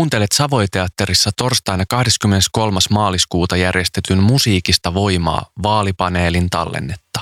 Kuuntelet 0.00 0.32
Savoiteatterissa 0.32 1.30
torstaina 1.36 1.84
23. 1.88 2.80
maaliskuuta 2.90 3.56
järjestetyn 3.56 4.18
Musiikista 4.18 4.94
voimaa 4.94 5.50
vaalipaneelin 5.62 6.50
tallennetta. 6.50 7.20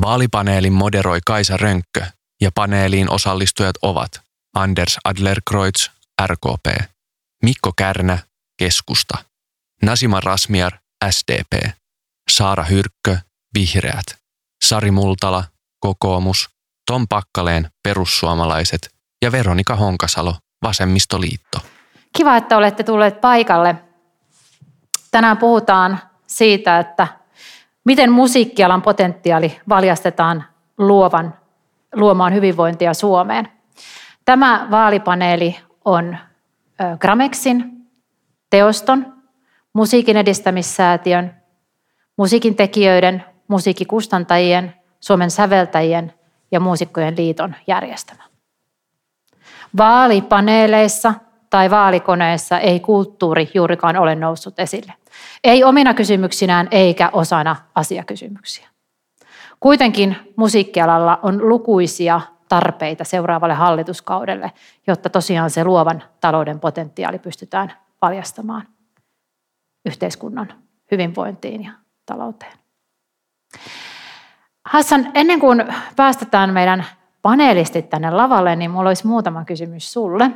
Vaalipaneelin 0.00 0.72
moderoi 0.72 1.18
Kaisa 1.26 1.56
Rönkkö 1.56 2.06
ja 2.40 2.50
paneeliin 2.54 3.10
osallistujat 3.10 3.76
ovat 3.82 4.22
Anders 4.54 4.96
Adlerkreutz, 5.04 5.88
RKP, 6.26 6.90
Mikko 7.42 7.72
Kärnä, 7.76 8.18
Keskusta, 8.58 9.18
Nasima 9.82 10.20
Rasmiar, 10.20 10.72
SDP, 11.10 11.70
Saara 12.30 12.64
Hyrkkö, 12.64 13.18
Vihreät, 13.54 14.06
Sari 14.64 14.90
Multala, 14.90 15.44
Kokoomus, 15.80 16.48
Tom 16.86 17.08
Pakkaleen, 17.08 17.70
Perussuomalaiset 17.82 18.94
ja 19.22 19.32
Veronika 19.32 19.76
Honkasalo, 19.76 20.36
Vasemmistoliitto. 20.62 21.71
Kiva, 22.12 22.36
että 22.36 22.56
olette 22.56 22.82
tulleet 22.82 23.20
paikalle. 23.20 23.76
Tänään 25.10 25.38
puhutaan 25.38 25.98
siitä, 26.26 26.78
että 26.78 27.08
miten 27.84 28.12
musiikkialan 28.12 28.82
potentiaali 28.82 29.60
valjastetaan 29.68 30.44
luovan, 30.78 31.34
luomaan 31.94 32.34
hyvinvointia 32.34 32.94
Suomeen. 32.94 33.48
Tämä 34.24 34.66
vaalipaneeli 34.70 35.58
on 35.84 36.16
Gramexin, 36.98 37.86
Teoston, 38.50 39.22
Musiikin 39.72 40.16
edistämissäätiön, 40.16 41.34
musiikin 42.16 42.56
tekijöiden, 42.56 43.24
musiikkikustantajien, 43.48 44.74
Suomen 45.00 45.30
säveltäjien 45.30 46.12
ja 46.50 46.60
muusikkojen 46.60 47.16
liiton 47.16 47.54
järjestämä. 47.66 48.22
Vaalipaneeleissa 49.76 51.14
tai 51.52 51.70
vaalikoneessa 51.70 52.58
ei 52.58 52.80
kulttuuri 52.80 53.50
juurikaan 53.54 53.96
ole 53.96 54.14
noussut 54.14 54.58
esille. 54.58 54.92
Ei 55.44 55.64
omina 55.64 55.94
kysymyksinään 55.94 56.68
eikä 56.70 57.10
osana 57.12 57.56
asiakysymyksiä. 57.74 58.68
Kuitenkin 59.60 60.16
musiikkialalla 60.36 61.18
on 61.22 61.48
lukuisia 61.48 62.20
tarpeita 62.48 63.04
seuraavalle 63.04 63.54
hallituskaudelle, 63.54 64.52
jotta 64.86 65.10
tosiaan 65.10 65.50
se 65.50 65.64
luovan 65.64 66.02
talouden 66.20 66.60
potentiaali 66.60 67.18
pystytään 67.18 67.72
paljastamaan 68.00 68.68
yhteiskunnan 69.86 70.54
hyvinvointiin 70.90 71.64
ja 71.64 71.72
talouteen. 72.06 72.52
Hassan, 74.64 75.10
ennen 75.14 75.40
kuin 75.40 75.64
päästetään 75.96 76.52
meidän 76.52 76.86
panelistit 77.22 77.90
tänne 77.90 78.10
lavalle, 78.10 78.56
niin 78.56 78.70
minulla 78.70 78.90
olisi 78.90 79.06
muutama 79.06 79.44
kysymys 79.44 79.92
sulle. 79.92 80.30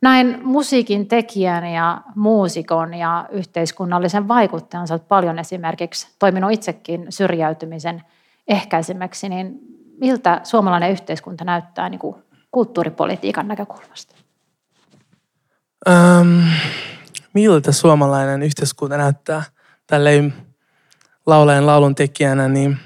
Näin 0.00 0.40
musiikin 0.42 1.08
tekijän 1.08 1.66
ja 1.66 2.00
muusikon 2.14 2.94
ja 2.94 3.26
yhteiskunnallisen 3.30 4.28
vaikuttajan, 4.28 4.86
olet 4.90 5.08
paljon 5.08 5.38
esimerkiksi 5.38 6.08
toiminut 6.18 6.52
itsekin 6.52 7.06
syrjäytymisen 7.08 8.02
ehkäisemäksi, 8.48 9.28
niin 9.28 9.58
miltä 10.00 10.40
suomalainen 10.44 10.90
yhteiskunta 10.90 11.44
näyttää 11.44 11.88
niin 11.88 11.98
kuin 11.98 12.16
kulttuuripolitiikan 12.50 13.48
näkökulmasta? 13.48 14.14
Ähm, 15.88 16.40
miltä 17.34 17.72
suomalainen 17.72 18.42
yhteiskunta 18.42 18.96
näyttää 18.96 19.42
tälleen 19.86 20.34
laulajan 21.26 21.66
laulun 21.66 21.94
tekijänä, 21.94 22.48
niin 22.48 22.76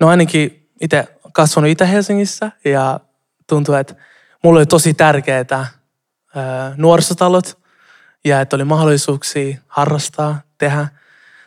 no 0.00 0.08
ainakin 0.08 0.68
itse 0.80 1.04
kasvanut 1.32 1.70
Itä-Helsingissä 1.70 2.52
ja 2.64 3.00
tuntuu, 3.46 3.74
että 3.74 3.94
mulle 4.42 4.58
oli 4.58 4.66
tosi 4.66 4.94
tärkeää 4.94 5.66
nuorisotalot 6.76 7.58
ja 8.24 8.40
että 8.40 8.56
oli 8.56 8.64
mahdollisuuksia 8.64 9.58
harrastaa, 9.66 10.40
tehdä, 10.58 10.88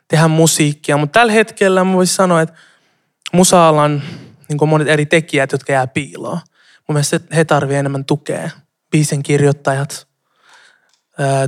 tehdä 0.08 0.28
musiikkia. 0.28 0.98
Mutta 0.98 1.20
tällä 1.20 1.34
hetkellä 1.34 1.84
mä 1.84 1.94
voisin 1.94 2.16
sanoa, 2.16 2.42
että 2.42 2.56
musa-alan 3.34 4.04
niin 4.50 4.70
monet 4.70 4.88
eri 4.88 5.06
tekijät, 5.06 5.52
jotka 5.52 5.74
jää 5.74 5.88
piiloon. 5.88 6.40
Mun 6.88 6.94
mielestä 6.94 7.20
he 7.36 7.46
tarvitsevat 7.46 7.80
enemmän 7.80 8.06
tukea. 8.06 8.50
Biisin 8.92 9.24
kirjoittajat, 9.24 10.08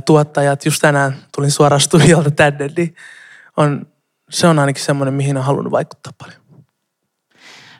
tuottajat. 0.04 0.64
Just 0.64 0.80
tänään 0.80 1.16
tulin 1.36 1.50
suoraan 1.50 1.80
studiolta 1.80 2.30
tänne, 2.30 2.70
niin 2.76 2.96
on, 3.56 3.86
se 4.30 4.46
on 4.46 4.58
ainakin 4.58 4.84
semmoinen, 4.84 5.14
mihin 5.14 5.36
on 5.36 5.44
halunnut 5.44 5.70
vaikuttaa 5.70 6.12
paljon. 6.18 6.40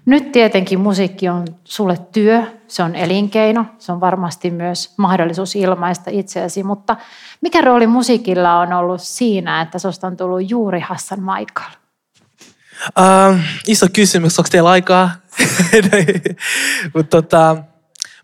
Nyt 0.06 0.33
tietenkin 0.33 0.81
musiikki 0.81 1.28
on 1.28 1.44
sulle 1.65 1.99
työ, 2.12 2.43
se 2.69 2.83
on 2.83 2.94
elinkeino, 2.94 3.67
se 3.78 3.93
on 3.93 4.00
varmasti 4.00 4.50
myös 4.50 4.94
mahdollisuus 4.97 5.56
ilmaista 5.56 6.11
itseäsi, 6.11 6.62
mutta 6.62 6.97
mikä 7.41 7.61
rooli 7.61 7.87
musiikilla 7.87 8.59
on 8.59 8.72
ollut 8.72 9.00
siinä, 9.03 9.61
että 9.61 9.78
susta 9.78 10.06
on 10.06 10.16
tullut 10.16 10.50
juuri 10.50 10.81
Hassan 10.81 11.19
Michael? 11.21 11.71
Uh, 12.99 13.39
iso 13.66 13.87
kysymys, 13.93 14.39
onko 14.39 14.49
teillä 14.50 14.71
aikaa? 14.71 15.11
mutta 16.95 17.22
tota, 17.22 17.56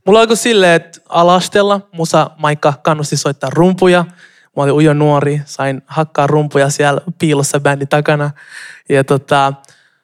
mulla 0.07 0.21
alkoi 0.21 0.37
silleen, 0.37 0.75
että 0.75 1.01
alastella 1.09 1.81
musa 1.93 2.31
Maikka 2.37 2.75
kannusti 2.83 3.17
soittaa 3.17 3.51
rumpuja. 3.53 4.05
Mä 4.57 4.63
olin 4.63 4.75
ujo 4.75 4.95
nuori, 4.95 5.43
sain 5.45 5.83
hakkaa 5.87 6.27
rumpuja 6.27 6.71
siellä 6.71 7.01
piilossa 7.19 7.61
bändin 7.61 7.89
takana. 7.89 8.31
Ja 8.89 9.05
tota, 9.05 9.53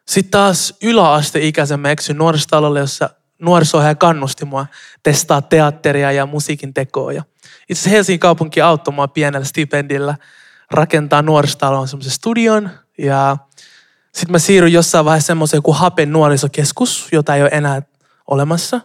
sitten 0.08 0.30
taas 0.30 0.74
yläasteikäisen 0.82 1.80
mä 1.80 1.90
eksyin 1.90 2.18
nuorisotalolle, 2.18 2.80
jossa 2.80 3.10
nuorisohjaaja 3.38 3.94
kannusti 3.94 4.44
mua 4.44 4.66
testaa 5.02 5.42
teatteria 5.42 6.12
ja 6.12 6.26
musiikin 6.26 6.74
tekoa. 6.74 7.12
Ja 7.12 7.22
itse 7.68 7.72
asiassa 7.72 7.90
Helsingin 7.90 8.20
kaupunki 8.20 8.60
auttoi 8.60 8.94
mua 8.94 9.08
pienellä 9.08 9.44
stipendillä 9.44 10.16
rakentaa 10.70 11.22
nuorisotaloon 11.22 11.88
semmoisen 11.88 12.12
studion. 12.12 12.70
Ja 12.98 13.36
sitten 14.14 14.32
mä 14.32 14.38
siirryin 14.38 14.74
jossain 14.74 15.04
vaiheessa 15.04 15.26
semmoiseen 15.26 15.62
kuin 15.62 15.76
Hapen 15.76 16.12
nuorisokeskus, 16.12 17.08
jota 17.12 17.34
ei 17.34 17.42
ole 17.42 17.50
enää 17.52 17.82
olemassa. 18.26 18.80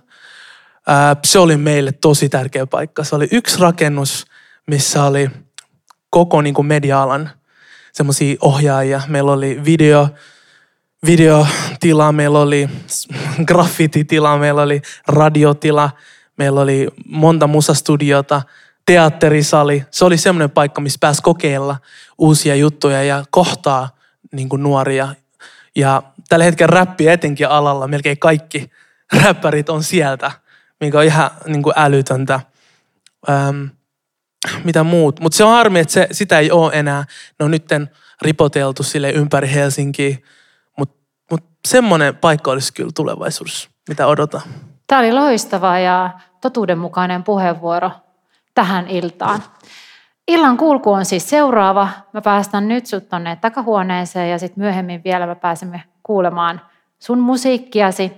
Se 1.26 1.40
oli 1.40 1.58
meille 1.58 1.92
tosi 1.92 2.30
tärkeä 2.30 2.66
paikka. 2.68 3.04
Se 3.04 3.16
oli 3.16 3.28
yksi 3.32 3.60
rakennus, 3.60 4.26
missä 4.68 5.04
oli 5.04 5.30
koko 6.10 6.42
niin 6.42 6.54
kuin 6.54 6.66
media-alan 6.66 7.30
semmoisia 7.94 8.36
ohjaajia. 8.42 9.02
Meillä 9.08 9.32
oli 9.32 9.62
video, 9.66 10.10
videotila, 11.06 12.12
meillä 12.12 12.40
oli 12.40 12.70
graffititila, 13.46 14.38
meillä 14.38 14.62
oli 14.62 14.82
radiotila, 15.08 15.90
meillä 16.38 16.62
oli 16.62 16.88
monta 17.06 17.48
musastudiota, 17.48 18.42
teatterisali. 18.86 19.86
Se 19.92 20.06
oli 20.06 20.18
semmoinen 20.18 20.50
paikka, 20.50 20.82
missä 20.82 20.98
pääsi 21.02 21.22
kokeilla 21.22 21.78
uusia 22.18 22.56
juttuja 22.56 23.04
ja 23.04 23.24
kohtaa 23.32 23.98
niin 24.32 24.50
kuin 24.50 24.64
nuoria. 24.64 25.08
Ja 25.76 26.04
tällä 26.30 26.46
hetkellä 26.46 26.72
räppi 26.72 27.08
etenkin 27.08 27.48
alalla, 27.48 27.88
melkein 27.88 28.20
kaikki 28.20 28.72
räppärit 29.24 29.70
on 29.70 29.84
sieltä, 29.84 30.32
mikä 30.80 30.98
on 31.00 31.04
ihan 31.04 31.32
niin 31.48 31.64
kuin 31.64 31.74
älytöntä. 31.78 32.40
Ähm, 33.30 33.66
mitä 34.64 34.84
muut. 34.84 35.20
Mutta 35.20 35.36
se 35.36 35.44
on 35.44 35.52
harmi, 35.52 35.80
että 35.80 35.94
se, 35.94 36.08
sitä 36.12 36.40
ei 36.40 36.52
ole 36.52 36.72
enää. 36.74 37.06
Ne 37.40 37.46
on 37.46 37.52
nytten 37.52 37.90
ripoteltu 38.22 38.84
sille 38.84 39.12
ympäri 39.12 39.52
Helsinkiä. 39.52 40.18
Semmoinen 41.68 42.16
paikka 42.16 42.52
olisi 42.52 42.74
kyllä 42.74 42.92
tulevaisuudessa, 42.96 43.70
mitä 43.90 44.08
odotan. 44.08 44.42
Tämä 44.88 45.00
oli 45.00 45.12
loistava 45.12 45.80
ja 45.80 46.10
totuudenmukainen 46.42 47.24
puheenvuoro 47.24 47.92
tähän 48.56 48.88
iltaan. 48.88 49.44
Illan 50.28 50.58
kulku 50.58 50.92
on 50.92 51.06
siis 51.06 51.30
seuraava. 51.30 51.90
Mä 52.14 52.22
päästän 52.22 52.68
nyt 52.68 52.86
sut 52.86 53.10
tonne 53.10 53.36
takahuoneeseen 53.36 54.30
ja 54.30 54.40
sitten 54.40 54.64
myöhemmin 54.64 55.02
vielä 55.04 55.28
me 55.28 55.36
pääsemme 55.36 55.84
kuulemaan 56.04 56.62
sun 57.00 57.20
musiikkiasi. 57.20 58.12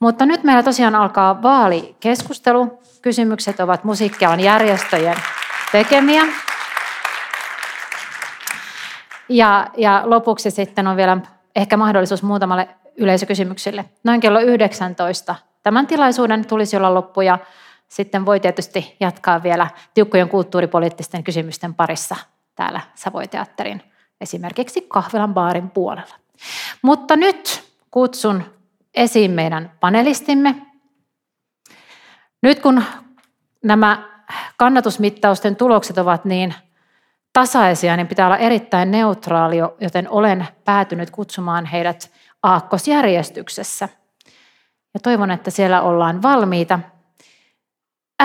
Mutta 0.00 0.26
nyt 0.26 0.44
meillä 0.44 0.62
tosiaan 0.62 0.94
alkaa 0.94 1.42
vaalikeskustelu. 1.42 2.78
Kysymykset 3.02 3.60
ovat 3.60 3.84
musiikkialan 3.84 4.40
järjestöjen 4.40 5.16
tekemiä. 5.72 6.22
Ja, 9.28 9.66
ja 9.76 10.02
lopuksi 10.04 10.50
sitten 10.50 10.86
on 10.86 10.96
vielä 10.96 11.16
ehkä 11.56 11.76
mahdollisuus 11.76 12.22
muutamalle 12.22 12.68
yleisökysymykselle. 12.96 13.84
Noin 14.04 14.20
kello 14.20 14.40
19 14.40 15.34
tämän 15.62 15.86
tilaisuuden 15.86 16.46
tulisi 16.46 16.76
olla 16.76 16.94
loppu 16.94 17.20
ja 17.20 17.38
sitten 17.88 18.26
voi 18.26 18.40
tietysti 18.40 18.96
jatkaa 19.00 19.42
vielä 19.42 19.70
tiukkojen 19.94 20.28
kulttuuripoliittisten 20.28 21.24
kysymysten 21.24 21.74
parissa 21.74 22.16
täällä 22.54 22.80
Savoiteatterin 22.94 23.82
esimerkiksi 24.20 24.80
kahvilan 24.80 25.34
baarin 25.34 25.70
puolella. 25.70 26.14
Mutta 26.82 27.16
nyt 27.16 27.64
kutsun 27.90 28.44
esiin 28.94 29.30
meidän 29.30 29.72
panelistimme. 29.80 30.54
Nyt 32.42 32.60
kun 32.60 32.82
nämä 33.64 34.08
kannatusmittausten 34.56 35.56
tulokset 35.56 35.98
ovat 35.98 36.24
niin 36.24 36.54
tasaisia, 37.32 37.96
niin 37.96 38.08
pitää 38.08 38.26
olla 38.26 38.38
erittäin 38.38 38.90
neutraali, 38.90 39.56
joten 39.80 40.08
olen 40.10 40.48
päätynyt 40.64 41.10
kutsumaan 41.10 41.66
heidät 41.66 42.10
aakkosjärjestyksessä. 42.44 43.88
Ja 44.94 45.00
toivon, 45.00 45.30
että 45.30 45.50
siellä 45.50 45.82
ollaan 45.82 46.22
valmiita. 46.22 46.80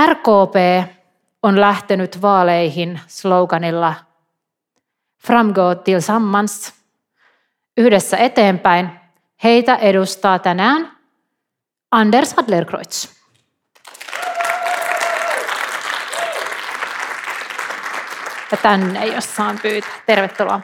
RKP 0.07 0.56
on 1.44 1.62
lähtenyt 1.62 2.21
vaaleihin 2.21 3.00
sloganilla 3.07 3.95
Framgå 5.27 5.75
tillsammans, 5.83 6.74
yhdessä 7.77 8.18
eteenpäin. 8.18 8.89
Heitä 9.44 9.75
edustaa 9.75 10.39
tänään 10.39 10.92
Anders 11.92 12.33
Adlerkreutz. 12.38 13.07
Ja 18.51 18.57
tänne, 18.57 19.06
jos 19.06 19.36
saan 19.36 19.60
pyytää. 19.62 19.92
Tervetuloa. 20.06 20.62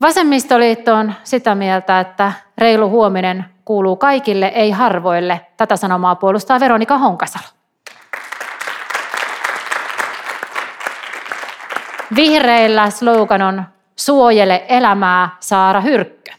Vasemmistoliitto 0.00 0.94
on 0.94 1.14
sitä 1.24 1.54
mieltä, 1.54 2.00
että 2.00 2.32
reilu 2.58 2.90
huominen 2.90 3.44
kuuluu 3.64 3.96
kaikille, 3.96 4.46
ei 4.46 4.70
harvoille. 4.70 5.40
Tätä 5.56 5.76
sanomaa 5.76 6.14
puolustaa 6.14 6.60
Veronika 6.60 6.98
Honkasalo. 6.98 7.44
Vihreillä 12.16 12.90
slogan 12.90 13.42
on 13.42 13.64
Suojele 13.96 14.64
elämää, 14.68 15.28
Saara 15.40 15.80
Hyrkkö. 15.80 16.32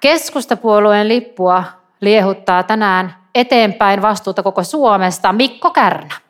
Keskustapuolueen 0.00 1.08
lippua 1.08 1.64
liehuttaa 2.00 2.62
tänään 2.62 3.14
eteenpäin 3.34 4.02
vastuuta 4.02 4.42
koko 4.42 4.62
Suomesta 4.62 5.32
Mikko 5.32 5.70
Kärnä. 5.70 6.25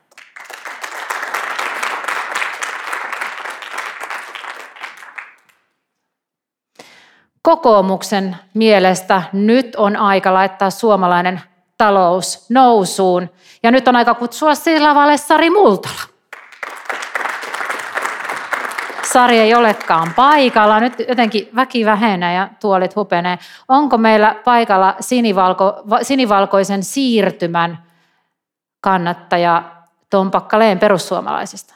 Kokoomuksen 7.47 8.37
mielestä 8.55 9.23
nyt 9.33 9.77
on 9.77 9.97
aika 9.97 10.35
laittaa 10.35 10.71
suomalainen 10.71 11.41
talous 11.79 12.51
nousuun. 12.51 13.31
Ja 13.63 13.71
nyt 13.71 13.89
on 13.89 13.97
aika 13.97 14.15
kutsua 14.15 14.55
sillä 14.55 14.89
lavalle 14.89 15.17
Sari 15.17 15.51
Multala. 15.51 16.01
Sari 19.13 19.39
ei 19.39 19.55
olekaan 19.55 20.13
paikalla. 20.17 20.81
Nyt 20.81 20.93
jotenkin 21.09 21.49
väki 21.55 21.85
vähenee 21.85 22.35
ja 22.35 22.49
tuolit 22.61 22.97
hupenee. 22.97 23.39
Onko 23.69 23.99
meillä 23.99 24.37
paikalla 24.45 24.95
sinivalko, 25.01 25.83
sinivalkoisen 26.03 26.83
siirtymän 26.83 27.79
kannattaja 28.81 29.63
Tom 30.11 30.31
Pakkaleen 30.31 30.79
perussuomalaisista? 30.79 31.76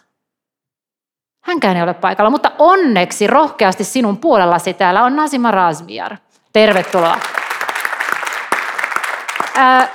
Hänkään 1.40 1.76
ei 1.76 1.82
ole 1.82 1.94
paikalla, 1.94 2.30
mutta 2.30 2.52
onneksi 2.58 3.26
rohkeasti 3.26 3.84
sinun 3.84 4.16
puolellasi 4.18 4.74
täällä 4.74 5.02
on 5.04 5.16
Nasima 5.16 5.50
Razmiar. 5.50 6.16
Tervetuloa. 6.52 7.18
Ää, 9.56 9.88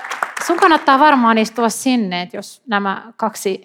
sun 0.45 0.57
kannattaa 0.57 1.00
varmaan 1.00 1.38
istua 1.38 1.69
sinne, 1.69 2.21
että 2.21 2.38
jos 2.38 2.62
nämä 2.68 3.03
kaksi, 3.18 3.63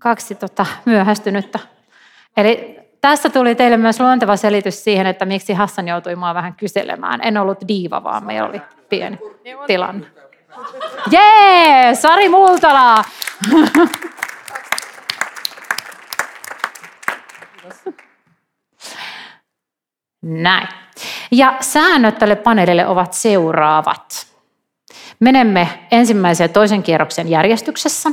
kaksi 0.00 0.34
tota, 0.34 0.66
myöhästynyttä. 0.84 1.58
Eli 2.36 2.78
tässä 3.00 3.30
tuli 3.30 3.54
teille 3.54 3.76
myös 3.76 4.00
luonteva 4.00 4.36
selitys 4.36 4.84
siihen, 4.84 5.06
että 5.06 5.24
miksi 5.24 5.52
Hassan 5.52 5.88
joutui 5.88 6.16
mua 6.16 6.34
vähän 6.34 6.54
kyselemään. 6.54 7.20
En 7.22 7.38
ollut 7.38 7.58
diiva, 7.68 8.04
vaan 8.04 8.24
meillä 8.24 8.48
oli 8.48 8.62
pieni 8.88 9.18
tilanne. 9.66 10.06
Jee, 11.10 11.94
Sari 11.94 12.28
Multala! 12.28 13.04
Näin. 20.26 20.68
Ja 21.30 21.56
säännöt 21.60 22.18
tälle 22.18 22.36
paneelille 22.36 22.86
ovat 22.86 23.12
seuraavat. 23.12 24.26
Menemme 25.20 25.68
ensimmäisen 25.90 26.44
ja 26.44 26.48
toisen 26.48 26.82
kierroksen 26.82 27.28
järjestyksessä. 27.28 28.10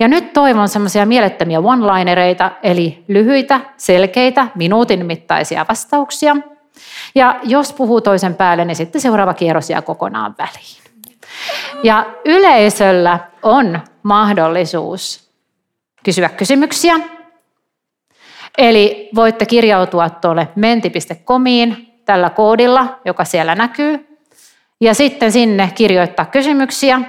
Ja 0.00 0.08
nyt 0.08 0.32
toivon 0.32 0.68
semmoisia 0.68 1.06
mielettömiä 1.06 1.58
one-linereita, 1.58 2.50
eli 2.62 3.04
lyhyitä, 3.08 3.60
selkeitä, 3.76 4.46
minuutin 4.54 5.06
mittaisia 5.06 5.66
vastauksia. 5.68 6.36
Ja 7.14 7.40
jos 7.42 7.72
puhuu 7.72 8.00
toisen 8.00 8.34
päälle, 8.34 8.64
niin 8.64 8.76
sitten 8.76 9.00
seuraava 9.00 9.34
kierros 9.34 9.70
jää 9.70 9.82
kokonaan 9.82 10.34
väliin. 10.38 10.82
Ja 11.82 12.06
yleisöllä 12.24 13.18
on 13.42 13.80
mahdollisuus 14.02 15.30
kysyä 16.04 16.28
kysymyksiä. 16.28 17.17
Eli 18.58 19.08
voitte 19.14 19.46
kirjautua 19.46 20.10
tuolle 20.10 20.48
menti.comiin 20.56 21.94
tällä 22.04 22.30
koodilla, 22.30 22.98
joka 23.04 23.24
siellä 23.24 23.54
näkyy 23.54 24.18
ja 24.80 24.94
sitten 24.94 25.32
sinne 25.32 25.70
kirjoittaa 25.74 26.26
kysymyksiä. 26.26 27.00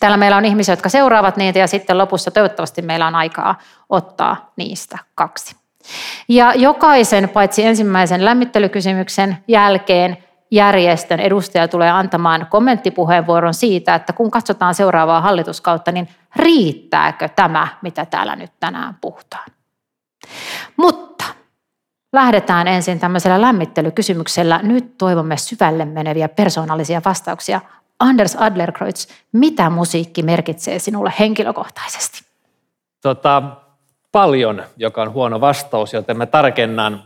Täällä 0.00 0.16
meillä 0.16 0.36
on 0.36 0.44
ihmisiä, 0.44 0.72
jotka 0.72 0.88
seuraavat 0.88 1.36
niitä 1.36 1.58
ja 1.58 1.66
sitten 1.66 1.98
lopussa 1.98 2.30
toivottavasti 2.30 2.82
meillä 2.82 3.06
on 3.06 3.14
aikaa 3.14 3.58
ottaa 3.88 4.52
niistä 4.56 4.98
kaksi. 5.14 5.56
Ja 6.28 6.52
jokaisen 6.54 7.28
paitsi 7.28 7.64
ensimmäisen 7.64 8.24
lämmittelykysymyksen 8.24 9.36
jälkeen 9.48 10.16
järjestön 10.50 11.20
edustaja 11.20 11.68
tulee 11.68 11.90
antamaan 11.90 12.46
kommenttipuheenvuoron 12.50 13.54
siitä, 13.54 13.94
että 13.94 14.12
kun 14.12 14.30
katsotaan 14.30 14.74
seuraavaa 14.74 15.20
hallituskautta, 15.20 15.92
niin 15.92 16.08
riittääkö 16.36 17.28
tämä, 17.28 17.68
mitä 17.82 18.06
täällä 18.06 18.36
nyt 18.36 18.52
tänään 18.60 18.96
puhutaan. 19.00 19.53
Mutta 20.76 21.24
Lähdetään 22.14 22.68
ensin 22.68 22.98
tämmöisellä 22.98 23.40
lämmittelykysymyksellä. 23.40 24.60
Nyt 24.62 24.98
toivomme 24.98 25.36
syvälle 25.36 25.84
meneviä 25.84 26.28
persoonallisia 26.28 27.02
vastauksia. 27.04 27.60
Anders 27.98 28.36
Adlerkreutz, 28.36 29.06
mitä 29.32 29.70
musiikki 29.70 30.22
merkitsee 30.22 30.78
sinulle 30.78 31.12
henkilökohtaisesti? 31.18 32.24
Tota, 33.02 33.42
paljon, 34.12 34.62
joka 34.76 35.02
on 35.02 35.12
huono 35.12 35.40
vastaus, 35.40 35.92
joten 35.92 36.16
mä 36.16 36.26
tarkennan. 36.26 37.02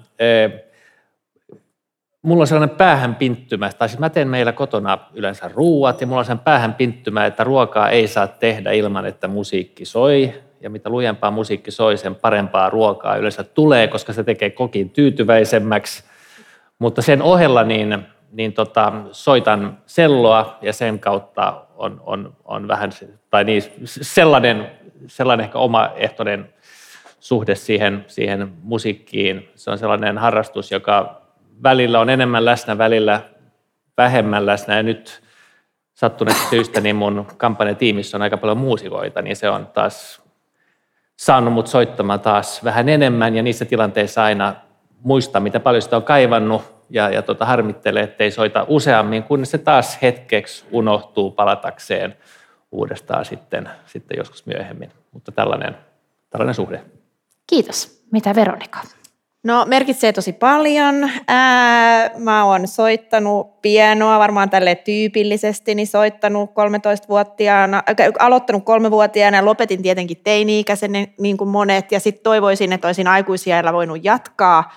Mulla 2.22 2.42
on 2.42 2.46
sellainen 2.46 2.76
päähänpinttymä, 2.76 3.72
tai 3.72 3.88
siis 3.88 3.98
mä 3.98 4.10
teen 4.10 4.28
meillä 4.28 4.52
kotona 4.52 4.98
yleensä 5.14 5.50
ruuat, 5.54 6.00
ja 6.00 6.06
mulla 6.06 6.20
on 6.20 6.24
sen 6.24 6.38
päähänpinttymä, 6.38 7.26
että 7.26 7.44
ruokaa 7.44 7.90
ei 7.90 8.08
saa 8.08 8.26
tehdä 8.26 8.72
ilman, 8.72 9.06
että 9.06 9.28
musiikki 9.28 9.84
soi 9.84 10.34
ja 10.60 10.70
mitä 10.70 10.90
lujempaa 10.90 11.30
musiikki 11.30 11.70
soi, 11.70 11.96
sen 11.96 12.14
parempaa 12.14 12.70
ruokaa 12.70 13.16
yleensä 13.16 13.44
tulee, 13.44 13.88
koska 13.88 14.12
se 14.12 14.24
tekee 14.24 14.50
kokin 14.50 14.90
tyytyväisemmäksi. 14.90 16.04
Mutta 16.78 17.02
sen 17.02 17.22
ohella 17.22 17.64
niin, 17.64 17.98
niin 18.32 18.52
tota, 18.52 18.92
soitan 19.12 19.78
selloa 19.86 20.58
ja 20.62 20.72
sen 20.72 20.98
kautta 20.98 21.62
on, 21.76 22.02
on, 22.06 22.36
on 22.44 22.68
vähän, 22.68 22.90
tai 23.30 23.44
niin, 23.44 23.62
sellainen, 23.84 24.70
sellainen 25.06 25.44
ehkä 25.44 25.58
omaehtoinen 25.58 26.54
suhde 27.20 27.54
siihen, 27.54 28.04
siihen 28.08 28.52
musiikkiin. 28.62 29.48
Se 29.54 29.70
on 29.70 29.78
sellainen 29.78 30.18
harrastus, 30.18 30.70
joka 30.70 31.22
välillä 31.62 32.00
on 32.00 32.10
enemmän 32.10 32.44
läsnä, 32.44 32.78
välillä 32.78 33.20
vähemmän 33.96 34.46
läsnä. 34.46 34.76
Ja 34.76 34.82
nyt 34.82 35.22
sattuneesta 35.94 36.50
syystä 36.50 36.80
niin 36.80 36.96
mun 36.96 37.26
kampanjatiimissä 37.36 38.16
on 38.16 38.22
aika 38.22 38.36
paljon 38.36 38.58
muusikoita, 38.58 39.22
niin 39.22 39.36
se 39.36 39.50
on 39.50 39.66
taas 39.66 40.22
saanut 41.18 41.54
mut 41.54 41.66
soittamaan 41.66 42.20
taas 42.20 42.64
vähän 42.64 42.88
enemmän 42.88 43.36
ja 43.36 43.42
niissä 43.42 43.64
tilanteissa 43.64 44.24
aina 44.24 44.54
muistaa, 45.02 45.40
mitä 45.40 45.60
paljon 45.60 45.82
sitä 45.82 45.96
on 45.96 46.02
kaivannut 46.02 46.62
ja, 46.90 47.10
ja 47.10 47.22
tota, 47.22 47.44
harmittelee, 47.44 48.02
ettei 48.02 48.30
soita 48.30 48.66
useammin, 48.68 49.22
kun 49.22 49.46
se 49.46 49.58
taas 49.58 50.02
hetkeksi 50.02 50.64
unohtuu 50.70 51.30
palatakseen 51.30 52.16
uudestaan 52.72 53.24
sitten, 53.24 53.70
sitten 53.86 54.18
joskus 54.18 54.46
myöhemmin. 54.46 54.90
Mutta 55.12 55.32
tällainen, 55.32 55.76
tällainen 56.30 56.54
suhde. 56.54 56.82
Kiitos. 57.46 58.04
Mitä 58.12 58.34
Veronika? 58.34 58.78
No 59.44 59.64
merkitsee 59.66 60.12
tosi 60.12 60.32
paljon. 60.32 61.10
Ää, 61.28 62.10
mä 62.18 62.44
oon 62.44 62.68
soittanut 62.68 63.62
pienoa 63.62 64.18
varmaan 64.18 64.50
tälle 64.50 64.74
tyypillisesti, 64.74 65.74
niin 65.74 65.86
soittanut 65.86 66.50
13-vuotiaana, 66.50 67.82
äh, 67.88 67.96
aloittanut 68.18 68.64
kolmevuotiaana 68.64 69.36
ja 69.36 69.44
lopetin 69.44 69.82
tietenkin 69.82 70.20
teini-ikäisen 70.24 70.92
niin 71.20 71.36
kuin 71.36 71.50
monet 71.50 71.92
ja 71.92 72.00
sitten 72.00 72.22
toivoisin, 72.22 72.72
että 72.72 72.88
olisin 72.88 73.06
aikuisia 73.06 73.72
voinut 73.72 74.04
jatkaa 74.04 74.72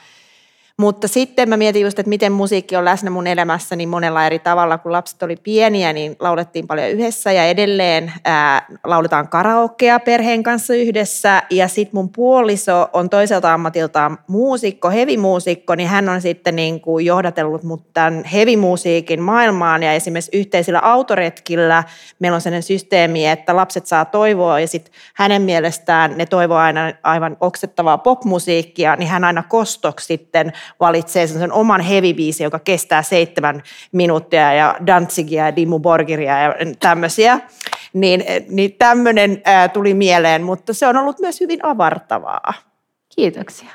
mutta 0.81 1.07
sitten 1.07 1.49
mä 1.49 1.57
mietin 1.57 1.81
just, 1.81 1.99
että 1.99 2.09
miten 2.09 2.31
musiikki 2.31 2.75
on 2.75 2.85
läsnä 2.85 3.09
mun 3.09 3.27
elämässäni 3.27 3.85
monella 3.85 4.25
eri 4.25 4.39
tavalla. 4.39 4.77
Kun 4.77 4.91
lapset 4.91 5.23
oli 5.23 5.35
pieniä, 5.35 5.93
niin 5.93 6.15
laulettiin 6.19 6.67
paljon 6.67 6.89
yhdessä 6.89 7.31
ja 7.31 7.45
edelleen 7.45 8.13
ää, 8.25 8.65
lauletaan 8.83 9.27
karaokea 9.27 9.99
perheen 9.99 10.43
kanssa 10.43 10.73
yhdessä. 10.73 11.43
Ja 11.49 11.67
sitten 11.67 11.97
mun 11.97 12.09
puoliso 12.09 12.89
on 12.93 13.09
toiselta 13.09 13.53
ammatiltaan 13.53 14.17
muusikko, 14.27 14.89
hevimuusikko, 14.89 15.75
niin 15.75 15.89
hän 15.89 16.09
on 16.09 16.21
sitten 16.21 16.55
niin 16.55 16.81
kuin 16.81 17.05
johdatellut 17.05 17.63
mut 17.63 17.93
tämän 17.93 18.23
hevimusiikin 18.23 19.21
maailmaan. 19.21 19.83
Ja 19.83 19.93
esimerkiksi 19.93 20.37
yhteisillä 20.37 20.79
autoretkillä 20.79 21.83
meillä 22.19 22.35
on 22.35 22.41
sellainen 22.41 22.63
systeemi, 22.63 23.27
että 23.27 23.55
lapset 23.55 23.85
saa 23.85 24.05
toivoa 24.05 24.59
ja 24.59 24.67
sitten 24.67 24.93
hänen 25.13 25.41
mielestään 25.41 26.17
ne 26.17 26.25
toivoo 26.25 26.57
aina 26.57 26.93
aivan 27.03 27.37
oksettavaa 27.39 27.97
popmusiikkia, 27.97 28.95
niin 28.95 29.09
hän 29.09 29.23
aina 29.23 29.43
kostoksi 29.49 30.05
sitten 30.05 30.53
valitsee 30.79 31.27
sen 31.27 31.51
oman 31.51 31.81
heavy 31.81 32.07
joka 32.43 32.59
kestää 32.59 33.01
seitsemän 33.01 33.63
minuuttia 33.91 34.53
ja 34.53 34.75
Danzigia 34.87 35.45
ja 35.45 35.55
Dimmu 35.55 35.79
Borgiria 35.79 36.41
ja 36.41 36.55
tämmöisiä. 36.79 37.39
Niin, 37.93 38.23
niin 38.49 38.73
tämmöinen 38.73 39.41
tuli 39.73 39.93
mieleen, 39.93 40.43
mutta 40.43 40.73
se 40.73 40.87
on 40.87 40.97
ollut 40.97 41.19
myös 41.19 41.39
hyvin 41.39 41.65
avartavaa. 41.65 42.53
Kiitoksia. 43.15 43.69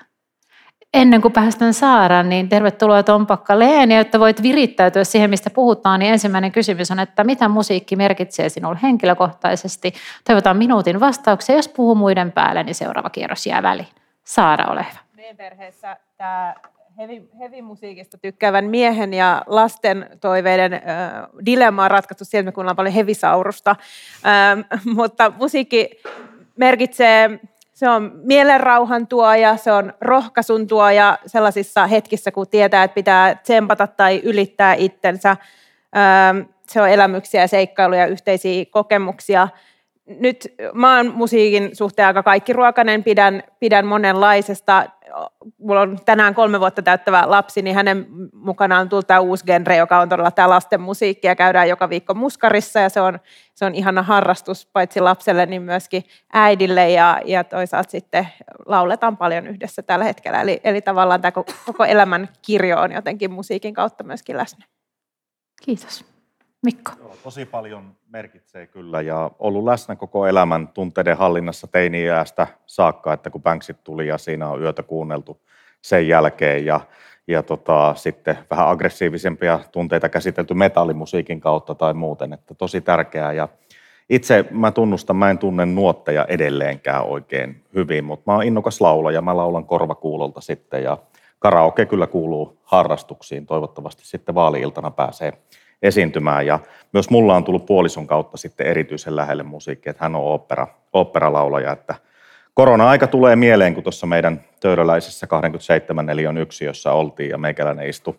Ennen 0.94 1.22
kuin 1.22 1.32
päästään 1.32 1.74
Saaraan, 1.74 2.28
niin 2.28 2.48
tervetuloa 2.48 3.02
Tompakka 3.02 3.58
Leen, 3.58 3.90
ja 3.90 3.98
jotta 3.98 4.20
voit 4.20 4.42
virittäytyä 4.42 5.04
siihen, 5.04 5.30
mistä 5.30 5.50
puhutaan, 5.50 6.00
niin 6.00 6.12
ensimmäinen 6.12 6.52
kysymys 6.52 6.90
on, 6.90 6.98
että 6.98 7.24
mitä 7.24 7.48
musiikki 7.48 7.96
merkitsee 7.96 8.48
sinulle 8.48 8.78
henkilökohtaisesti? 8.82 9.94
Toivotaan 10.24 10.56
minuutin 10.56 11.00
vastauksia, 11.00 11.56
jos 11.56 11.68
puhuu 11.68 11.94
muiden 11.94 12.32
päälle, 12.32 12.62
niin 12.62 12.74
seuraava 12.74 13.10
kierros 13.10 13.46
jää 13.46 13.62
väliin. 13.62 13.88
Saara, 14.24 14.72
ole 14.72 14.86
hyvä. 14.90 15.00
Meidän 15.16 15.36
perheessä 15.36 15.96
tämä 16.16 16.54
heavy, 16.98 17.28
heavy 17.38 17.62
musiikista 17.62 18.18
tykkäävän 18.18 18.64
miehen 18.64 19.14
ja 19.14 19.42
lasten 19.46 20.10
toiveiden 20.20 20.72
äh, 20.72 20.80
dilemma 21.46 21.84
on 21.84 21.90
ratkaistu 21.90 22.24
sieltä, 22.24 22.40
että 22.40 22.48
me 22.48 22.54
kuunnellaan 22.54 22.76
paljon 22.76 22.94
hevisaurusta. 22.94 23.76
Ähm, 24.26 24.60
mutta 24.98 25.32
musiikki 25.38 25.90
merkitsee 26.56 27.40
se 27.76 27.88
on 27.88 28.12
mielenrauhan 28.14 29.06
tuoja, 29.06 29.56
se 29.56 29.72
on 29.72 29.92
rohkaisun 30.00 30.66
tuoja 30.66 31.18
sellaisissa 31.26 31.86
hetkissä, 31.86 32.32
kun 32.32 32.48
tietää, 32.48 32.84
että 32.84 32.94
pitää 32.94 33.34
tsempata 33.34 33.86
tai 33.86 34.20
ylittää 34.24 34.74
itsensä. 34.74 35.36
Se 36.68 36.82
on 36.82 36.88
elämyksiä 36.88 37.40
ja 37.40 37.48
seikkailuja, 37.48 38.06
yhteisiä 38.06 38.64
kokemuksia. 38.70 39.48
Nyt 40.06 40.54
oon 40.82 41.12
musiikin 41.14 41.76
suhteen 41.76 42.06
aika 42.06 42.22
kaikkiruokainen, 42.22 43.04
pidän, 43.04 43.42
pidän 43.60 43.86
monenlaisesta 43.86 44.86
mulla 45.58 45.80
on 45.80 45.98
tänään 46.04 46.34
kolme 46.34 46.60
vuotta 46.60 46.82
täyttävä 46.82 47.22
lapsi, 47.26 47.62
niin 47.62 47.76
hänen 47.76 48.06
mukanaan 48.32 48.80
on 48.80 48.88
tullut 48.88 49.06
tämä 49.06 49.20
uusi 49.20 49.44
genre, 49.46 49.76
joka 49.76 49.98
on 49.98 50.08
todella 50.08 50.30
tämä 50.30 50.48
lasten 50.48 50.80
musiikki 50.80 51.26
ja 51.26 51.36
käydään 51.36 51.68
joka 51.68 51.88
viikko 51.88 52.14
muskarissa 52.14 52.80
ja 52.80 52.88
se 52.88 53.00
on, 53.00 53.18
se 53.54 53.64
on 53.64 53.74
ihana 53.74 54.02
harrastus 54.02 54.66
paitsi 54.66 55.00
lapselle, 55.00 55.46
niin 55.46 55.62
myöskin 55.62 56.04
äidille 56.32 56.90
ja, 56.90 57.20
ja 57.24 57.44
toisaalta 57.44 57.90
sitten 57.90 58.28
lauletaan 58.66 59.16
paljon 59.16 59.46
yhdessä 59.46 59.82
tällä 59.82 60.04
hetkellä. 60.04 60.40
Eli, 60.40 60.60
eli 60.64 60.82
tavallaan 60.82 61.20
tämä 61.20 61.32
koko 61.66 61.84
elämän 61.84 62.28
kirjo 62.42 62.80
on 62.80 62.92
jotenkin 62.92 63.30
musiikin 63.30 63.74
kautta 63.74 64.04
myöskin 64.04 64.36
läsnä. 64.36 64.64
Kiitos. 65.62 66.15
Mikko. 66.62 66.92
Joo, 66.98 67.16
tosi 67.22 67.44
paljon 67.44 67.96
merkitsee 68.08 68.66
kyllä 68.66 69.00
ja 69.00 69.30
ollut 69.38 69.64
läsnä 69.64 69.96
koko 69.96 70.26
elämän 70.26 70.68
tunteiden 70.68 71.16
hallinnassa 71.16 71.66
teini-iästä 71.66 72.46
saakka, 72.66 73.12
että 73.12 73.30
kun 73.30 73.42
Banksit 73.42 73.84
tuli 73.84 74.06
ja 74.06 74.18
siinä 74.18 74.48
on 74.48 74.62
yötä 74.62 74.82
kuunneltu 74.82 75.40
sen 75.82 76.08
jälkeen 76.08 76.66
ja, 76.66 76.80
ja 77.28 77.42
tota, 77.42 77.94
sitten 77.94 78.38
vähän 78.50 78.68
aggressiivisempia 78.68 79.60
tunteita 79.72 80.08
käsitelty 80.08 80.54
metallimusiikin 80.54 81.40
kautta 81.40 81.74
tai 81.74 81.94
muuten, 81.94 82.32
että 82.32 82.54
tosi 82.54 82.80
tärkeää 82.80 83.32
ja 83.32 83.48
itse 84.10 84.44
mä 84.50 84.70
tunnustan, 84.70 85.16
mä 85.16 85.30
en 85.30 85.38
tunne 85.38 85.66
nuotteja 85.66 86.24
edelleenkään 86.24 87.04
oikein 87.04 87.64
hyvin, 87.74 88.04
mutta 88.04 88.30
mä 88.30 88.34
oon 88.34 88.44
innokas 88.44 88.80
laulaja, 88.80 89.22
mä 89.22 89.36
laulan 89.36 89.66
korvakuulolta 89.66 90.40
sitten 90.40 90.82
ja 90.82 90.98
karaoke 91.38 91.86
kyllä 91.86 92.06
kuuluu 92.06 92.58
harrastuksiin, 92.62 93.46
toivottavasti 93.46 94.06
sitten 94.06 94.34
vaali-iltana 94.34 94.90
pääsee 94.90 95.32
esiintymään. 95.82 96.46
Ja 96.46 96.58
myös 96.92 97.10
mulla 97.10 97.36
on 97.36 97.44
tullut 97.44 97.66
puolison 97.66 98.06
kautta 98.06 98.36
sitten 98.36 98.66
erityisen 98.66 99.16
lähelle 99.16 99.42
musiikki, 99.42 99.90
että 99.90 100.04
hän 100.04 100.14
on 100.14 100.32
opera, 100.32 100.66
operalaulaja. 100.92 101.72
Että 101.72 101.94
korona-aika 102.54 103.06
tulee 103.06 103.36
mieleen, 103.36 103.74
kun 103.74 103.82
tuossa 103.82 104.06
meidän 104.06 104.40
töydöläisessä 104.60 105.26
27 105.26 106.06
neliön 106.06 106.38
yksiössä 106.38 106.92
oltiin 106.92 107.30
ja 107.30 107.38
meikäläinen 107.38 107.88
istui 107.88 108.14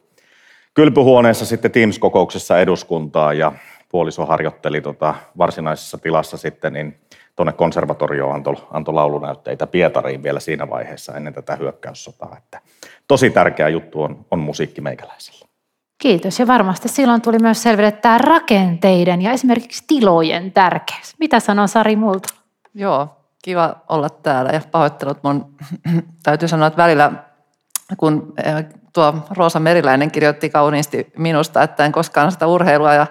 kylpyhuoneessa 0.77 1.45
sitten 1.45 1.71
Teams-kokouksessa 1.71 2.59
eduskuntaa 2.59 3.33
ja 3.33 3.51
puoliso 3.89 4.25
harjoitteli 4.25 4.81
tota 4.81 5.15
varsinaisessa 5.37 5.97
tilassa 5.97 6.37
sitten, 6.37 6.73
niin 6.73 6.97
tuonne 7.35 7.53
konservatorioon 7.53 8.35
antoi, 8.35 8.55
antoi 8.71 8.93
laulunäytteitä 8.93 9.67
Pietariin 9.67 10.23
vielä 10.23 10.39
siinä 10.39 10.69
vaiheessa 10.69 11.15
ennen 11.15 11.33
tätä 11.33 11.55
hyökkäyssotaa. 11.55 12.35
Että 12.37 12.61
tosi 13.07 13.29
tärkeä 13.29 13.69
juttu 13.69 14.01
on, 14.01 14.25
on 14.31 14.39
musiikki 14.39 14.81
meikäläisellä. 14.81 15.47
Kiitos. 15.97 16.39
Ja 16.39 16.47
varmasti 16.47 16.87
silloin 16.87 17.21
tuli 17.21 17.39
myös 17.39 17.63
selville 17.63 17.91
tämä 17.91 18.17
rakenteiden 18.17 19.21
ja 19.21 19.31
esimerkiksi 19.31 19.83
tilojen 19.87 20.51
tärkeys. 20.51 21.15
Mitä 21.19 21.39
sanoo 21.39 21.67
Sari 21.67 21.95
multa? 21.95 22.33
Joo, 22.73 23.07
kiva 23.43 23.75
olla 23.89 24.09
täällä 24.09 24.51
ja 24.51 24.61
pahoittelut 24.71 25.23
mun, 25.23 25.55
täytyy 26.23 26.47
sanoa, 26.47 26.67
että 26.67 26.83
välillä 26.83 27.11
kun 27.97 28.33
eh, 28.43 28.65
tuo 28.93 29.13
Roosa 29.29 29.59
Meriläinen 29.59 30.11
kirjoitti 30.11 30.49
kauniisti 30.49 31.11
minusta, 31.17 31.63
että 31.63 31.85
en 31.85 31.91
koskaan 31.91 32.31
sitä 32.31 32.47
urheilua 32.47 32.93
ja 32.93 33.07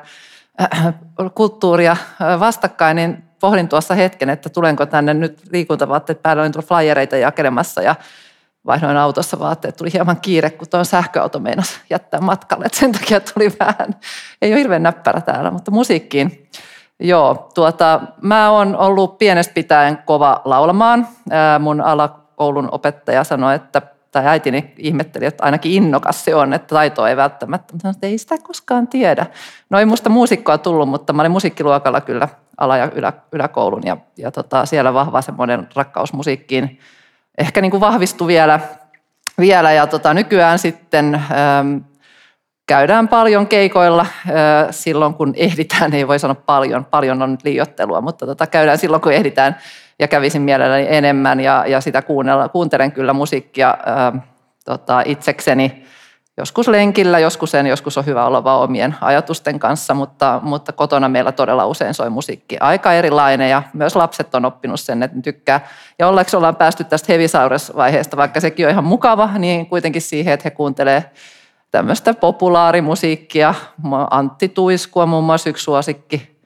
äh, 0.60 0.94
kulttuuria 1.34 1.92
äh, 1.92 2.40
vastakkain, 2.40 2.96
niin 2.96 3.24
pohdin 3.40 3.68
tuossa 3.68 3.94
hetken, 3.94 4.30
että 4.30 4.48
tulenko 4.48 4.86
tänne 4.86 5.14
nyt 5.14 5.42
liikuntavaatteet 5.52 6.22
päällä, 6.22 6.40
olin 6.40 6.52
tullut 6.52 6.68
flyereita 6.68 7.16
jakelemassa 7.16 7.82
ja 7.82 7.94
vaihdoin 8.66 8.96
autossa 8.96 9.38
vaatteet, 9.38 9.76
tuli 9.76 9.92
hieman 9.92 10.20
kiire, 10.20 10.50
kun 10.50 10.68
tuon 10.70 10.84
sähköauto 10.84 11.38
meinasi 11.38 11.80
jättää 11.90 12.20
matkalle, 12.20 12.64
että 12.64 12.78
sen 12.78 12.92
takia 12.92 13.20
tuli 13.20 13.52
vähän, 13.60 13.94
ei 14.42 14.52
ole 14.52 14.58
hirveän 14.58 14.82
näppärä 14.82 15.20
täällä, 15.20 15.50
mutta 15.50 15.70
musiikkiin. 15.70 16.48
Joo, 17.00 17.50
tuota, 17.54 18.00
mä 18.22 18.50
oon 18.50 18.76
ollut 18.76 19.18
pienestä 19.18 19.54
pitäen 19.54 19.98
kova 20.06 20.42
laulamaan. 20.44 21.08
mun 21.60 21.80
alakoulun 21.80 22.68
opettaja 22.72 23.24
sanoi, 23.24 23.54
että 23.54 23.82
tai 24.16 24.26
äitini 24.26 24.74
ihmetteli, 24.78 25.24
että 25.24 25.44
ainakin 25.44 25.72
innokas 25.72 26.24
se 26.24 26.34
on, 26.34 26.52
että 26.52 26.74
taito 26.74 27.06
ei 27.06 27.16
välttämättä. 27.16 27.72
Mutta 27.74 27.88
että 27.88 28.06
ei 28.06 28.18
sitä 28.18 28.38
koskaan 28.42 28.88
tiedä. 28.88 29.26
No 29.70 29.78
ei 29.78 29.84
musta 29.84 30.10
muusikkoa 30.10 30.58
tullut, 30.58 30.88
mutta 30.88 31.12
mä 31.12 31.22
olin 31.22 31.32
musiikkiluokalla 31.32 32.00
kyllä 32.00 32.28
ala- 32.58 32.76
ja 32.76 32.90
ylä, 32.94 33.12
yläkoulun 33.32 33.82
ja, 33.84 33.96
ja 34.16 34.30
tota, 34.30 34.66
siellä 34.66 34.94
vahva 34.94 35.22
semmoinen 35.22 35.68
rakkaus 35.74 36.12
musiikkiin 36.12 36.80
ehkä 37.38 37.60
niin 37.60 37.70
kuin 37.70 37.80
vahvistui 37.80 38.28
vielä, 38.28 38.60
vielä 39.38 39.72
ja 39.72 39.86
tota, 39.86 40.14
nykyään 40.14 40.58
sitten 40.58 41.14
ähm, 41.14 41.76
käydään 42.66 43.08
paljon 43.08 43.46
keikoilla 43.46 44.00
äh, 44.02 44.66
silloin, 44.70 45.14
kun 45.14 45.34
ehditään, 45.36 45.94
ei 45.94 46.08
voi 46.08 46.18
sanoa 46.18 46.42
paljon, 46.46 46.84
paljon 46.84 47.22
on 47.22 47.30
nyt 47.30 47.44
liiottelua, 47.44 48.00
mutta 48.00 48.26
tota, 48.26 48.46
käydään 48.46 48.78
silloin, 48.78 49.02
kun 49.02 49.12
ehditään 49.12 49.56
ja 49.98 50.08
kävisin 50.08 50.42
mielelläni 50.42 50.86
enemmän 50.88 51.40
ja, 51.40 51.64
ja 51.66 51.80
sitä 51.80 52.02
kuuntelen 52.52 52.92
kyllä 52.92 53.12
musiikkia 53.12 53.78
äh, 53.88 54.22
tota, 54.64 55.02
itsekseni 55.04 55.86
joskus 56.36 56.68
lenkillä, 56.68 57.18
joskus 57.18 57.54
en, 57.54 57.66
joskus 57.66 57.98
on 57.98 58.06
hyvä 58.06 58.26
olla 58.26 58.44
vaan 58.44 58.60
omien 58.60 58.96
ajatusten 59.00 59.58
kanssa, 59.58 59.94
mutta, 59.94 60.40
mutta 60.42 60.72
kotona 60.72 61.08
meillä 61.08 61.32
todella 61.32 61.66
usein 61.66 61.94
soi 61.94 62.10
musiikki 62.10 62.56
aika 62.60 62.92
erilainen 62.92 63.50
ja 63.50 63.62
myös 63.72 63.96
lapset 63.96 64.34
on 64.34 64.44
oppinut 64.44 64.80
sen, 64.80 65.02
että 65.02 65.22
tykkää. 65.22 65.68
Ja 65.98 66.08
ollaanko 66.08 66.36
ollaan 66.36 66.56
päästy 66.56 66.84
tästä 66.84 67.12
Hevisaures-vaiheesta, 67.12 68.16
vaikka 68.16 68.40
sekin 68.40 68.66
on 68.66 68.72
ihan 68.72 68.84
mukava, 68.84 69.30
niin 69.38 69.66
kuitenkin 69.66 70.02
siihen, 70.02 70.34
että 70.34 70.44
he 70.44 70.50
kuuntelee 70.50 71.10
tämmöistä 71.70 72.14
populaarimusiikkia, 72.14 73.54
Antti 74.10 74.48
Tuiskua 74.48 75.06
muun 75.06 75.24
muassa 75.24 75.50
yksi 75.50 75.64
suosikki 75.64 76.36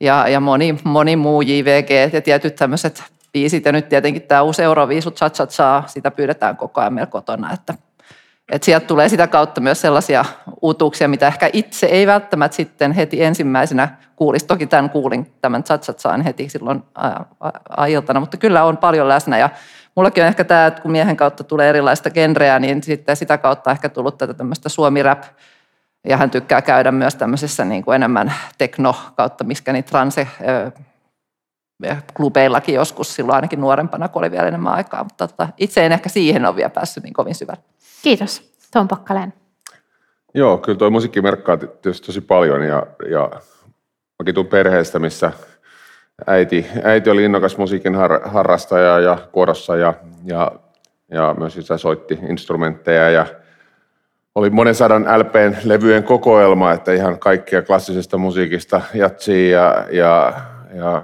ja, 0.00 0.28
ja 0.28 0.40
moni, 0.40 0.78
moni 0.84 1.16
muu 1.16 1.42
JVG 1.42 2.12
ja 2.12 2.20
tietyt 2.20 2.56
tämmöiset 2.56 3.04
biisit 3.32 3.64
ja 3.64 3.72
nyt 3.72 3.88
tietenkin 3.88 4.22
tämä 4.22 4.42
uusi 4.42 4.62
Euroviisut 4.62 5.16
cha 5.16 5.30
cha 5.30 5.82
sitä 5.86 6.10
pyydetään 6.10 6.56
koko 6.56 6.80
ajan 6.80 6.94
meillä 6.94 7.10
kotona, 7.10 7.52
että 7.52 7.74
että 8.50 8.64
sieltä 8.64 8.86
tulee 8.86 9.08
sitä 9.08 9.26
kautta 9.26 9.60
myös 9.60 9.80
sellaisia 9.80 10.24
uutuuksia, 10.62 11.08
mitä 11.08 11.26
ehkä 11.26 11.50
itse 11.52 11.86
ei 11.86 12.06
välttämättä 12.06 12.56
sitten 12.56 12.92
heti 12.92 13.22
ensimmäisenä 13.22 13.88
kuulisi. 14.16 14.46
Toki 14.46 14.66
tämän 14.66 14.90
kuulin, 14.90 15.32
tämän 15.40 15.64
Chatchatsaan 15.64 16.22
heti 16.22 16.48
silloin 16.48 16.82
iltana, 17.88 18.20
mutta 18.20 18.36
kyllä 18.36 18.64
on 18.64 18.76
paljon 18.76 19.08
läsnä. 19.08 19.38
Ja 19.38 19.50
mullakin 19.96 20.22
on 20.22 20.28
ehkä 20.28 20.44
tämä, 20.44 20.66
että 20.66 20.82
kun 20.82 20.90
miehen 20.90 21.16
kautta 21.16 21.44
tulee 21.44 21.68
erilaista 21.68 22.10
genreä, 22.10 22.58
niin 22.58 22.82
sitten 22.82 23.16
sitä 23.16 23.38
kautta 23.38 23.70
ehkä 23.70 23.88
tullut 23.88 24.18
tätä 24.18 24.34
tämmöistä 24.34 24.68
suomi-rap, 24.68 25.22
ja 26.08 26.16
hän 26.16 26.30
tykkää 26.30 26.62
käydä 26.62 26.92
myös 26.92 27.14
tämmöisessä 27.14 27.64
niin 27.64 27.84
kuin 27.84 27.94
enemmän 27.94 28.32
tekno 28.58 28.96
kautta, 29.16 29.44
miskä 29.44 29.72
niin 29.72 29.84
transe 29.84 30.28
klubeillakin 32.16 32.74
joskus 32.74 33.14
silloin 33.14 33.34
ainakin 33.34 33.60
nuorempana, 33.60 34.08
kun 34.08 34.22
oli 34.22 34.30
vielä 34.30 34.48
enemmän 34.48 34.74
aikaa. 34.74 35.04
Mutta 35.04 35.28
tota, 35.28 35.48
itse 35.58 35.86
en 35.86 35.92
ehkä 35.92 36.08
siihen 36.08 36.46
ole 36.46 36.56
vielä 36.56 36.70
päässyt 36.70 37.04
niin 37.04 37.14
kovin 37.14 37.34
syvälle. 37.34 37.62
Kiitos. 38.02 38.50
Tom 38.72 38.88
Pakkaleen. 38.88 39.32
Joo, 40.34 40.58
kyllä 40.58 40.78
tuo 40.78 40.90
musiikki 40.90 41.22
merkkaa 41.22 41.56
tietysti 41.56 42.06
tosi 42.06 42.20
paljon 42.20 42.62
ja, 42.62 42.86
ja 43.10 43.30
mäkin 44.18 44.34
tuun 44.34 44.46
perheestä, 44.46 44.98
missä 44.98 45.32
äiti, 46.26 46.66
äiti 46.82 47.10
oli 47.10 47.24
innokas 47.24 47.56
musiikin 47.56 47.94
har, 47.94 48.20
harrastaja 48.28 48.98
ja 48.98 49.18
kuorossa 49.32 49.76
ja, 49.76 49.94
ja, 50.24 50.52
ja 51.10 51.34
myös 51.38 51.54
sitä 51.54 51.78
soitti 51.78 52.18
instrumentteja 52.28 53.10
ja 53.10 53.26
oli 54.34 54.50
monen 54.50 54.74
sadan 54.74 55.06
LPn 55.18 55.56
levyjen 55.64 56.04
kokoelma, 56.04 56.72
että 56.72 56.92
ihan 56.92 57.18
kaikkia 57.18 57.62
klassisesta 57.62 58.18
musiikista 58.18 58.80
jatsiin 58.94 59.50
ja, 59.50 59.86
ja, 59.90 60.32
ja 60.74 61.02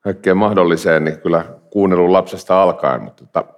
kaikkeen 0.00 0.36
mahdolliseen, 0.36 1.04
niin 1.04 1.18
kyllä 1.18 1.44
kuunnellut 1.70 2.10
lapsesta 2.10 2.62
alkaen, 2.62 3.02
mutta 3.02 3.26
tota, 3.26 3.54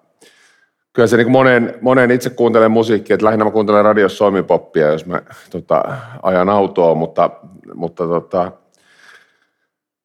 kyllä 0.94 1.06
se 1.08 1.16
niin 1.16 1.30
monen, 1.30 1.74
monen 1.80 2.10
itse 2.10 2.30
kuuntelen 2.30 2.70
musiikkia, 2.70 3.14
että 3.14 3.26
lähinnä 3.26 3.44
mä 3.44 3.50
kuuntelen 3.50 3.84
radiossa 3.84 4.18
soimipoppia, 4.18 4.86
jos 4.86 5.06
mä 5.06 5.22
tota, 5.50 5.82
ajan 6.22 6.48
autoa, 6.48 6.94
mutta, 6.94 7.30
mutta 7.74 8.06
tota, 8.06 8.52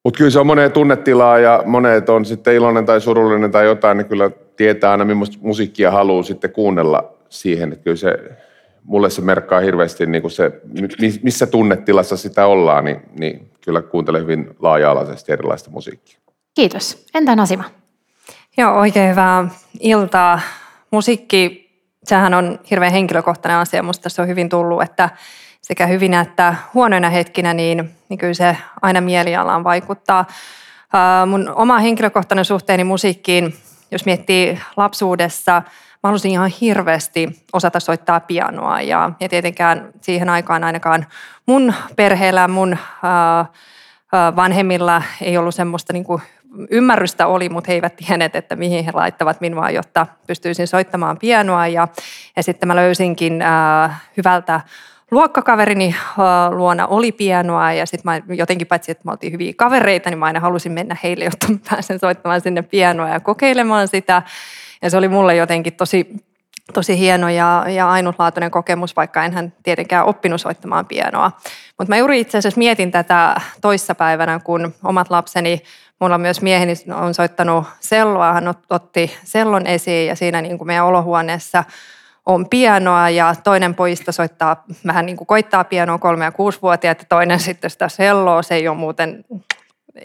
mutta 0.04 0.18
kyllä 0.18 0.30
se 0.30 0.40
on 0.40 0.46
moneen 0.46 0.72
tunnetilaa 0.72 1.38
ja 1.38 1.62
monet 1.66 2.08
on 2.08 2.24
sitten 2.24 2.54
iloinen 2.54 2.86
tai 2.86 3.00
surullinen 3.00 3.50
tai 3.50 3.64
jotain, 3.64 3.96
niin 3.96 4.06
kyllä 4.06 4.30
tietää 4.56 4.90
aina, 4.90 5.04
millaista 5.04 5.36
musiikkia 5.40 5.90
haluaa 5.90 6.22
sitten 6.22 6.52
kuunnella 6.52 7.12
siihen. 7.28 7.72
Että 7.72 7.84
kyllä 7.84 7.96
se, 7.96 8.18
mulle 8.84 9.10
se 9.10 9.22
merkkaa 9.22 9.60
hirveästi 9.60 10.06
niin 10.06 10.22
kuin 10.22 10.32
se, 10.32 10.60
missä 11.22 11.46
tunnetilassa 11.46 12.16
sitä 12.16 12.46
ollaan, 12.46 12.84
niin, 12.84 13.00
niin 13.18 13.50
kyllä 13.60 13.82
kuuntelen 13.82 14.22
hyvin 14.22 14.50
laaja-alaisesti 14.58 15.32
erilaista 15.32 15.70
musiikkia. 15.70 16.18
Kiitos. 16.54 17.06
Entä 17.14 17.36
Nasima? 17.36 17.64
Joo, 18.58 18.80
oikein 18.80 19.10
hyvää 19.10 19.48
iltaa. 19.80 20.40
Musiikki, 20.90 21.70
sehän 22.04 22.34
on 22.34 22.58
hirveän 22.70 22.92
henkilökohtainen 22.92 23.58
asia. 23.58 23.82
Musta 23.82 24.02
tässä 24.02 24.22
on 24.22 24.28
hyvin 24.28 24.48
tullut, 24.48 24.82
että 24.82 25.10
sekä 25.62 25.86
hyvinä 25.86 26.20
että 26.20 26.54
huonoina 26.74 27.10
hetkinä, 27.10 27.54
niin, 27.54 27.90
niin 28.08 28.18
kyllä 28.18 28.34
se 28.34 28.56
aina 28.82 29.00
mielialaan 29.00 29.64
vaikuttaa. 29.64 30.26
mun 31.26 31.52
oma 31.54 31.78
henkilökohtainen 31.78 32.44
suhteeni 32.44 32.84
musiikkiin, 32.84 33.54
jos 33.90 34.04
miettii 34.04 34.60
lapsuudessa, 34.76 35.62
mä 36.02 36.08
halusin 36.08 36.30
ihan 36.30 36.50
hirveästi 36.60 37.44
osata 37.52 37.80
soittaa 37.80 38.20
pianoa 38.20 38.80
ja, 38.80 39.10
ja 39.20 39.28
tietenkään 39.28 39.92
siihen 40.00 40.28
aikaan 40.28 40.64
ainakaan 40.64 41.06
mun 41.46 41.74
perheellä, 41.96 42.48
mun 42.48 42.76
ää, 43.02 43.46
vanhemmilla 44.36 45.02
ei 45.20 45.38
ollut 45.38 45.54
semmoista 45.54 45.92
niin 45.92 46.04
kuin 46.04 46.22
ymmärrystä 46.70 47.26
oli, 47.26 47.48
mutta 47.48 47.68
he 47.68 47.74
eivät 47.74 47.96
tienneet, 47.96 48.36
että 48.36 48.56
mihin 48.56 48.84
he 48.84 48.90
laittavat 48.94 49.40
minua, 49.40 49.70
jotta 49.70 50.06
pystyisin 50.26 50.66
soittamaan 50.66 51.18
pianoa. 51.18 51.66
Ja, 51.66 51.88
ja 52.36 52.42
sitten 52.42 52.66
mä 52.66 52.76
löysinkin 52.76 53.42
äh, 53.42 54.02
hyvältä 54.16 54.60
luokkakaverini 55.10 55.94
luona 56.50 56.86
oli 56.86 57.12
pianoa 57.12 57.72
ja 57.72 57.86
sitten 57.86 58.20
mä 58.28 58.34
jotenkin 58.34 58.66
paitsi, 58.66 58.90
että 58.90 59.02
me 59.04 59.10
oltiin 59.10 59.32
hyviä 59.32 59.52
kavereita, 59.56 60.10
niin 60.10 60.18
mä 60.18 60.26
aina 60.26 60.40
halusin 60.40 60.72
mennä 60.72 60.96
heille, 61.02 61.24
jotta 61.24 61.46
pääsen 61.70 61.98
soittamaan 61.98 62.40
sinne 62.40 62.62
pianoa 62.62 63.08
ja 63.08 63.20
kokeilemaan 63.20 63.88
sitä. 63.88 64.22
Ja 64.82 64.90
se 64.90 64.96
oli 64.96 65.08
mulle 65.08 65.36
jotenkin 65.36 65.72
tosi, 65.72 66.24
tosi 66.72 66.98
hieno 66.98 67.28
ja, 67.28 67.64
ja 67.68 67.90
ainutlaatuinen 67.90 68.50
kokemus, 68.50 68.96
vaikka 68.96 69.24
enhän 69.24 69.52
tietenkään 69.62 70.06
oppinut 70.06 70.40
soittamaan 70.40 70.86
pianoa. 70.86 71.32
Mutta 71.78 71.88
mä 71.88 71.96
juuri 71.96 72.20
itse 72.20 72.38
asiassa 72.38 72.58
mietin 72.58 72.90
tätä 72.90 73.40
toissapäivänä, 73.60 74.40
kun 74.44 74.74
omat 74.84 75.10
lapseni, 75.10 75.62
mulla 76.00 76.18
myös 76.18 76.42
mieheni 76.42 76.74
on 76.94 77.14
soittanut 77.14 77.64
selloa, 77.80 78.32
hän 78.32 78.54
otti 78.70 79.16
sellon 79.24 79.66
esiin 79.66 80.08
ja 80.08 80.16
siinä 80.16 80.42
niin 80.42 80.58
kuin 80.58 80.66
meidän 80.66 80.86
olohuoneessa– 80.86 81.64
on 82.26 82.48
pianoa 82.48 83.10
ja 83.10 83.34
toinen 83.44 83.74
pojista 83.74 84.12
soittaa, 84.12 84.64
vähän 84.86 85.06
niin 85.06 85.16
kuin 85.16 85.26
koittaa 85.26 85.64
pianoa 85.64 85.98
kolme- 85.98 86.24
ja 86.24 86.32
kuusivuotiaat 86.32 86.98
ja 86.98 87.04
toinen 87.08 87.40
sitten 87.40 87.70
sitä 87.70 87.88
selloa. 87.88 88.42
Se 88.42 88.54
ei 88.54 88.68
ole 88.68 88.76
muuten, 88.76 89.24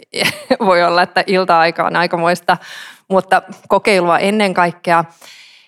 voi 0.66 0.84
olla, 0.84 1.02
että 1.02 1.24
ilta-aika 1.26 1.84
on 1.84 1.96
aikamoista, 1.96 2.56
mutta 3.08 3.42
kokeilua 3.68 4.18
ennen 4.18 4.54
kaikkea. 4.54 5.04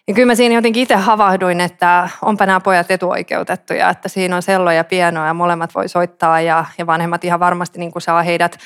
Ja 0.09 0.15
kyllä 0.15 0.27
mä 0.27 0.35
siinä 0.35 0.55
jotenkin 0.55 0.83
itse 0.83 0.95
havahduin, 0.95 1.61
että 1.61 2.09
onpa 2.23 2.47
nämä 2.47 2.61
pojat 2.61 2.91
etuoikeutettuja, 2.91 3.91
että 3.91 4.09
siinä 4.09 4.37
on 4.37 4.43
sello 4.43 4.71
ja 4.71 4.85
pianoa 4.85 5.27
ja 5.27 5.35
molemmat 5.35 5.75
voi 5.75 5.89
soittaa 5.89 6.41
ja, 6.41 6.65
ja 6.79 6.87
vanhemmat 6.87 7.25
ihan 7.25 7.41
varmasti 7.41 7.79
niin 7.79 7.93
kuin 7.93 8.03
saa 8.03 8.23
heidät 8.23 8.59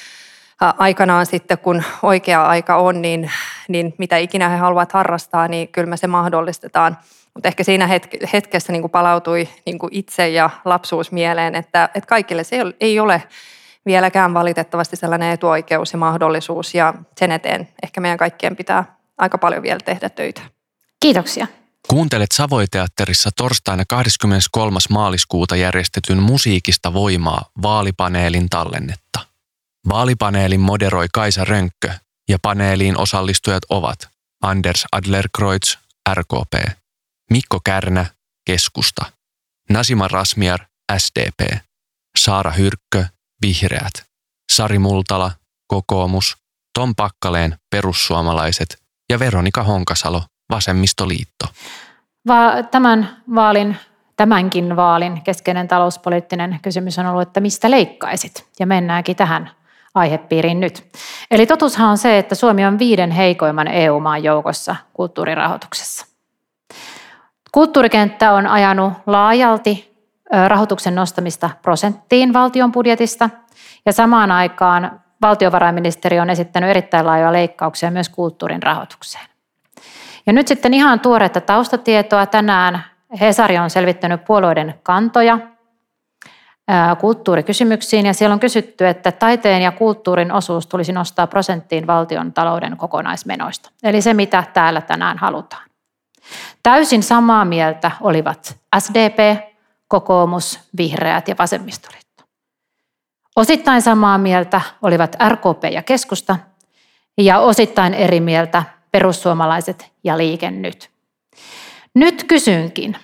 aikanaan 0.78 1.26
sitten, 1.26 1.58
kun 1.58 1.82
oikea 2.02 2.46
aika 2.46 2.76
on, 2.76 3.02
niin, 3.02 3.30
niin 3.68 3.94
mitä 3.98 4.16
ikinä 4.16 4.48
he 4.48 4.56
haluavat 4.56 4.92
harrastaa, 4.92 5.48
niin 5.48 5.68
kyllä 5.68 5.86
me 5.86 5.96
se 5.96 6.06
mahdollistetaan. 6.06 6.98
Mutta 7.34 7.48
ehkä 7.48 7.64
siinä 7.64 7.88
hetkessä 8.32 8.72
niin 8.72 8.82
kuin 8.82 8.90
palautui 8.90 9.48
niin 9.66 9.78
kuin 9.78 9.94
itse 9.94 10.28
ja 10.28 10.50
lapsuus 10.64 11.12
mieleen, 11.12 11.54
että, 11.54 11.84
että 11.84 12.08
kaikille 12.08 12.44
se 12.44 12.56
ei 12.80 13.00
ole 13.00 13.22
vieläkään 13.86 14.34
valitettavasti 14.34 14.96
sellainen 14.96 15.30
etuoikeus 15.30 15.92
ja 15.92 15.98
mahdollisuus 15.98 16.74
ja 16.74 16.94
sen 17.16 17.32
eteen 17.32 17.68
ehkä 17.82 18.00
meidän 18.00 18.18
kaikkien 18.18 18.56
pitää 18.56 18.96
aika 19.18 19.38
paljon 19.38 19.62
vielä 19.62 19.80
tehdä 19.84 20.08
töitä. 20.08 20.40
Kiitoksia. 21.00 21.46
Kuuntelet 21.88 22.32
Savoiteatterissa 22.32 23.30
torstaina 23.36 23.84
23. 23.88 24.78
maaliskuuta 24.90 25.56
järjestetyn 25.56 26.18
Musiikista 26.18 26.94
voimaa 26.94 27.42
vaalipaneelin 27.62 28.48
tallennetta. 28.50 29.31
Vaalipaneelin 29.88 30.60
moderoi 30.60 31.06
Kaisa 31.12 31.44
Rönkkö 31.44 31.94
ja 32.28 32.38
paneeliin 32.42 32.98
osallistujat 32.98 33.62
ovat 33.68 34.08
Anders 34.42 34.84
Adlerkreutz, 34.92 35.76
RKP, 36.14 36.78
Mikko 37.30 37.60
Kärnä, 37.64 38.06
keskusta. 38.46 39.04
Nasima 39.70 40.08
Rasmiar, 40.08 40.60
SDP. 40.98 41.58
Saara 42.18 42.50
Hyrkkö, 42.50 43.04
vihreät. 43.42 43.92
Sari 44.52 44.78
Multala, 44.78 45.30
kokoomus. 45.66 46.36
Tom 46.78 46.94
Pakkaleen, 46.96 47.56
perussuomalaiset. 47.70 48.78
Ja 49.10 49.18
Veronika 49.18 49.62
Honkasalo, 49.62 50.22
vasemmistoliitto. 50.50 51.46
Va- 52.28 52.62
tämän 52.70 53.22
vaalin, 53.34 53.76
tämänkin 54.16 54.76
vaalin 54.76 55.22
keskeinen 55.22 55.68
talouspoliittinen 55.68 56.58
kysymys 56.62 56.98
on 56.98 57.06
ollut, 57.06 57.22
että 57.22 57.40
mistä 57.40 57.70
leikkaisit? 57.70 58.46
Ja 58.60 58.66
mennäänkin 58.66 59.16
tähän 59.16 59.50
aihepiiriin 59.94 60.60
nyt. 60.60 60.84
Eli 61.30 61.46
totuushan 61.46 61.90
on 61.90 61.98
se, 61.98 62.18
että 62.18 62.34
Suomi 62.34 62.64
on 62.64 62.78
viiden 62.78 63.10
heikoimman 63.10 63.68
EU-maan 63.68 64.24
joukossa 64.24 64.76
kulttuurirahoituksessa. 64.92 66.06
Kulttuurikenttä 67.52 68.32
on 68.32 68.46
ajanut 68.46 68.92
laajalti 69.06 69.92
rahoituksen 70.48 70.94
nostamista 70.94 71.50
prosenttiin 71.62 72.32
valtion 72.32 72.72
budjetista 72.72 73.30
ja 73.86 73.92
samaan 73.92 74.30
aikaan 74.30 75.00
valtiovarainministeri 75.22 76.20
on 76.20 76.30
esittänyt 76.30 76.70
erittäin 76.70 77.06
laajoja 77.06 77.32
leikkauksia 77.32 77.90
myös 77.90 78.08
kulttuurin 78.08 78.62
rahoitukseen. 78.62 79.26
Ja 80.26 80.32
nyt 80.32 80.48
sitten 80.48 80.74
ihan 80.74 81.00
tuoretta 81.00 81.40
taustatietoa. 81.40 82.26
Tänään 82.26 82.84
Hesari 83.20 83.58
on 83.58 83.70
selvittänyt 83.70 84.24
puolueiden 84.24 84.74
kantoja 84.82 85.38
kulttuurikysymyksiin 87.00 88.06
ja 88.06 88.14
siellä 88.14 88.34
on 88.34 88.40
kysytty, 88.40 88.86
että 88.86 89.12
taiteen 89.12 89.62
ja 89.62 89.72
kulttuurin 89.72 90.32
osuus 90.32 90.66
tulisi 90.66 90.92
nostaa 90.92 91.26
prosenttiin 91.26 91.86
valtion 91.86 92.32
talouden 92.32 92.76
kokonaismenoista. 92.76 93.70
Eli 93.82 94.02
se, 94.02 94.14
mitä 94.14 94.44
täällä 94.52 94.80
tänään 94.80 95.18
halutaan. 95.18 95.62
Täysin 96.62 97.02
samaa 97.02 97.44
mieltä 97.44 97.90
olivat 98.00 98.56
SDP, 98.78 99.18
kokoomus, 99.88 100.60
vihreät 100.76 101.28
ja 101.28 101.34
vasemmistoliitto. 101.38 102.24
Osittain 103.36 103.82
samaa 103.82 104.18
mieltä 104.18 104.60
olivat 104.82 105.16
RKP 105.28 105.64
ja 105.72 105.82
keskusta 105.82 106.36
ja 107.18 107.38
osittain 107.38 107.94
eri 107.94 108.20
mieltä 108.20 108.62
perussuomalaiset 108.90 109.92
ja 110.04 110.18
liike 110.18 110.50
nyt. 110.50 110.90
Nyt 111.94 112.24
kysynkin, 112.24 112.96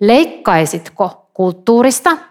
leikkaisitko 0.00 1.30
kulttuurista? 1.34 2.29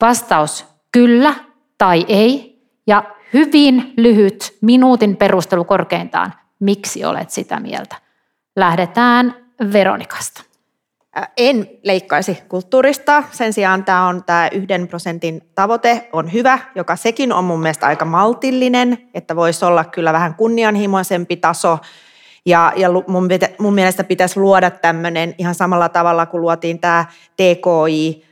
Vastaus 0.00 0.66
kyllä 0.92 1.34
tai 1.78 2.04
ei 2.08 2.60
ja 2.86 3.04
hyvin 3.32 3.94
lyhyt 3.96 4.56
minuutin 4.60 5.16
perustelu 5.16 5.64
korkeintaan, 5.64 6.34
miksi 6.60 7.04
olet 7.04 7.30
sitä 7.30 7.60
mieltä. 7.60 7.96
Lähdetään 8.56 9.34
Veronikasta. 9.72 10.42
En 11.36 11.68
leikkaisi 11.84 12.38
kulttuurista. 12.48 13.22
Sen 13.30 13.52
sijaan 13.52 13.84
tämä 13.84 14.08
on 14.08 14.24
tämä 14.24 14.48
yhden 14.52 14.88
prosentin 14.88 15.42
tavoite 15.54 16.08
on 16.12 16.32
hyvä, 16.32 16.58
joka 16.74 16.96
sekin 16.96 17.32
on 17.32 17.44
mun 17.44 17.60
mielestä 17.60 17.86
aika 17.86 18.04
maltillinen, 18.04 19.08
että 19.14 19.36
voisi 19.36 19.64
olla 19.64 19.84
kyllä 19.84 20.12
vähän 20.12 20.34
kunnianhimoisempi 20.34 21.36
taso. 21.36 21.78
Ja, 22.46 22.72
ja 22.76 22.88
mun, 23.06 23.28
mun 23.58 23.74
mielestä 23.74 24.04
pitäisi 24.04 24.40
luoda 24.40 24.70
tämmöinen 24.70 25.34
ihan 25.38 25.54
samalla 25.54 25.88
tavalla 25.88 26.26
kuin 26.26 26.40
luotiin 26.40 26.78
tämä 26.78 27.04
TKI, 27.36 28.29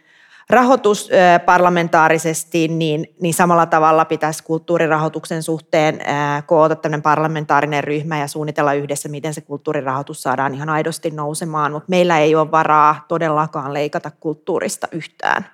rahoitus 0.50 1.11
parlamentaarisesti, 1.46 2.68
niin, 2.68 3.14
niin 3.20 3.34
samalla 3.34 3.66
tavalla 3.66 4.04
pitäisi 4.04 4.44
kulttuurirahoituksen 4.44 5.42
suhteen 5.42 5.98
koota 6.46 6.76
tämmöinen 6.76 7.02
parlamentaarinen 7.02 7.84
ryhmä 7.84 8.18
ja 8.18 8.26
suunnitella 8.26 8.72
yhdessä, 8.72 9.08
miten 9.08 9.34
se 9.34 9.40
kulttuurirahoitus 9.40 10.22
saadaan 10.22 10.54
ihan 10.54 10.68
aidosti 10.68 11.11
nousemaan, 11.11 11.72
mutta 11.72 11.90
meillä 11.90 12.18
ei 12.18 12.34
ole 12.34 12.50
varaa 12.50 13.04
todellakaan 13.08 13.74
leikata 13.74 14.11
kulttuurista 14.20 14.88
yhtään. 14.92 15.46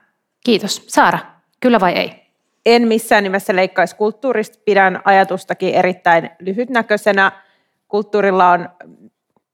Kiitos. 0.44 0.84
Saara, 0.86 1.18
kyllä 1.60 1.80
vai 1.80 1.92
ei? 1.92 2.24
En 2.66 2.88
missään 2.88 3.22
nimessä 3.22 3.56
leikkaisi 3.56 3.96
kulttuurista. 3.96 4.58
Pidän 4.64 5.00
ajatustakin 5.04 5.74
erittäin 5.74 6.30
lyhytnäköisenä. 6.40 7.32
Kulttuurilla 7.88 8.50
on 8.50 8.68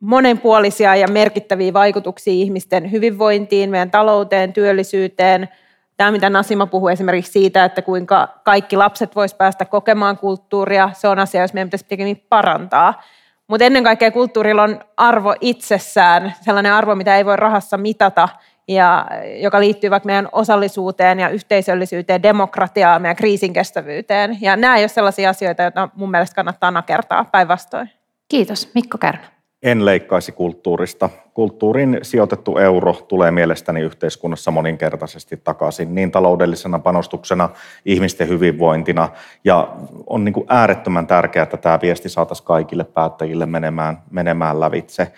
monenpuolisia 0.01 0.97
ja 0.97 1.09
merkittäviä 1.09 1.73
vaikutuksia 1.73 2.33
ihmisten 2.33 2.93
hyvinvointiin, 2.93 3.71
meidän 3.71 3.91
talouteen, 3.91 4.53
työllisyyteen. 4.53 5.49
Tämä, 5.97 6.11
mitä 6.11 6.31
Nasima 6.31 6.67
puhui 6.67 6.93
esimerkiksi 6.93 7.33
siitä, 7.33 7.65
että 7.65 7.83
kuinka 7.83 8.29
kaikki 8.45 8.77
lapset 8.77 9.17
voisivat 9.17 9.39
päästä 9.39 9.65
kokemaan 9.65 10.19
kulttuuria, 10.19 10.91
se 10.93 11.09
on 11.09 11.19
asia, 11.19 11.41
jos 11.41 11.53
meidän 11.53 11.69
pitäisi 11.69 11.87
pikemmin 11.89 12.27
parantaa. 12.29 13.03
mutta 13.49 13.65
ennen 13.65 13.85
kaikkea 13.85 14.11
kulttuurilla 14.11 14.63
on 14.63 14.81
arvo 14.97 15.35
itsessään, 15.41 16.35
sellainen 16.41 16.73
arvo, 16.73 16.95
mitä 16.95 17.17
ei 17.17 17.25
voi 17.25 17.37
rahassa 17.37 17.77
mitata, 17.77 18.29
ja 18.69 19.07
joka 19.43 19.61
liittyy 19.61 19.91
vaikka 19.91 20.07
meidän 20.07 20.29
osallisuuteen 20.33 21.21
ja 21.21 21.29
yhteisöllisyyteen, 21.29 22.23
demokratiaan, 22.23 23.03
meidän 23.03 23.17
kriisinkestävyyteen. 23.17 24.39
Ja 24.41 24.57
nämä 24.57 24.77
ei 24.77 24.83
ole 24.83 24.89
sellaisia 24.89 25.31
asioita, 25.31 25.63
joita 25.63 25.89
mun 25.95 26.11
mielestä 26.11 26.35
kannattaa 26.35 26.71
nakertaa 26.71 27.25
päinvastoin. 27.25 27.91
Kiitos. 28.29 28.75
Mikko 28.75 28.99
Kärnä 28.99 29.39
en 29.62 29.85
leikkaisi 29.85 30.33
kulttuurista. 30.33 31.11
Kulttuurin 31.35 31.99
sijoitettu 32.03 32.59
euro 32.59 32.92
tulee 32.92 33.31
mielestäni 33.31 33.81
yhteiskunnassa 33.81 34.51
moninkertaisesti 34.51 35.37
takaisin 35.37 35.94
niin 35.94 36.11
taloudellisena 36.11 36.79
panostuksena, 36.79 37.49
ihmisten 37.85 38.29
hyvinvointina 38.29 39.09
ja 39.44 39.77
on 40.07 40.25
niin 40.25 40.33
kuin 40.33 40.46
äärettömän 40.49 41.07
tärkeää, 41.07 41.42
että 41.42 41.57
tämä 41.57 41.79
viesti 41.83 42.09
saataisiin 42.09 42.46
kaikille 42.46 42.85
päättäjille 42.85 43.46
menemään, 43.46 44.03
menemään 44.11 44.61
lävitse 44.61 45.12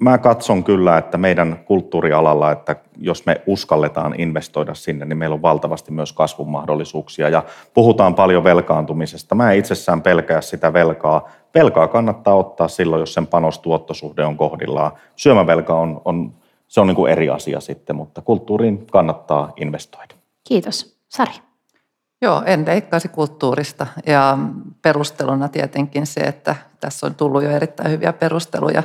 mä 0.00 0.18
katson 0.18 0.64
kyllä, 0.64 0.98
että 0.98 1.18
meidän 1.18 1.60
kulttuurialalla, 1.64 2.52
että 2.52 2.76
jos 2.98 3.26
me 3.26 3.40
uskalletaan 3.46 4.14
investoida 4.20 4.74
sinne, 4.74 5.04
niin 5.04 5.18
meillä 5.18 5.34
on 5.34 5.42
valtavasti 5.42 5.92
myös 5.92 6.12
kasvun 6.12 6.50
mahdollisuuksia. 6.50 7.28
Ja 7.28 7.42
puhutaan 7.74 8.14
paljon 8.14 8.44
velkaantumisesta. 8.44 9.34
Mä 9.34 9.52
en 9.52 9.58
itsessään 9.58 10.02
pelkää 10.02 10.40
sitä 10.40 10.72
velkaa. 10.72 11.28
Velkaa 11.56 11.88
kannattaa 11.88 12.34
ottaa 12.34 12.68
silloin, 12.68 13.00
jos 13.00 13.14
sen 13.14 13.26
panostuottosuhde 13.26 14.24
on 14.24 14.36
kohdillaan. 14.36 14.92
Syömävelka 15.16 15.74
on, 15.74 16.02
on, 16.04 16.34
se 16.68 16.80
on 16.80 16.86
niin 16.86 16.96
kuin 16.96 17.12
eri 17.12 17.30
asia 17.30 17.60
sitten, 17.60 17.96
mutta 17.96 18.22
kulttuuriin 18.22 18.86
kannattaa 18.86 19.52
investoida. 19.56 20.14
Kiitos. 20.48 20.96
Sari. 21.08 21.32
Joo, 22.22 22.42
en 22.46 22.66
leikkaisi 22.66 23.08
kulttuurista 23.08 23.86
ja 24.06 24.38
perusteluna 24.82 25.48
tietenkin 25.48 26.06
se, 26.06 26.20
että 26.20 26.56
tässä 26.80 27.06
on 27.06 27.14
tullut 27.14 27.42
jo 27.42 27.50
erittäin 27.50 27.90
hyviä 27.90 28.12
perusteluja, 28.12 28.82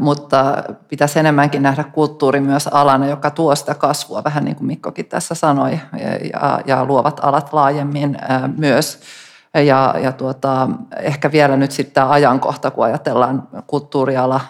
mutta 0.00 0.64
pitäisi 0.88 1.18
enemmänkin 1.18 1.62
nähdä 1.62 1.84
kulttuuri 1.84 2.40
myös 2.40 2.66
alana, 2.66 3.06
joka 3.06 3.30
tuo 3.30 3.54
sitä 3.54 3.74
kasvua, 3.74 4.24
vähän 4.24 4.44
niin 4.44 4.56
kuin 4.56 4.66
Mikkokin 4.66 5.06
tässä 5.06 5.34
sanoi, 5.34 5.80
ja, 6.32 6.60
ja 6.66 6.84
luovat 6.84 7.20
alat 7.22 7.52
laajemmin 7.52 8.18
myös. 8.56 9.00
Ja, 9.64 9.94
ja 10.02 10.12
tuota, 10.12 10.68
ehkä 11.00 11.32
vielä 11.32 11.56
nyt 11.56 11.70
sitten 11.70 11.94
tämä 11.94 12.10
ajankohta, 12.10 12.70
kun 12.70 12.84
ajatellaan 12.84 13.48
kulttuuriala 13.66 14.40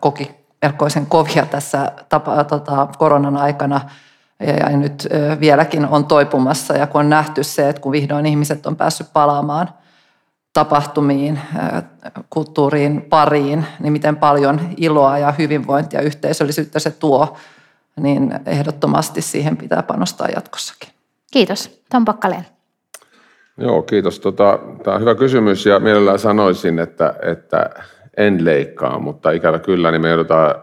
koki 0.00 0.30
melkoisen 0.62 1.06
kovia 1.06 1.46
tässä 1.46 1.92
tapa, 2.08 2.44
tota, 2.44 2.88
koronan 2.98 3.36
aikana– 3.36 3.80
ja 4.40 4.76
nyt 4.76 5.08
vieläkin 5.40 5.86
on 5.86 6.06
toipumassa 6.06 6.76
ja 6.76 6.86
kun 6.86 7.00
on 7.00 7.10
nähty 7.10 7.44
se, 7.44 7.68
että 7.68 7.82
kun 7.82 7.92
vihdoin 7.92 8.26
ihmiset 8.26 8.66
on 8.66 8.76
päässyt 8.76 9.12
palaamaan 9.12 9.68
tapahtumiin, 10.52 11.40
kulttuuriin, 12.30 13.02
pariin, 13.02 13.66
niin 13.80 13.92
miten 13.92 14.16
paljon 14.16 14.60
iloa 14.76 15.18
ja 15.18 15.32
hyvinvointia 15.32 16.00
ja 16.00 16.06
yhteisöllisyyttä 16.06 16.78
se 16.78 16.90
tuo, 16.90 17.36
niin 18.00 18.40
ehdottomasti 18.46 19.22
siihen 19.22 19.56
pitää 19.56 19.82
panostaa 19.82 20.28
jatkossakin. 20.28 20.88
Kiitos. 21.32 21.80
Tom 21.90 22.04
Pakkaleen. 22.04 22.53
Joo, 23.58 23.82
kiitos. 23.82 24.20
Tota, 24.20 24.58
Tämä 24.82 24.94
on 24.94 25.00
hyvä 25.00 25.14
kysymys 25.14 25.66
ja 25.66 25.80
mielellään 25.80 26.18
sanoisin, 26.18 26.78
että, 26.78 27.14
että 27.22 27.70
en 28.16 28.44
leikkaa, 28.44 28.98
mutta 28.98 29.30
ikävä 29.30 29.58
kyllä, 29.58 29.90
niin 29.90 30.02
me 30.02 30.08
joudutaan 30.08 30.54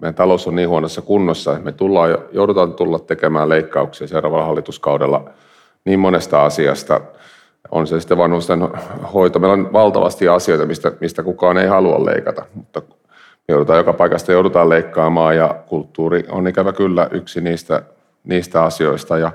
meidän 0.00 0.14
talous 0.14 0.46
on 0.46 0.56
niin 0.56 0.68
huonossa 0.68 1.02
kunnossa, 1.02 1.52
että 1.52 1.64
me 1.64 1.72
tullaan, 1.72 2.18
joudutaan 2.32 2.74
tulla 2.74 2.98
tekemään 2.98 3.48
leikkauksia 3.48 4.06
seuraavalla 4.06 4.44
hallituskaudella 4.46 5.30
niin 5.84 6.00
monesta 6.00 6.44
asiasta. 6.44 7.00
On 7.70 7.86
se 7.86 8.00
sitten 8.00 8.18
vanhusten 8.18 8.60
hoito. 9.14 9.38
Meillä 9.38 9.52
on 9.52 9.72
valtavasti 9.72 10.28
asioita, 10.28 10.66
mistä, 10.66 10.92
mistä 11.00 11.22
kukaan 11.22 11.58
ei 11.58 11.66
halua 11.66 12.06
leikata, 12.06 12.44
mutta 12.54 12.82
me 13.48 13.52
joudutaan 13.52 13.78
joka 13.78 13.92
paikasta 13.92 14.32
joudutaan 14.32 14.68
leikkaamaan 14.68 15.36
ja 15.36 15.54
kulttuuri 15.66 16.24
on 16.30 16.48
ikävä 16.48 16.72
kyllä 16.72 17.08
yksi 17.10 17.40
niistä, 17.40 17.82
niistä 18.24 18.62
asioista. 18.62 19.18
Ja 19.18 19.32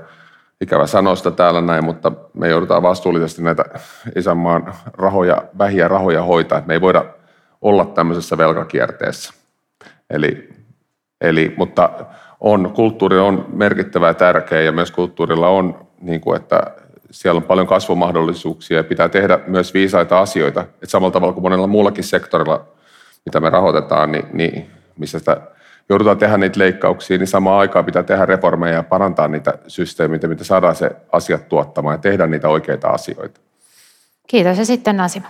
ikävä 0.60 0.86
sanoa 0.86 1.16
sitä 1.16 1.30
täällä 1.30 1.60
näin, 1.60 1.84
mutta 1.84 2.12
me 2.34 2.48
joudutaan 2.48 2.82
vastuullisesti 2.82 3.42
näitä 3.42 3.64
isänmaan 4.16 4.74
rahoja, 4.92 5.42
vähiä 5.58 5.88
rahoja 5.88 6.22
hoitaa. 6.22 6.62
Me 6.66 6.74
ei 6.74 6.80
voida 6.80 7.04
olla 7.62 7.84
tämmöisessä 7.84 8.38
velkakierteessä. 8.38 9.34
Eli 10.10 10.56
Eli, 11.20 11.54
mutta 11.56 11.90
on, 12.40 12.72
kulttuuri 12.74 13.18
on 13.18 13.46
merkittävä 13.52 14.06
ja 14.06 14.14
tärkeä 14.14 14.60
ja 14.60 14.72
myös 14.72 14.90
kulttuurilla 14.90 15.48
on, 15.48 15.86
niin 16.00 16.20
kuin, 16.20 16.36
että 16.36 16.60
siellä 17.10 17.38
on 17.38 17.42
paljon 17.42 17.66
kasvumahdollisuuksia 17.66 18.76
ja 18.76 18.84
pitää 18.84 19.08
tehdä 19.08 19.38
myös 19.46 19.74
viisaita 19.74 20.20
asioita. 20.20 20.64
Et 20.82 20.90
samalla 20.90 21.12
tavalla 21.12 21.32
kuin 21.32 21.42
monella 21.42 21.66
muullakin 21.66 22.04
sektorilla, 22.04 22.64
mitä 23.26 23.40
me 23.40 23.50
rahoitetaan, 23.50 24.12
niin, 24.12 24.24
niin 24.32 24.70
missä 24.98 25.18
sitä 25.18 25.40
joudutaan 25.88 26.18
tehdä 26.18 26.36
niitä 26.38 26.58
leikkauksia, 26.58 27.18
niin 27.18 27.26
samaan 27.26 27.60
aikaan 27.60 27.84
pitää 27.84 28.02
tehdä 28.02 28.26
reformeja 28.26 28.74
ja 28.74 28.82
parantaa 28.82 29.28
niitä 29.28 29.58
systeemeitä, 29.66 30.28
mitä 30.28 30.44
saadaan 30.44 30.76
se 30.76 30.90
asiat 31.12 31.48
tuottamaan 31.48 31.94
ja 31.94 31.98
tehdä 31.98 32.26
niitä 32.26 32.48
oikeita 32.48 32.88
asioita. 32.88 33.40
Kiitos 34.26 34.58
ja 34.58 34.64
sitten 34.64 34.96
Nasima. 34.96 35.28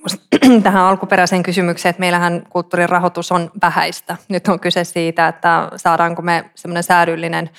tähän 0.62 0.82
alkuperäiseen 0.82 1.42
kysymykseen, 1.42 1.90
että 1.90 2.00
meillähän 2.00 2.42
kulttuurin 2.50 2.88
rahoitus 2.88 3.32
on 3.32 3.50
vähäistä. 3.62 4.16
Nyt 4.28 4.48
on 4.48 4.60
kyse 4.60 4.84
siitä, 4.84 5.28
että 5.28 5.68
saadaanko 5.76 6.22
me 6.22 6.44
semmoinen 6.54 6.82
säädyllinen, 6.82 7.50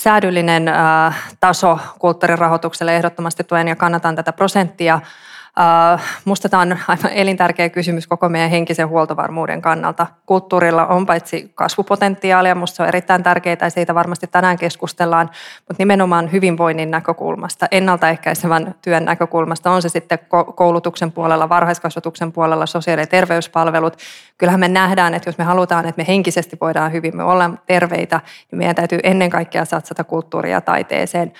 säädyllinen 0.00 0.68
äh, 0.68 1.32
taso 1.40 1.78
kulttuurin 1.98 2.38
rahoitukselle. 2.38 2.96
Ehdottomasti 2.96 3.44
tuen 3.44 3.68
ja 3.68 3.76
kannatan 3.76 4.16
tätä 4.16 4.32
prosenttia. 4.32 5.00
Uh, 5.58 6.00
musta 6.24 6.48
tämä 6.48 6.60
on 6.60 6.78
aivan 6.88 7.12
elintärkeä 7.12 7.68
kysymys 7.68 8.06
koko 8.06 8.28
meidän 8.28 8.50
henkisen 8.50 8.88
huoltovarmuuden 8.88 9.62
kannalta. 9.62 10.06
Kulttuurilla 10.26 10.86
on 10.86 11.06
paitsi 11.06 11.52
kasvupotentiaalia, 11.54 12.54
musta 12.54 12.76
se 12.76 12.82
on 12.82 12.88
erittäin 12.88 13.22
tärkeää 13.22 13.56
ja 13.60 13.70
siitä 13.70 13.94
varmasti 13.94 14.26
tänään 14.26 14.58
keskustellaan, 14.58 15.30
mutta 15.68 15.74
nimenomaan 15.78 16.32
hyvinvoinnin 16.32 16.90
näkökulmasta, 16.90 17.66
ennaltaehkäisevän 17.70 18.74
työn 18.82 19.04
näkökulmasta, 19.04 19.70
on 19.70 19.82
se 19.82 19.88
sitten 19.88 20.18
koulutuksen 20.54 21.12
puolella, 21.12 21.48
varhaiskasvatuksen 21.48 22.32
puolella, 22.32 22.66
sosiaali- 22.66 23.02
ja 23.02 23.06
terveyspalvelut. 23.06 23.96
Kyllähän 24.38 24.60
me 24.60 24.68
nähdään, 24.68 25.14
että 25.14 25.28
jos 25.28 25.38
me 25.38 25.44
halutaan, 25.44 25.88
että 25.88 26.02
me 26.02 26.06
henkisesti 26.08 26.56
voidaan 26.60 26.92
hyvin, 26.92 27.16
me 27.16 27.24
ollaan 27.24 27.58
terveitä, 27.66 28.20
niin 28.50 28.58
meidän 28.58 28.76
täytyy 28.76 28.98
ennen 29.02 29.30
kaikkea 29.30 29.64
satsata 29.64 30.04
kulttuuria 30.04 30.60
taiteeseen 30.60 31.32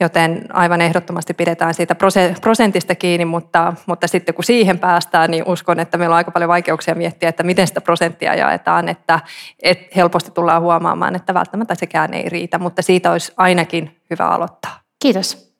joten 0.00 0.44
aivan 0.52 0.80
ehdottomasti 0.80 1.34
pidetään 1.34 1.74
siitä 1.74 1.96
prosentista 2.40 2.94
kiinni, 2.94 3.24
mutta, 3.24 3.72
mutta 3.86 4.06
sitten 4.06 4.34
kun 4.34 4.44
siihen 4.44 4.78
päästään, 4.78 5.30
niin 5.30 5.44
uskon, 5.46 5.80
että 5.80 5.98
meillä 5.98 6.12
on 6.12 6.16
aika 6.16 6.30
paljon 6.30 6.48
vaikeuksia 6.48 6.94
miettiä, 6.94 7.28
että 7.28 7.42
miten 7.42 7.66
sitä 7.66 7.80
prosenttia 7.80 8.34
jaetaan, 8.34 8.88
että, 8.88 9.20
että 9.62 9.86
helposti 9.96 10.30
tullaan 10.30 10.62
huomaamaan, 10.62 11.16
että 11.16 11.34
välttämättä 11.34 11.74
sekään 11.74 12.14
ei 12.14 12.28
riitä, 12.28 12.58
mutta 12.58 12.82
siitä 12.82 13.12
olisi 13.12 13.32
ainakin 13.36 14.00
hyvä 14.10 14.26
aloittaa. 14.26 14.80
Kiitos. 15.02 15.50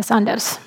Sanders. 0.00 0.60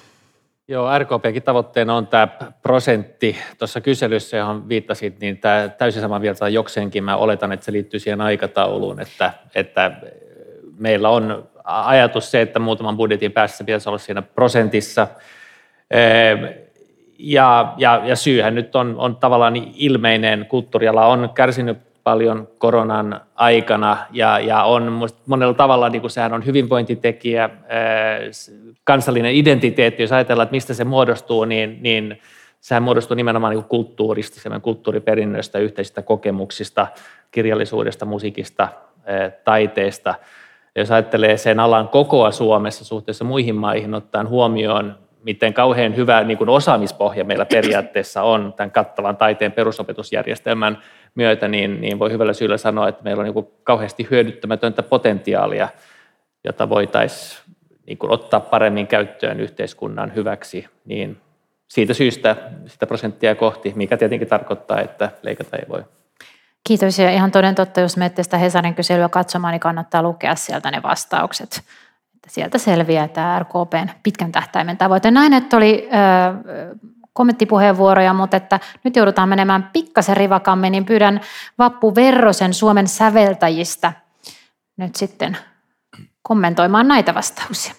Joo, 0.67 0.99
RKPkin 0.99 1.43
tavoitteena 1.43 1.95
on 1.95 2.07
tämä 2.07 2.27
prosentti. 2.61 3.37
Tuossa 3.59 3.81
kyselyssä, 3.81 4.37
johon 4.37 4.69
viittasit, 4.69 5.19
niin 5.19 5.37
tämä 5.37 5.69
täysin 5.69 6.01
sama 6.01 6.19
mieltä 6.19 6.49
jokseenkin. 6.49 7.03
Mä 7.03 7.15
oletan, 7.15 7.51
että 7.51 7.65
se 7.65 7.71
liittyy 7.71 7.99
siihen 7.99 8.21
aikatauluun, 8.21 8.99
että, 8.99 9.33
että 9.55 9.91
meillä 10.79 11.09
on 11.09 11.49
ajatus 11.63 12.31
se, 12.31 12.41
että 12.41 12.59
muutaman 12.59 12.97
budjetin 12.97 13.31
päässä 13.31 13.63
pitäisi 13.63 13.89
olla 13.89 13.97
siinä 13.97 14.21
prosentissa. 14.21 15.07
Ehm, 15.91 16.45
ja, 17.19 17.73
ja, 17.77 18.01
ja 18.05 18.15
syyhän 18.15 18.55
nyt 18.55 18.75
on, 18.75 18.95
on 18.97 19.15
tavallaan 19.15 19.53
ilmeinen. 19.75 20.45
Kulttuuriala 20.49 21.05
on 21.05 21.29
kärsinyt 21.35 21.77
paljon 22.03 22.47
koronan 22.57 23.21
aikana 23.35 23.97
ja, 24.11 24.39
ja 24.39 24.63
on 24.63 25.07
monella 25.25 25.53
tavalla, 25.53 25.89
niin 25.89 26.01
kuin 26.01 26.11
sehän 26.11 26.33
on 26.33 26.45
hyvinvointitekijä, 26.45 27.43
ehm, 27.43 28.69
kansallinen 28.83 29.35
identiteetti, 29.35 30.03
jos 30.03 30.11
ajatellaan, 30.11 30.43
että 30.43 30.55
mistä 30.55 30.73
se 30.73 30.83
muodostuu, 30.83 31.45
niin, 31.45 31.77
niin 31.81 32.21
sehän 32.59 32.83
muodostuu 32.83 33.15
nimenomaan 33.15 33.55
niin 33.55 33.63
kulttuurista, 33.63 34.59
kulttuuriperinnöstä, 34.59 35.59
yhteisistä 35.59 36.01
kokemuksista, 36.01 36.87
kirjallisuudesta, 37.31 38.05
musiikista, 38.05 38.67
ehm, 39.05 39.31
taiteesta– 40.73 40.79
jos 40.81 40.91
ajattelee 40.91 41.37
sen 41.37 41.59
alan 41.59 41.89
kokoa 41.89 42.31
Suomessa 42.31 42.85
suhteessa 42.85 43.25
muihin 43.25 43.55
maihin, 43.55 43.93
ottaen 43.93 44.29
huomioon, 44.29 44.97
miten 45.23 45.53
kauhean 45.53 45.95
hyvä 45.95 46.23
niin 46.23 46.37
kuin 46.37 46.49
osaamispohja 46.49 47.23
meillä 47.23 47.45
periaatteessa 47.45 48.23
on 48.23 48.53
tämän 48.53 48.71
kattavan 48.71 49.17
taiteen 49.17 49.51
perusopetusjärjestelmän 49.51 50.77
myötä, 51.15 51.47
niin, 51.47 51.81
niin 51.81 51.99
voi 51.99 52.11
hyvällä 52.11 52.33
syyllä 52.33 52.57
sanoa, 52.57 52.87
että 52.87 53.03
meillä 53.03 53.21
on 53.21 53.25
niin 53.25 53.33
kuin 53.33 53.47
kauheasti 53.63 54.07
hyödyttämätöntä 54.11 54.83
potentiaalia, 54.83 55.67
jota 56.43 56.69
voitaisiin 56.69 57.55
niin 57.85 57.97
kuin 57.97 58.11
ottaa 58.11 58.39
paremmin 58.39 58.87
käyttöön 58.87 59.39
yhteiskunnan 59.39 60.15
hyväksi, 60.15 60.67
niin 60.85 61.17
siitä 61.67 61.93
syystä 61.93 62.35
sitä 62.65 62.87
prosenttia 62.87 63.35
kohti, 63.35 63.73
mikä 63.75 63.97
tietenkin 63.97 64.27
tarkoittaa, 64.27 64.81
että 64.81 65.11
leikata 65.21 65.57
ei 65.57 65.65
voi. 65.69 65.83
Kiitos 66.63 66.99
ja 66.99 67.11
ihan 67.11 67.31
toden 67.31 67.55
totta, 67.55 67.79
jos 67.79 67.97
menette 67.97 68.23
sitä 68.23 68.37
Hesarin 68.37 68.75
kyselyä 68.75 69.09
katsomaan, 69.09 69.51
niin 69.51 69.59
kannattaa 69.59 70.03
lukea 70.03 70.35
sieltä 70.35 70.71
ne 70.71 70.83
vastaukset. 70.83 71.63
Että 72.15 72.29
sieltä 72.29 72.57
selviää 72.57 73.07
tämä 73.07 73.39
RKPn 73.39 73.89
pitkän 74.03 74.31
tähtäimen 74.31 74.77
tavoite. 74.77 75.11
Näin, 75.11 75.33
että 75.33 75.57
oli 75.57 75.89
kommenttipuheenvuoroja, 77.13 78.13
mutta 78.13 78.37
että 78.37 78.59
nyt 78.83 78.95
joudutaan 78.95 79.29
menemään 79.29 79.69
pikkasen 79.73 80.17
rivakammin, 80.17 80.71
niin 80.71 80.85
pyydän 80.85 81.21
Vappu 81.59 81.95
Verrosen 81.95 82.53
Suomen 82.53 82.87
säveltäjistä 82.87 83.93
nyt 84.77 84.95
sitten 84.95 85.37
kommentoimaan 86.21 86.87
näitä 86.87 87.13
vastauksia. 87.13 87.73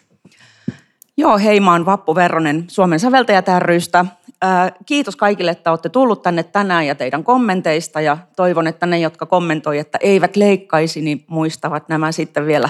Joo, 1.16 1.38
hei, 1.38 1.60
mä 1.60 1.72
oon 1.72 1.86
Vappu 1.86 2.14
Verronen 2.14 2.64
Suomen 2.68 3.00
säveltäjät 3.00 3.46
rystä. 3.58 4.04
Kiitos 4.86 5.16
kaikille, 5.16 5.50
että 5.50 5.70
olette 5.70 5.88
tullut 5.88 6.22
tänne 6.22 6.42
tänään 6.42 6.86
ja 6.86 6.94
teidän 6.94 7.24
kommenteista 7.24 8.00
ja 8.00 8.18
toivon, 8.36 8.66
että 8.66 8.86
ne, 8.86 8.98
jotka 8.98 9.26
kommentoi, 9.26 9.78
että 9.78 9.98
eivät 10.00 10.36
leikkaisi, 10.36 11.00
niin 11.00 11.24
muistavat 11.26 11.88
nämä 11.88 12.12
sitten 12.12 12.46
vielä 12.46 12.68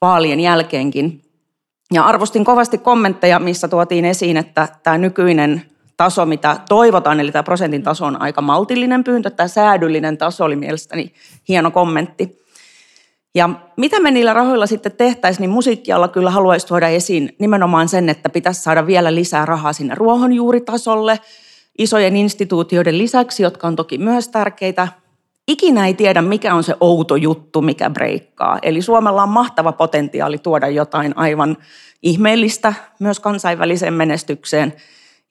vaalien 0.00 0.40
jälkeenkin. 0.40 1.22
Ja 1.92 2.04
arvostin 2.04 2.44
kovasti 2.44 2.78
kommentteja, 2.78 3.38
missä 3.38 3.68
tuotiin 3.68 4.04
esiin, 4.04 4.36
että 4.36 4.68
tämä 4.82 4.98
nykyinen 4.98 5.62
taso, 5.96 6.26
mitä 6.26 6.56
toivotaan, 6.68 7.20
eli 7.20 7.32
tämä 7.32 7.42
prosentin 7.42 7.82
taso 7.82 8.06
on 8.06 8.22
aika 8.22 8.42
maltillinen 8.42 9.04
pyyntö. 9.04 9.30
Tämä 9.30 9.48
säädyllinen 9.48 10.18
taso 10.18 10.44
oli 10.44 10.56
mielestäni 10.56 11.12
hieno 11.48 11.70
kommentti. 11.70 12.43
Ja 13.34 13.50
mitä 13.76 14.00
me 14.00 14.10
niillä 14.10 14.32
rahoilla 14.32 14.66
sitten 14.66 14.92
tehtäisiin, 14.92 15.40
niin 15.40 15.50
musiikkialla 15.50 16.08
kyllä 16.08 16.30
haluaisi 16.30 16.66
tuoda 16.66 16.88
esiin 16.88 17.36
nimenomaan 17.38 17.88
sen, 17.88 18.08
että 18.08 18.28
pitäisi 18.28 18.62
saada 18.62 18.86
vielä 18.86 19.14
lisää 19.14 19.46
rahaa 19.46 19.72
sinne 19.72 19.94
ruohonjuuritasolle, 19.94 21.20
isojen 21.78 22.16
instituutioiden 22.16 22.98
lisäksi, 22.98 23.42
jotka 23.42 23.66
on 23.66 23.76
toki 23.76 23.98
myös 23.98 24.28
tärkeitä. 24.28 24.88
Ikinä 25.48 25.86
ei 25.86 25.94
tiedä, 25.94 26.22
mikä 26.22 26.54
on 26.54 26.64
se 26.64 26.74
outo 26.80 27.16
juttu, 27.16 27.62
mikä 27.62 27.90
breikkaa. 27.90 28.58
Eli 28.62 28.82
Suomella 28.82 29.22
on 29.22 29.28
mahtava 29.28 29.72
potentiaali 29.72 30.38
tuoda 30.38 30.68
jotain 30.68 31.12
aivan 31.16 31.56
ihmeellistä 32.02 32.74
myös 32.98 33.20
kansainväliseen 33.20 33.94
menestykseen, 33.94 34.72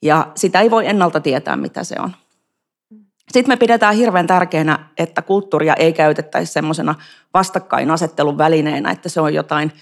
ja 0.02 0.26
sitä 0.34 0.60
ei 0.60 0.70
voi 0.70 0.86
ennalta 0.86 1.20
tietää, 1.20 1.56
mitä 1.56 1.84
se 1.84 1.96
on. 1.98 2.10
Sitten 3.34 3.52
me 3.52 3.56
pidetään 3.56 3.94
hirveän 3.94 4.26
tärkeänä, 4.26 4.78
että 4.98 5.22
kulttuuria 5.22 5.74
ei 5.74 5.92
käytettäisi 5.92 6.52
semmoisena 6.52 6.94
vastakkainasettelun 7.34 8.38
välineenä, 8.38 8.90
että 8.90 9.08
se 9.08 9.20
on 9.20 9.34
jotain 9.34 9.72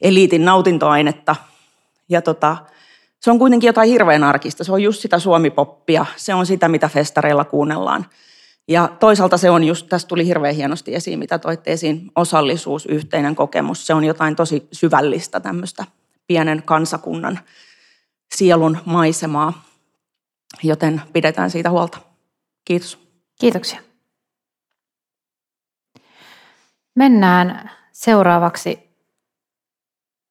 eliitin 0.00 0.44
nautintoainetta. 0.44 1.36
Ja 2.08 2.22
tota, 2.22 2.56
se 3.20 3.30
on 3.30 3.38
kuitenkin 3.38 3.68
jotain 3.68 3.88
hirveän 3.88 4.24
arkista. 4.24 4.64
Se 4.64 4.72
on 4.72 4.82
just 4.82 5.00
sitä 5.00 5.18
suomipoppia. 5.18 6.06
Se 6.16 6.34
on 6.34 6.46
sitä, 6.46 6.68
mitä 6.68 6.88
festareilla 6.88 7.44
kuunnellaan. 7.44 8.06
Ja 8.68 8.88
toisaalta 9.00 9.36
se 9.36 9.50
on 9.50 9.64
just, 9.64 9.86
tässä 9.88 10.08
tuli 10.08 10.26
hirveän 10.26 10.54
hienosti 10.54 10.94
esiin, 10.94 11.18
mitä 11.18 11.38
toitte 11.38 11.72
esiin, 11.72 12.10
osallisuus, 12.16 12.86
yhteinen 12.86 13.36
kokemus. 13.36 13.86
Se 13.86 13.94
on 13.94 14.04
jotain 14.04 14.36
tosi 14.36 14.68
syvällistä 14.72 15.40
tämmöistä 15.40 15.84
pienen 16.26 16.62
kansakunnan 16.62 17.38
sielun 18.34 18.78
maisemaa, 18.84 19.62
joten 20.62 21.02
pidetään 21.12 21.50
siitä 21.50 21.70
huolta. 21.70 22.09
Kiitos. 22.64 22.98
Kiitoksia. 23.40 23.80
Mennään 26.94 27.70
seuraavaksi 27.92 28.90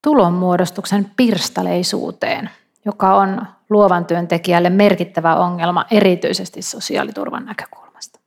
tulonmuodostuksen 0.03 1.11
pirstaleisuuteen, 1.15 2.49
joka 2.85 3.15
on 3.15 3.45
luovan 3.69 4.05
työntekijälle 4.05 4.69
merkittävä 4.69 5.35
ongelma 5.35 5.85
erityisesti 5.91 6.61
sosiaaliturvan 6.61 7.45
näkökulmasta. 7.45 8.19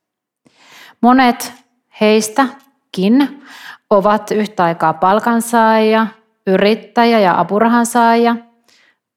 Monet 1.01 1.53
heistäkin 2.01 3.45
ovat 3.91 4.31
yhtä 4.31 4.65
aikaa 4.65 4.93
palkansaajia, 4.93 6.07
yrittäjä 6.47 7.21
ja 7.21 7.41
apurahansaajia– 7.41 8.37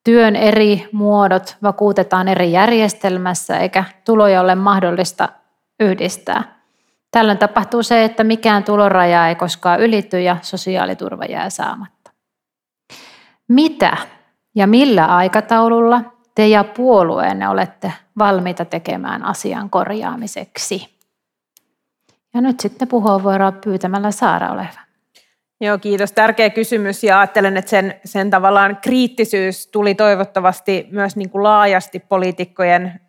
työn 0.06 0.36
eri 0.36 0.90
muodot 0.92 1.58
vakuutetaan 1.64 2.28
eri 2.28 2.52
järjestelmässä 2.52 3.58
eikä 3.58 3.84
tuloja 4.06 4.42
ole 4.42 4.56
mahdollista 4.56 5.30
yhdistää. 5.80 6.56
Tällöin 7.12 7.38
tapahtuu 7.38 7.84
se, 7.84 8.04
että 8.04 8.24
mikään 8.24 8.64
tuloraja 8.64 9.28
ei 9.28 9.36
koskaan 9.36 9.80
ylity 9.80 10.22
ja 10.22 10.38
sosiaaliturva 10.42 11.26
jää 11.26 11.50
saamatta. 11.50 12.12
Mitä 13.48 13.98
ja 14.56 14.68
millä 14.68 15.06
aikataululla 15.06 16.02
te 16.36 16.48
ja 16.48 16.64
puolueenne 16.64 17.50
olette 17.50 17.94
valmiita 18.18 18.66
tekemään 18.66 19.26
asian 19.26 19.70
korjaamiseksi? 19.70 20.96
Ja 22.34 22.42
nyt 22.42 22.60
sitten 22.60 22.88
puheenvuoroa 22.88 23.52
pyytämällä 23.52 24.12
Saara 24.12 24.52
oleva. 24.52 24.85
Joo, 25.62 25.78
kiitos. 25.78 26.12
Tärkeä 26.12 26.50
kysymys 26.50 27.04
ja 27.04 27.20
ajattelen, 27.20 27.58
että 27.58 27.70
sen, 27.70 27.96
sen 28.06 28.30
tavallaan 28.30 28.78
kriittisyys 28.82 29.68
tuli 29.68 29.96
toivottavasti 29.96 30.88
myös 30.92 31.16
niin 31.16 31.30
kuin 31.30 31.44
laajasti 31.44 32.00
poliitikkojen 32.00 33.02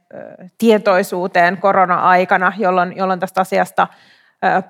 tietoisuuteen 0.59 1.57
korona-aikana, 1.57 2.53
jolloin, 2.59 2.97
jolloin 2.97 3.21
tästä 3.21 3.41
asiasta 3.41 3.87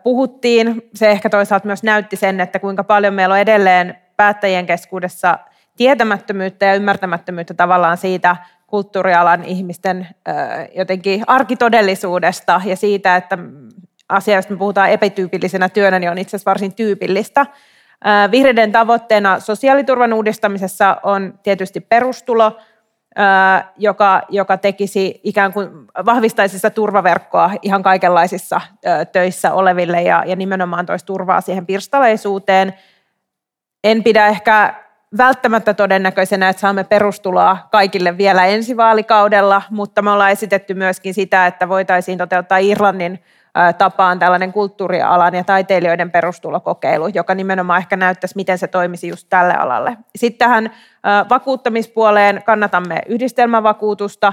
puhuttiin. 0.02 0.82
Se 0.94 1.10
ehkä 1.10 1.30
toisaalta 1.30 1.66
myös 1.66 1.82
näytti 1.82 2.16
sen, 2.16 2.40
että 2.40 2.58
kuinka 2.58 2.84
paljon 2.84 3.14
meillä 3.14 3.32
on 3.32 3.38
edelleen 3.38 3.96
päättäjien 4.16 4.66
keskuudessa 4.66 5.38
tietämättömyyttä 5.76 6.66
ja 6.66 6.74
ymmärtämättömyyttä 6.74 7.54
tavallaan 7.54 7.96
siitä 7.96 8.36
kulttuurialan 8.66 9.44
ihmisten 9.44 10.08
jotenkin 10.76 11.24
arkitodellisuudesta 11.26 12.60
ja 12.64 12.76
siitä, 12.76 13.16
että 13.16 13.38
asia, 14.08 14.36
jos 14.36 14.48
me 14.48 14.56
puhutaan 14.56 14.90
epätyypillisenä 14.90 15.68
työnä, 15.68 15.98
niin 15.98 16.10
on 16.10 16.18
itse 16.18 16.36
asiassa 16.36 16.50
varsin 16.50 16.74
tyypillistä. 16.74 17.46
Vihreiden 18.30 18.72
tavoitteena 18.72 19.40
sosiaaliturvan 19.40 20.12
uudistamisessa 20.12 20.96
on 21.02 21.38
tietysti 21.42 21.80
perustulo, 21.80 22.58
joka, 23.76 24.22
joka 24.28 24.56
tekisi 24.56 25.20
ikään 25.24 25.52
kuin 25.52 25.68
vahvistaisi 26.06 26.58
sitä 26.58 26.70
turvaverkkoa 26.70 27.50
ihan 27.62 27.82
kaikenlaisissa 27.82 28.60
töissä 29.12 29.52
oleville 29.52 30.02
ja, 30.02 30.22
ja 30.26 30.36
nimenomaan 30.36 30.86
toisi 30.86 31.06
turvaa 31.06 31.40
siihen 31.40 31.66
pirstaleisuuteen. 31.66 32.74
En 33.84 34.02
pidä 34.02 34.26
ehkä 34.26 34.74
välttämättä 35.18 35.74
todennäköisenä, 35.74 36.48
että 36.48 36.60
saamme 36.60 36.84
perustuloa 36.84 37.58
kaikille 37.72 38.18
vielä 38.18 38.46
ensi 38.46 38.76
vaalikaudella, 38.76 39.62
mutta 39.70 40.02
me 40.02 40.10
ollaan 40.10 40.30
esitetty 40.30 40.74
myöskin 40.74 41.14
sitä, 41.14 41.46
että 41.46 41.68
voitaisiin 41.68 42.18
toteuttaa 42.18 42.58
Irlannin 42.58 43.22
tapaan 43.78 44.18
tällainen 44.18 44.52
kulttuurialan 44.52 45.34
ja 45.34 45.44
taiteilijoiden 45.44 46.10
perustulokokeilu, 46.10 47.06
joka 47.06 47.34
nimenomaan 47.34 47.78
ehkä 47.78 47.96
näyttäisi, 47.96 48.36
miten 48.36 48.58
se 48.58 48.66
toimisi 48.66 49.08
just 49.08 49.26
tälle 49.30 49.54
alalle. 49.54 49.96
Sitten 50.16 50.38
tähän 50.38 50.70
vakuuttamispuoleen 51.30 52.42
kannatamme 52.46 52.98
yhdistelmävakuutusta. 53.06 54.32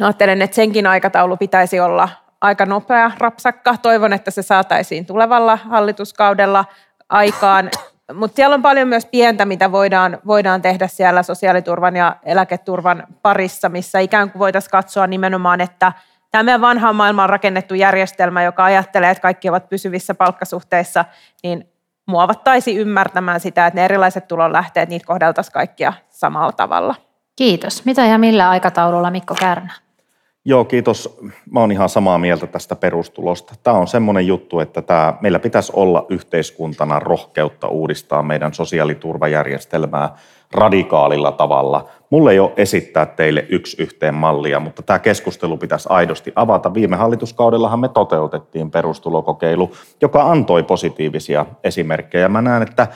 Ajattelen, 0.00 0.42
että 0.42 0.54
senkin 0.54 0.86
aikataulu 0.86 1.36
pitäisi 1.36 1.80
olla 1.80 2.08
aika 2.40 2.66
nopea, 2.66 3.10
rapsakka. 3.18 3.76
Toivon, 3.82 4.12
että 4.12 4.30
se 4.30 4.42
saataisiin 4.42 5.06
tulevalla 5.06 5.56
hallituskaudella 5.56 6.64
aikaan. 7.08 7.70
Mutta 8.14 8.36
siellä 8.36 8.54
on 8.54 8.62
paljon 8.62 8.88
myös 8.88 9.06
pientä, 9.06 9.44
mitä 9.44 9.72
voidaan, 9.72 10.18
voidaan 10.26 10.62
tehdä 10.62 10.88
siellä 10.88 11.22
sosiaaliturvan 11.22 11.96
ja 11.96 12.16
eläketurvan 12.24 13.06
parissa, 13.22 13.68
missä 13.68 13.98
ikään 13.98 14.30
kuin 14.30 14.40
voitaisiin 14.40 14.70
katsoa 14.70 15.06
nimenomaan, 15.06 15.60
että– 15.60 15.92
tämä 16.30 16.42
meidän 16.42 16.60
vanhaan 16.60 16.96
maailmaan 16.96 17.30
rakennettu 17.30 17.74
järjestelmä, 17.74 18.42
joka 18.42 18.64
ajattelee, 18.64 19.10
että 19.10 19.22
kaikki 19.22 19.48
ovat 19.48 19.68
pysyvissä 19.68 20.14
palkkasuhteissa, 20.14 21.04
niin 21.42 21.68
muovattaisi 22.06 22.76
ymmärtämään 22.76 23.40
sitä, 23.40 23.66
että 23.66 23.80
ne 23.80 23.84
erilaiset 23.84 24.28
tulonlähteet, 24.28 24.88
niitä 24.88 25.06
kohdeltaisiin 25.06 25.52
kaikkia 25.52 25.92
samalla 26.08 26.52
tavalla. 26.52 26.94
Kiitos. 27.36 27.84
Mitä 27.84 28.06
ja 28.06 28.18
millä 28.18 28.50
aikataululla 28.50 29.10
Mikko 29.10 29.34
Kärnä? 29.34 29.72
Joo, 30.44 30.64
kiitos. 30.64 31.18
Mä 31.50 31.60
oon 31.60 31.72
ihan 31.72 31.88
samaa 31.88 32.18
mieltä 32.18 32.46
tästä 32.46 32.76
perustulosta. 32.76 33.54
Tämä 33.62 33.76
on 33.76 33.88
semmoinen 33.88 34.26
juttu, 34.26 34.60
että 34.60 34.82
tämä, 34.82 35.14
meillä 35.20 35.38
pitäisi 35.38 35.72
olla 35.76 36.06
yhteiskuntana 36.08 36.98
rohkeutta 36.98 37.68
uudistaa 37.68 38.22
meidän 38.22 38.54
sosiaaliturvajärjestelmää 38.54 40.14
radikaalilla 40.52 41.32
tavalla. 41.32 41.88
Mulle 42.10 42.32
ei 42.32 42.38
ole 42.38 42.52
esittää 42.56 43.06
teille 43.06 43.46
yksi 43.48 43.82
yhteen 43.82 44.14
mallia, 44.14 44.60
mutta 44.60 44.82
tämä 44.82 44.98
keskustelu 44.98 45.56
pitäisi 45.56 45.88
aidosti 45.90 46.32
avata. 46.36 46.74
Viime 46.74 46.96
hallituskaudellahan 46.96 47.80
me 47.80 47.88
toteutettiin 47.88 48.70
perustulokokeilu, 48.70 49.70
joka 50.00 50.22
antoi 50.22 50.62
positiivisia 50.62 51.46
esimerkkejä. 51.64 52.28
Mä 52.28 52.42
näen, 52.42 52.62
että 52.62 52.86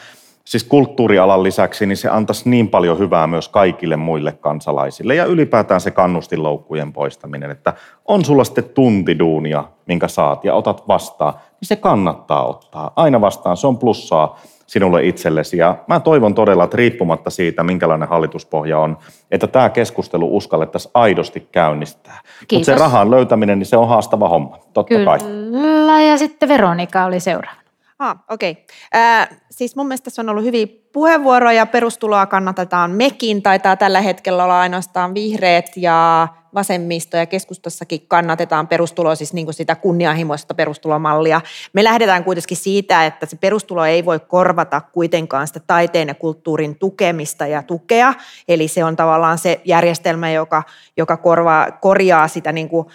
siis 0.45 0.65
kulttuurialan 0.65 1.43
lisäksi, 1.43 1.87
niin 1.87 1.97
se 1.97 2.09
antaisi 2.09 2.51
niin 2.51 2.69
paljon 2.69 2.99
hyvää 2.99 3.27
myös 3.27 3.49
kaikille 3.49 3.97
muille 3.97 4.33
kansalaisille 4.33 5.15
ja 5.15 5.25
ylipäätään 5.25 5.81
se 5.81 5.91
kannustinloukkujen 5.91 6.93
poistaminen, 6.93 7.51
että 7.51 7.75
on 8.05 8.25
sulla 8.25 8.45
sitten 8.45 8.65
tuntiduunia, 8.65 9.65
minkä 9.87 10.09
saat 10.09 10.45
ja 10.45 10.55
otat 10.55 10.89
vastaan, 10.89 11.35
niin 11.35 11.69
se 11.69 11.77
kannattaa 11.77 12.47
ottaa. 12.47 12.93
Aina 12.97 13.21
vastaan, 13.21 13.57
se 13.57 13.67
on 13.67 13.79
plussaa 13.79 14.39
sinulle 14.67 15.07
itsellesi. 15.07 15.57
Ja 15.57 15.77
mä 15.87 16.01
toivon 16.01 16.35
todella, 16.35 16.65
että 16.65 16.77
riippumatta 16.77 17.31
siitä, 17.31 17.63
minkälainen 17.63 18.09
hallituspohja 18.09 18.79
on, 18.79 18.99
että 19.31 19.47
tämä 19.47 19.69
keskustelu 19.69 20.37
uskallettaisiin 20.37 20.91
aidosti 20.95 21.49
käynnistää. 21.53 22.21
Mutta 22.53 22.67
se 22.67 22.75
rahan 22.75 23.11
löytäminen, 23.11 23.59
niin 23.59 23.67
se 23.67 23.77
on 23.77 23.89
haastava 23.89 24.29
homma, 24.29 24.59
totta 24.73 24.95
Kyllä. 24.95 25.05
kai. 25.05 25.19
Kyllä, 25.19 26.01
ja 26.01 26.19
sitten 26.19 26.49
Veronika 26.49 27.05
oli 27.05 27.21
seuraava. 27.21 27.65
Ah, 27.99 28.17
okei. 28.31 28.51
Okay. 28.51 29.03
Äh, 29.03 29.29
siis 29.51 29.77
mun 29.77 29.87
mielestä 29.87 30.05
tässä 30.05 30.23
on 30.23 30.29
ollut 30.29 30.45
hyviä 30.45 30.67
puheenvuoroja. 30.93 31.67
Perustuloa 31.67 32.27
kannatetaan 32.27 32.91
mekin. 32.91 33.43
Taitaa 33.43 33.77
tällä 33.77 34.01
hetkellä 34.01 34.45
olla 34.45 34.61
ainoastaan 34.61 35.15
vihreät 35.15 35.71
ja 35.77 36.29
vasemmisto 36.55 37.17
ja 37.17 37.27
keskustassakin 37.27 38.01
kannatetaan 38.09 38.69
perustuloa, 38.69 39.15
siis 39.15 39.33
niin 39.33 39.47
kuin 39.47 39.55
sitä 39.55 39.75
kunnianhimoista 39.75 40.55
perustulomallia. 40.55 41.41
Me 41.73 41.85
lähdetään 41.85 42.25
kuitenkin 42.25 42.57
siitä, 42.57 43.07
että 43.07 43.27
se 43.27 43.37
perustulo 43.37 43.85
ei 43.85 44.05
voi 44.05 44.21
korvata 44.21 44.81
kuitenkaan 44.81 45.47
sitä 45.47 45.61
taiteen 45.67 46.09
ja 46.09 46.15
kulttuurin 46.15 46.79
tukemista 46.79 47.47
ja 47.47 47.63
tukea. 47.63 48.15
Eli 48.49 48.69
se 48.69 48.85
on 48.85 48.97
tavallaan 48.97 49.39
se 49.39 49.61
järjestelmä, 49.65 50.31
joka, 50.31 50.63
joka 50.97 51.17
korvaa, 51.17 51.71
korjaa 51.71 52.29
sitä 52.29 52.53
niin 52.53 52.69
kuin 52.69 52.87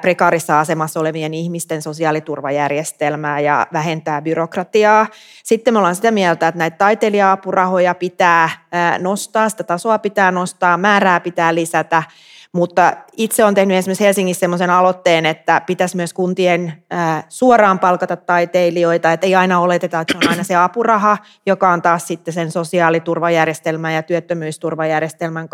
prekaarissa 0.00 0.60
asemassa 0.60 1.00
olevien 1.00 1.34
ihmisten 1.34 1.82
sosiaaliturvajärjestelmää 1.82 3.40
ja 3.40 3.66
vähentää 3.72 4.22
byrokratiaa. 4.22 5.06
Sitten 5.44 5.74
me 5.74 5.78
ollaan 5.78 5.96
sitä 5.96 6.10
mieltä, 6.10 6.48
että 6.48 6.58
näitä 6.58 6.76
taiteilija-apurahoja 6.76 7.94
pitää 7.94 8.50
nostaa, 8.98 9.48
sitä 9.48 9.64
tasoa 9.64 9.98
pitää 9.98 10.30
nostaa, 10.30 10.76
määrää 10.76 11.20
pitää 11.20 11.54
lisätä– 11.54 12.02
mutta 12.56 12.92
itse 13.16 13.44
olen 13.44 13.54
tehnyt 13.54 13.76
esimerkiksi 13.76 14.04
Helsingissä 14.04 14.40
sellaisen 14.40 14.70
aloitteen, 14.70 15.26
että 15.26 15.60
pitäisi 15.66 15.96
myös 15.96 16.12
kuntien 16.12 16.72
suoraan 17.28 17.78
palkata 17.78 18.16
taiteilijoita, 18.16 19.12
että 19.12 19.26
ei 19.26 19.34
aina 19.34 19.60
oleteta, 19.60 20.00
että 20.00 20.12
se 20.12 20.18
on 20.18 20.30
aina 20.30 20.44
se 20.44 20.54
apuraha, 20.54 21.18
joka 21.46 21.70
on 21.70 21.82
taas 21.82 22.06
sitten 22.06 22.34
sen 22.34 22.50
sosiaaliturvajärjestelmän 22.50 23.94
ja 23.94 24.02
työttömyysturvajärjestelmän 24.02 25.48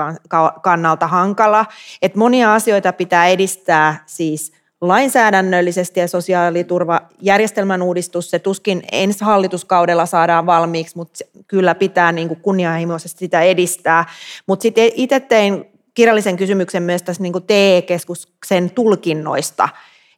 kannalta 0.62 1.06
hankala. 1.06 1.66
Että 2.02 2.18
monia 2.18 2.54
asioita 2.54 2.92
pitää 2.92 3.26
edistää 3.26 4.02
siis 4.06 4.52
lainsäädännöllisesti 4.80 6.00
ja 6.00 6.08
sosiaaliturvajärjestelmän 6.08 7.82
uudistus, 7.82 8.30
se 8.30 8.38
tuskin 8.38 8.82
ensi 8.92 9.24
hallituskaudella 9.24 10.06
saadaan 10.06 10.46
valmiiksi, 10.46 10.96
mutta 10.96 11.24
kyllä 11.48 11.74
pitää 11.74 12.12
niin 12.12 12.28
kuin 12.28 12.40
kunnianhimoisesti 12.40 13.18
sitä 13.18 13.40
edistää. 13.40 14.04
Mutta 14.46 14.62
sitten 14.62 14.90
itse 14.94 15.20
tein 15.20 15.71
kirjallisen 15.94 16.36
kysymyksen 16.36 16.82
myös 16.82 17.02
tässä 17.02 17.22
niin 17.22 17.32
TE-keskuksen 17.46 18.70
tulkinnoista. 18.70 19.68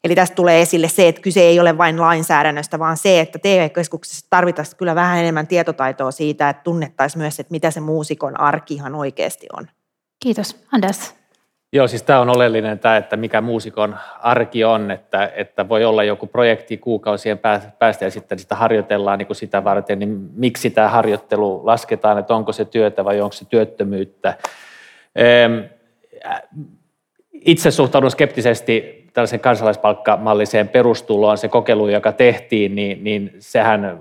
Eli 0.05 0.15
tästä 0.15 0.35
tulee 0.35 0.61
esille 0.61 0.89
se, 0.89 1.09
että 1.09 1.23
kyse 1.23 1.41
ei 1.41 1.61
ole 1.61 1.79
vain 1.79 2.01
lainsäädännöstä, 2.01 2.79
vaan 2.79 2.97
se, 2.97 3.21
että 3.21 3.39
TE-keskuksessa 3.39 4.27
tarvitaan 4.31 4.67
kyllä 4.77 4.95
vähän 4.95 5.19
enemmän 5.19 5.47
tietotaitoa 5.47 6.11
siitä, 6.11 6.49
että 6.49 6.63
tunnettaisiin 6.63 7.23
myös, 7.23 7.41
että 7.41 7.51
mitä 7.51 7.71
se 7.71 7.81
muusikon 7.81 8.41
arki 8.41 8.75
ihan 8.75 8.95
oikeasti 8.95 9.47
on. 9.57 9.69
Kiitos. 10.23 10.65
Anders. 10.73 11.15
Joo, 11.73 11.89
siis 11.89 12.03
tämä 12.03 12.21
on 12.21 12.37
oleellinen 12.37 12.79
tämä, 12.79 12.97
että 12.97 13.17
mikä 13.17 13.41
muusikon 13.41 13.97
arki 14.21 14.65
on, 14.65 14.91
että, 14.91 15.33
että 15.35 15.69
voi 15.69 15.85
olla 15.85 16.05
joku 16.05 16.27
projekti 16.27 16.77
kuukausien 16.77 17.41
päästä 17.79 18.05
ja 18.05 18.11
sitten 18.11 18.39
sitä 18.39 18.55
harjoitellaan 18.55 19.19
niin 19.19 19.27
kuin 19.27 19.37
sitä 19.37 19.65
varten, 19.65 19.99
niin 19.99 20.31
miksi 20.37 20.71
tämä 20.71 20.89
harjoittelu 20.89 21.67
lasketaan, 21.67 22.19
että 22.19 22.35
onko 22.35 22.53
se 22.53 22.65
työtä 22.65 23.05
vai 23.05 23.21
onko 23.21 23.33
se 23.33 23.45
työttömyyttä. 23.45 24.35
Itse 27.33 27.71
suhtaudun 27.71 28.11
skeptisesti 28.11 29.05
tällaisen 29.13 29.41
kansalaispalkkamalliseen 29.41 30.69
perustuloon. 30.69 31.39
Se 31.39 31.49
kokeilu, 31.49 31.89
joka 31.89 32.13
tehtiin, 32.13 32.75
niin, 32.75 33.05
niin 33.05 33.31
sehän 33.39 34.01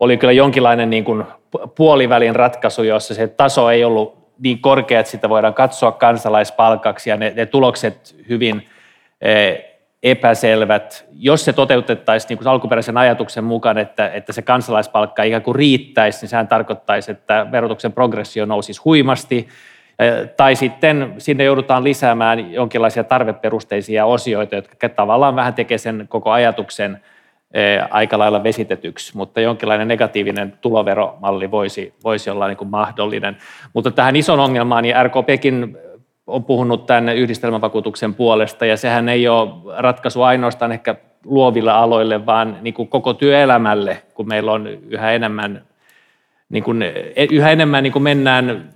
oli 0.00 0.16
kyllä 0.16 0.32
jonkinlainen 0.32 0.90
niin 0.90 1.04
kuin 1.04 1.24
puolivälin 1.76 2.36
ratkaisu, 2.36 2.82
jossa 2.82 3.14
se 3.14 3.28
taso 3.28 3.70
ei 3.70 3.84
ollut 3.84 4.20
niin 4.38 4.58
korkea, 4.58 5.00
että 5.00 5.10
sitä 5.10 5.28
voidaan 5.28 5.54
katsoa 5.54 5.92
kansalaispalkaksi 5.92 7.10
ja 7.10 7.16
ne, 7.16 7.32
ne 7.36 7.46
tulokset 7.46 8.16
hyvin 8.28 8.68
epäselvät. 10.02 11.06
Jos 11.12 11.44
se 11.44 11.52
toteutettaisiin 11.52 12.28
niin 12.28 12.38
kuin 12.38 12.48
alkuperäisen 12.48 12.96
ajatuksen 12.96 13.44
mukaan, 13.44 13.78
että, 13.78 14.08
että 14.08 14.32
se 14.32 14.42
kansalaispalkka 14.42 15.22
ikään 15.22 15.42
kuin 15.42 15.54
riittäisi, 15.54 16.20
niin 16.20 16.28
sehän 16.28 16.48
tarkoittaisi, 16.48 17.10
että 17.10 17.46
verotuksen 17.52 17.92
progressio 17.92 18.46
nousisi 18.46 18.80
huimasti, 18.84 19.48
tai 20.36 20.56
sitten 20.56 21.14
sinne 21.18 21.44
joudutaan 21.44 21.84
lisäämään 21.84 22.52
jonkinlaisia 22.52 23.04
tarveperusteisia 23.04 24.04
osioita, 24.04 24.54
jotka 24.54 24.88
tavallaan 24.88 25.36
vähän 25.36 25.54
tekee 25.54 25.78
sen 25.78 26.06
koko 26.08 26.30
ajatuksen 26.30 27.00
aika 27.90 28.18
lailla 28.18 28.42
vesitetyksi, 28.42 29.16
mutta 29.16 29.40
jonkinlainen 29.40 29.88
negatiivinen 29.88 30.52
tuloveromalli 30.60 31.50
voisi, 31.50 31.94
voisi 32.04 32.30
olla 32.30 32.46
niin 32.46 32.56
kuin 32.56 32.70
mahdollinen. 32.70 33.36
Mutta 33.72 33.90
tähän 33.90 34.16
ison 34.16 34.40
ongelmaan, 34.40 34.82
niin 34.82 34.94
RKPkin 35.02 35.76
on 36.26 36.44
puhunut 36.44 36.86
tämän 36.86 37.16
yhdistelmävakuutuksen 37.16 38.14
puolesta, 38.14 38.66
ja 38.66 38.76
sehän 38.76 39.08
ei 39.08 39.28
ole 39.28 39.50
ratkaisu 39.76 40.22
ainoastaan 40.22 40.72
ehkä 40.72 40.94
luoville 41.24 41.72
aloille, 41.72 42.26
vaan 42.26 42.56
niin 42.60 42.74
kuin 42.74 42.88
koko 42.88 43.14
työelämälle, 43.14 44.02
kun 44.14 44.28
meillä 44.28 44.52
on 44.52 44.66
yhä 44.66 45.12
enemmän, 45.12 45.62
niin 46.48 46.64
kuin, 46.64 46.84
yhä 47.30 47.50
enemmän 47.50 47.82
niin 47.82 47.92
kuin 47.92 48.02
mennään 48.02 48.70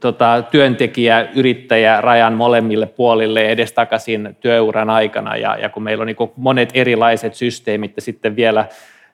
tota, 0.00 0.44
työntekijä, 0.50 1.28
yrittäjä 1.34 2.00
rajan 2.00 2.32
molemmille 2.32 2.86
puolille 2.86 3.48
edestakaisin 3.48 4.36
työuran 4.40 4.90
aikana. 4.90 5.36
Ja, 5.36 5.56
ja 5.56 5.68
kun 5.68 5.82
meillä 5.82 6.02
on 6.02 6.06
niin 6.06 6.16
monet 6.36 6.70
erilaiset 6.74 7.34
systeemit 7.34 7.92
ja 7.96 8.02
sitten 8.02 8.36
vielä, 8.36 8.66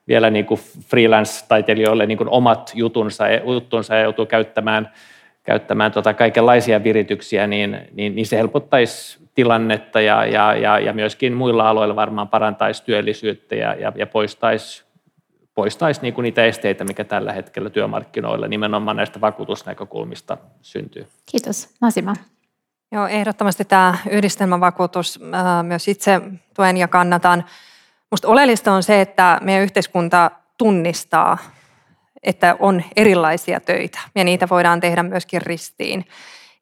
vielä 0.09 0.31
niin 0.31 0.47
freelance-taiteilijoille 0.88 2.07
niin 2.07 2.29
omat 2.29 2.73
jutunsa, 2.75 3.25
juttunsa 3.47 3.95
ja 3.95 4.03
joutuu 4.03 4.27
käyttämään, 4.27 4.90
käyttämään 5.42 5.92
tota 5.92 6.14
kaikenlaisia 6.14 6.85
virityksiä, 6.85 7.47
niin, 7.47 7.79
niin, 7.92 8.14
niin 8.14 8.27
se 8.27 8.37
helpottaisi 8.37 9.18
tilannetta 9.35 10.01
ja, 10.01 10.27
ja, 10.27 10.55
ja, 10.55 10.79
ja 10.79 10.92
myöskin 10.92 11.33
muilla 11.33 11.68
aloilla 11.68 11.97
varmaan 11.97 12.29
parantaisi 12.29 12.85
työllisyyttä 12.85 13.55
ja, 13.55 13.75
ja, 13.75 13.92
ja 13.97 14.07
poistaisi 14.07 14.85
poistaisi 15.55 16.03
niin 16.03 16.15
kuin 16.15 16.23
niitä 16.23 16.45
esteitä, 16.45 16.85
mikä 16.85 17.05
tällä 17.05 17.33
hetkellä 17.33 17.71
työmarkkinoilla 17.71 18.49
nimenomaan 18.49 18.97
näistä 18.97 19.21
vakuutusnäkökulmista 19.21 20.38
syntyy. 20.62 21.07
Kiitos. 21.31 21.69
Nasima. 21.81 22.17
Joo, 22.93 23.07
ehdottomasti 23.07 23.65
tämä 23.65 23.99
yhdistelmävakuutus 24.11 25.21
myös 25.62 25.88
itse 25.88 26.21
tuen 26.55 26.77
ja 26.77 26.88
kannatan. 26.88 27.45
Minusta 28.11 28.29
oleellista 28.29 28.73
on 28.73 28.83
se, 28.83 29.01
että 29.01 29.38
meidän 29.43 29.62
yhteiskunta 29.62 30.31
tunnistaa, 30.59 31.38
että 32.23 32.57
on 32.59 32.83
erilaisia 32.97 33.61
töitä 33.61 33.99
ja 34.15 34.25
niitä 34.25 34.49
voidaan 34.51 34.81
tehdä 34.81 35.03
myöskin 35.03 35.43
ristiin. 35.43 36.05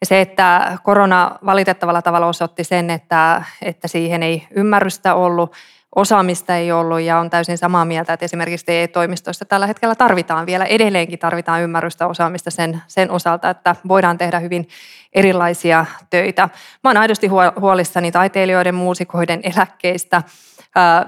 Ja 0.00 0.06
se, 0.06 0.20
että 0.20 0.78
korona 0.82 1.38
valitettavalla 1.46 2.02
tavalla 2.02 2.26
osoitti 2.26 2.64
sen, 2.64 2.90
että, 2.90 3.42
että 3.62 3.88
siihen 3.88 4.22
ei 4.22 4.46
ymmärrystä 4.50 5.14
ollut, 5.14 5.52
osaamista 5.96 6.56
ei 6.56 6.72
ollut 6.72 7.00
ja 7.00 7.18
on 7.18 7.30
täysin 7.30 7.58
samaa 7.58 7.84
mieltä, 7.84 8.12
että 8.12 8.24
esimerkiksi 8.24 8.66
TE-toimistoissa 8.66 9.44
tällä 9.44 9.66
hetkellä 9.66 9.94
tarvitaan 9.94 10.46
vielä 10.46 10.64
edelleenkin 10.64 11.18
tarvitaan 11.18 11.62
ymmärrystä 11.62 12.06
osaamista 12.06 12.50
sen, 12.50 12.82
sen 12.86 13.10
osalta, 13.10 13.50
että 13.50 13.76
voidaan 13.88 14.18
tehdä 14.18 14.38
hyvin 14.38 14.68
erilaisia 15.12 15.86
töitä. 16.10 16.48
Mä 16.84 16.90
oon 16.90 16.96
aidosti 16.96 17.26
huolissani 17.60 18.12
taiteilijoiden, 18.12 18.74
muusikoiden 18.74 19.40
eläkkeistä. 19.42 20.22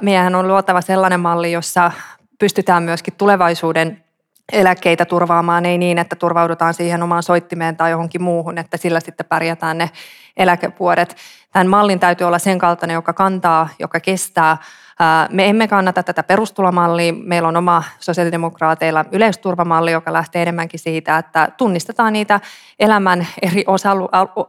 Meidän 0.00 0.34
on 0.34 0.48
luotava 0.48 0.80
sellainen 0.80 1.20
malli, 1.20 1.52
jossa 1.52 1.92
pystytään 2.38 2.82
myöskin 2.82 3.14
tulevaisuuden 3.18 4.04
eläkkeitä 4.52 5.04
turvaamaan, 5.04 5.66
ei 5.66 5.78
niin, 5.78 5.98
että 5.98 6.16
turvaudutaan 6.16 6.74
siihen 6.74 7.02
omaan 7.02 7.22
soittimeen 7.22 7.76
tai 7.76 7.90
johonkin 7.90 8.22
muuhun, 8.22 8.58
että 8.58 8.76
sillä 8.76 9.00
sitten 9.00 9.26
pärjätään 9.26 9.78
ne 9.78 9.90
eläkevuodet. 10.36 11.16
Tämän 11.52 11.66
mallin 11.66 12.00
täytyy 12.00 12.26
olla 12.26 12.38
sen 12.38 12.58
kaltainen, 12.58 12.94
joka 12.94 13.12
kantaa, 13.12 13.68
joka 13.78 14.00
kestää. 14.00 14.56
Me 15.30 15.48
emme 15.48 15.68
kannata 15.68 16.02
tätä 16.02 16.22
perustulomallia. 16.22 17.12
Meillä 17.12 17.48
on 17.48 17.56
oma 17.56 17.82
sosiaalidemokraateilla 17.98 19.04
yleisturvamalli, 19.12 19.92
joka 19.92 20.12
lähtee 20.12 20.42
enemmänkin 20.42 20.80
siitä, 20.80 21.18
että 21.18 21.48
tunnistetaan 21.56 22.12
niitä 22.12 22.40
elämän 22.78 23.26
eri 23.42 23.64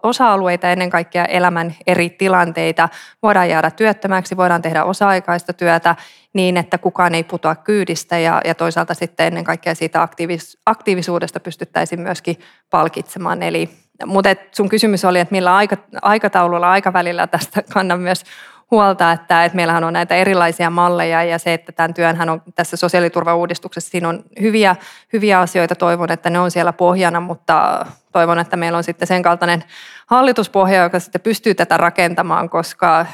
osa-alueita, 0.03 0.69
ennen 0.69 0.89
kaikkea 0.89 1.25
elämän 1.25 1.75
eri 1.87 2.09
tilanteita. 2.09 2.89
Voidaan 3.23 3.49
jäädä 3.49 3.71
työttömäksi, 3.71 4.37
voidaan 4.37 4.61
tehdä 4.61 4.83
osa-aikaista 4.83 5.53
työtä 5.53 5.95
niin, 6.33 6.57
että 6.57 6.77
kukaan 6.77 7.15
ei 7.15 7.23
putoa 7.23 7.55
kyydistä 7.55 8.17
ja, 8.17 8.41
ja 8.45 8.55
toisaalta 8.55 8.93
sitten 8.93 9.27
ennen 9.27 9.43
kaikkea 9.43 9.75
siitä 9.75 10.01
aktiivis, 10.01 10.57
aktiivisuudesta 10.65 11.39
pystyttäisiin 11.39 12.01
myöskin 12.01 12.39
palkitsemaan. 12.69 13.43
Eli 13.43 13.82
mutta 14.05 14.29
sun 14.51 14.69
kysymys 14.69 15.05
oli, 15.05 15.19
että 15.19 15.31
millä 15.31 15.55
aika, 15.55 15.77
aikataululla, 16.01 16.71
aikavälillä 16.71 17.27
tästä 17.27 17.61
kannan 17.73 17.99
myös 17.99 18.23
huolta, 18.71 19.11
että, 19.11 19.45
että 19.45 19.55
meillähän 19.55 19.83
on 19.83 19.93
näitä 19.93 20.15
erilaisia 20.15 20.69
malleja 20.69 21.23
ja 21.23 21.39
se, 21.39 21.53
että 21.53 21.71
tämän 21.71 21.93
työnhän 21.93 22.29
on 22.29 22.41
tässä 22.55 22.77
sosiaaliturvauudistuksessa, 22.77 23.91
siinä 23.91 24.09
on 24.09 24.23
hyviä, 24.41 24.75
hyviä 25.13 25.39
asioita, 25.39 25.75
toivon, 25.75 26.11
että 26.11 26.29
ne 26.29 26.39
on 26.39 26.51
siellä 26.51 26.73
pohjana, 26.73 27.19
mutta 27.19 27.85
toivon, 28.11 28.39
että 28.39 28.57
meillä 28.57 28.77
on 28.77 28.83
sitten 28.83 29.07
sen 29.07 29.21
kaltainen 29.21 29.63
hallituspohja, 30.07 30.83
joka 30.83 30.99
sitten 30.99 31.21
pystyy 31.21 31.55
tätä 31.55 31.77
rakentamaan, 31.77 32.49
koska, 32.49 33.05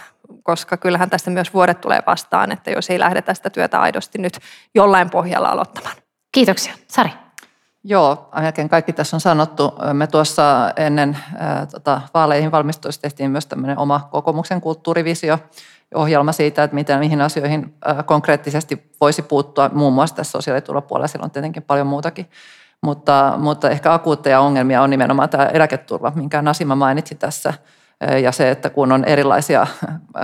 koska 0.44 0.78
kyllähän 0.78 1.10
tästä 1.10 1.32
myös 1.32 1.54
vuodet 1.54 1.82
tulee 1.82 2.04
vastaan, 2.08 2.52
että 2.52 2.72
jos 2.72 2.90
ei 2.90 3.00
lähdetä 3.00 3.34
sitä 3.34 3.50
työtä 3.50 3.80
aidosti 3.80 4.18
nyt 4.18 4.40
jollain 4.76 5.10
pohjalla 5.10 5.50
aloittamaan. 5.50 5.96
Kiitoksia. 6.32 6.74
Sari. 6.88 7.10
Joo, 7.90 8.30
melkein 8.42 8.70
kaikki 8.70 8.94
tässä 8.94 9.16
on 9.16 9.22
sanottu. 9.22 9.74
Me 9.94 10.08
tuossa 10.08 10.74
ennen 10.76 11.18
ää, 11.38 11.66
tota, 11.66 12.02
vaaleihin 12.14 12.52
valmistuessa 12.52 13.02
tehtiin 13.02 13.32
myös 13.32 13.46
tämmöinen 13.46 13.78
oma 13.78 14.08
kokoomuksen 14.12 14.62
kulttuurivisio, 14.62 15.40
ohjelma 15.96 16.32
siitä, 16.32 16.64
että 16.64 16.76
miten, 16.76 17.00
mihin 17.00 17.22
asioihin 17.22 17.76
konkreettisesti 18.06 18.92
voisi 19.02 19.22
puuttua 19.22 19.70
muun 19.74 19.94
muassa 19.94 20.16
tässä 20.16 20.32
sosiaaliturvapuolella. 20.32 21.08
Siellä 21.08 21.26
on 21.26 21.32
tietenkin 21.32 21.64
paljon 21.64 21.88
muutakin. 21.88 22.30
Mutta, 22.82 23.34
mutta 23.38 23.70
ehkä 23.70 23.94
akuutteja 23.94 24.40
ongelmia 24.40 24.82
on 24.82 24.90
nimenomaan 24.90 25.30
tämä 25.30 25.46
eläketurva, 25.46 26.12
minkä 26.16 26.42
Nasima 26.42 26.76
mainitsi 26.76 27.16
tässä. 27.16 27.54
Ja 28.22 28.32
se, 28.32 28.52
että 28.52 28.70
kun 28.70 28.92
on 28.92 29.06
erilaisia 29.06 29.68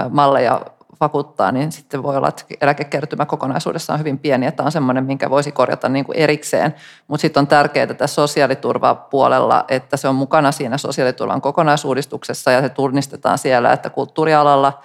malleja 0.10 0.62
vakuuttaa, 1.02 1.52
niin 1.52 1.72
sitten 1.72 2.04
voi 2.04 2.18
olla, 2.18 2.28
että 2.28 2.44
eläkekertymä 2.62 3.26
kokonaisuudessaan 3.26 3.96
on 3.96 4.00
hyvin 4.00 4.20
pieni, 4.20 4.46
että 4.46 4.64
on 4.64 4.72
semmoinen, 4.72 5.06
minkä 5.06 5.30
voisi 5.30 5.52
korjata 5.52 5.90
niin 5.90 6.06
kuin 6.06 6.18
erikseen. 6.18 6.76
Mutta 7.08 7.22
sitten 7.22 7.42
on 7.42 7.48
tärkeää 7.48 7.94
tässä 7.94 8.16
sosiaaliturvapuolella, 8.16 9.66
että 9.68 9.98
se 9.98 10.08
on 10.08 10.16
mukana 10.16 10.52
siinä 10.52 10.78
sosiaaliturvan 10.78 11.42
kokonaisuudistuksessa 11.42 12.52
ja 12.52 12.62
se 12.62 12.70
tunnistetaan 12.70 13.38
siellä, 13.38 13.74
että 13.74 13.90
kulttuurialalla 13.90 14.82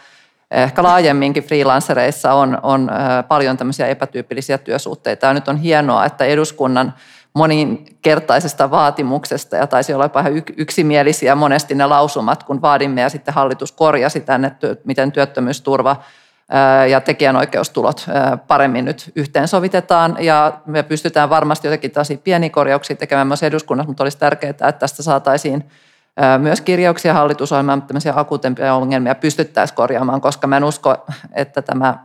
ehkä 0.51 0.83
laajemminkin 0.83 1.45
freelancereissa 1.45 2.35
on, 2.35 2.59
on 2.63 2.91
paljon 3.29 3.57
tämmöisiä 3.57 3.87
epätyypillisiä 3.87 4.59
työsuhteita. 4.59 5.27
Ja 5.27 5.35
nyt 5.35 5.49
on 5.49 5.57
hienoa, 5.57 6.05
että 6.05 6.25
eduskunnan 6.25 6.95
moninkertaisesta 7.35 8.71
vaatimuksesta 8.71 9.57
ja 9.57 9.67
taisi 9.67 9.95
olla 9.95 10.05
jopa 10.05 10.25
yksimielisiä 10.57 11.35
monesti 11.35 11.75
ne 11.75 11.87
lausumat, 11.87 12.43
kun 12.43 12.63
vaadimme 12.63 13.01
ja 13.01 13.09
sitten 13.09 13.35
hallitus 13.35 13.73
korjasi 13.73 14.21
tänne, 14.21 14.53
miten 14.85 15.13
työttömyysturva 15.13 15.97
ja 16.91 17.01
tekijänoikeustulot 17.01 18.07
paremmin 18.47 18.85
nyt 18.85 19.13
yhteensovitetaan 19.17 20.17
ja 20.21 20.61
me 20.67 20.83
pystytään 20.83 21.31
varmasti 21.31 21.67
jotenkin 21.67 21.91
tosi 21.91 22.17
pieni 22.17 22.51
korjauksia 22.51 22.97
tekemään 22.97 23.27
myös 23.27 23.43
eduskunnassa, 23.43 23.89
mutta 23.89 24.03
olisi 24.03 24.19
tärkeää, 24.19 24.51
että 24.51 24.73
tästä 24.73 25.03
saataisiin 25.03 25.65
myös 26.39 26.61
kirjauksia 26.61 27.15
hallitusohjelmaan, 27.15 27.83
tämmöisiä 27.83 28.13
akuutempia 28.17 28.75
ongelmia 28.75 29.15
pystyttäisiin 29.15 29.77
korjaamaan, 29.77 30.21
koska 30.21 30.47
mä 30.47 30.57
en 30.57 30.65
usko, 30.65 30.97
että 31.33 31.63
tämä 31.63 31.99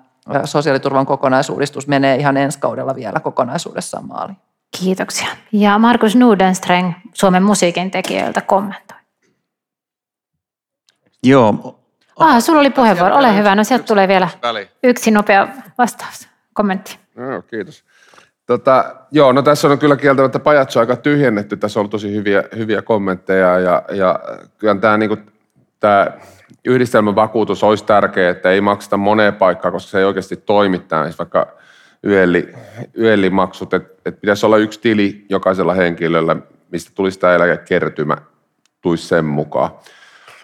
sosiaaliturvan 0.44 1.06
kokonaisuudistus 1.06 1.88
menee 1.88 2.16
ihan 2.16 2.38
ensi 2.38 2.60
kaudella 2.60 2.96
vielä 2.96 3.20
kokonaisuudessaan 3.20 4.08
maaliin. 4.08 4.38
Kiitoksia. 4.80 5.28
Ja 5.52 5.78
Markus 5.78 6.16
Nudenstreng 6.16 6.94
Suomen 7.14 7.44
musiikin 7.44 7.92
tekijöiltä 7.92 8.42
kommentoi. 8.42 8.98
Joo. 11.24 11.80
Ah, 12.20 12.42
sulla 12.44 12.60
oli 12.60 12.70
puheenvuoro. 12.70 13.16
Ole 13.16 13.38
hyvä. 13.38 13.56
No 13.56 13.64
sieltä 13.64 13.86
tulee 13.86 14.08
vielä 14.08 14.30
yksi 14.84 15.12
nopea 15.12 15.48
vastaus, 15.78 16.28
kommentti. 16.54 17.00
No, 17.16 17.42
kiitos. 17.42 17.84
Tota, 18.46 18.96
joo, 19.12 19.32
no 19.32 19.42
tässä 19.42 19.68
on 19.68 19.80
kyllä 19.80 19.96
kieltämättä 19.96 20.40
pajatso 20.40 20.80
aika 20.80 20.96
tyhjennetty. 20.96 21.58
Tässä 21.58 21.80
on 21.80 21.82
ollut 21.82 21.92
tosi 21.92 22.14
hyviä, 22.14 22.44
hyviä 22.58 22.82
kommentteja 22.82 23.60
ja, 23.60 23.84
ja 23.92 24.20
kyllä 24.58 24.76
tämä, 24.76 24.98
niin 24.98 25.10
kuin, 25.10 25.26
tämä 25.80 26.08
yhdistelmän 26.66 27.16
vakuutus 27.16 27.64
olisi 27.64 27.86
tärkeä, 27.86 28.30
että 28.30 28.52
ei 28.52 28.62
makseta 28.62 28.98
moneen 28.98 29.36
paikkaan, 29.36 29.72
koska 29.72 29.90
se 29.90 30.00
ei 30.00 30.06
oikeasti 30.06 30.36
toimi 30.36 30.80
tämä. 30.80 31.10
Vaikka 31.18 31.48
yöli, 32.06 32.54
yölimaksut, 32.98 33.74
että 33.74 33.96
et 34.06 34.22
pitäisi 34.22 34.46
olla 34.46 34.58
yksi 34.58 34.80
tili 34.80 35.26
jokaisella 35.30 35.74
henkilöllä, 35.74 36.36
mistä 36.72 36.92
tulisi 36.96 37.20
tämä 37.20 37.36
eläkekertymä, 37.36 38.18
tulisi 38.82 39.08
sen 39.08 39.26
mukaan. 39.26 39.72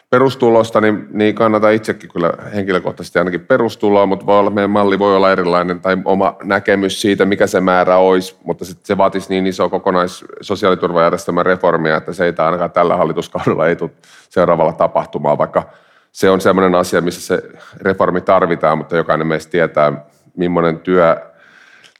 Perustulosta, 0.09 0.81
niin, 0.81 1.07
niin 1.11 1.35
kannata 1.35 1.69
itsekin 1.69 2.09
kyllä 2.09 2.33
henkilökohtaisesti 2.55 3.19
ainakin 3.19 3.45
perustuloa, 3.45 4.05
mutta 4.05 4.25
voi 4.25 4.39
olla, 4.39 4.49
meidän 4.49 4.69
malli 4.69 4.99
voi 4.99 5.15
olla 5.15 5.31
erilainen 5.31 5.79
tai 5.79 5.97
oma 6.05 6.35
näkemys 6.43 7.01
siitä, 7.01 7.25
mikä 7.25 7.47
se 7.47 7.61
määrä 7.61 7.97
olisi, 7.97 8.35
mutta 8.43 8.65
sit 8.65 8.85
se 8.85 8.97
vaatisi 8.97 9.29
niin 9.29 9.47
iso 9.47 9.69
kokonais 9.69 10.25
sosiaaliturvajärjestelmän 10.41 11.45
reformia, 11.45 11.97
että 11.97 12.13
se 12.13 12.25
ei 12.25 12.33
ainakaan 12.37 12.71
tällä 12.71 12.97
hallituskaudella 12.97 13.67
ei 13.67 13.75
tule 13.75 13.91
seuraavalla 14.29 14.73
tapahtumaan, 14.73 15.37
vaikka 15.37 15.63
se 16.11 16.29
on 16.29 16.41
sellainen 16.41 16.75
asia, 16.75 17.01
missä 17.01 17.21
se 17.21 17.43
reformi 17.81 18.21
tarvitaan, 18.21 18.77
mutta 18.77 18.97
jokainen 18.97 19.27
meistä 19.27 19.51
tietää, 19.51 20.05
millainen 20.37 20.79
työ 20.79 21.30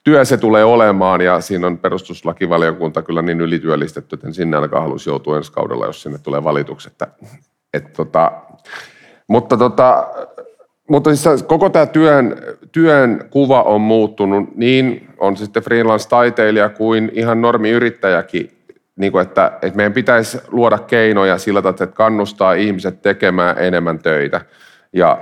työ 0.03 0.25
se 0.25 0.37
tulee 0.37 0.63
olemaan 0.63 1.21
ja 1.21 1.41
siinä 1.41 1.67
on 1.67 1.77
perustuslakivaliokunta 1.77 3.01
kyllä 3.01 3.21
niin 3.21 3.41
ylityöllistetty, 3.41 4.15
että 4.15 4.31
sinne 4.31 4.57
ainakaan 4.57 4.83
haluaisi 4.83 5.09
joutua 5.09 5.37
ensi 5.37 5.51
kaudella, 5.51 5.85
jos 5.85 6.01
sinne 6.01 6.17
tulee 6.17 6.43
valitukset. 6.43 6.93
Että, 6.93 7.07
et 7.73 7.93
tota, 7.93 8.31
mutta 9.27 9.57
tota, 9.57 10.07
mutta 10.89 11.15
siis 11.15 11.43
koko 11.43 11.69
tämä 11.69 11.85
työn, 11.85 12.37
työn 12.71 13.27
kuva 13.29 13.63
on 13.63 13.81
muuttunut, 13.81 14.55
niin 14.55 15.07
on 15.19 15.37
sitten 15.37 15.63
freelance-taiteilija 15.63 16.69
kuin 16.69 17.11
ihan 17.13 17.41
normiyrittäjäkin, 17.41 18.51
niin 18.95 19.11
kuin 19.11 19.21
että, 19.21 19.51
että 19.61 19.77
meidän 19.77 19.93
pitäisi 19.93 20.37
luoda 20.47 20.77
keinoja 20.77 21.37
sillä 21.37 21.61
tavalla, 21.61 21.83
että 21.83 21.95
kannustaa 21.95 22.53
ihmiset 22.53 23.01
tekemään 23.01 23.55
enemmän 23.59 23.99
töitä. 23.99 24.41
Ja 24.93 25.21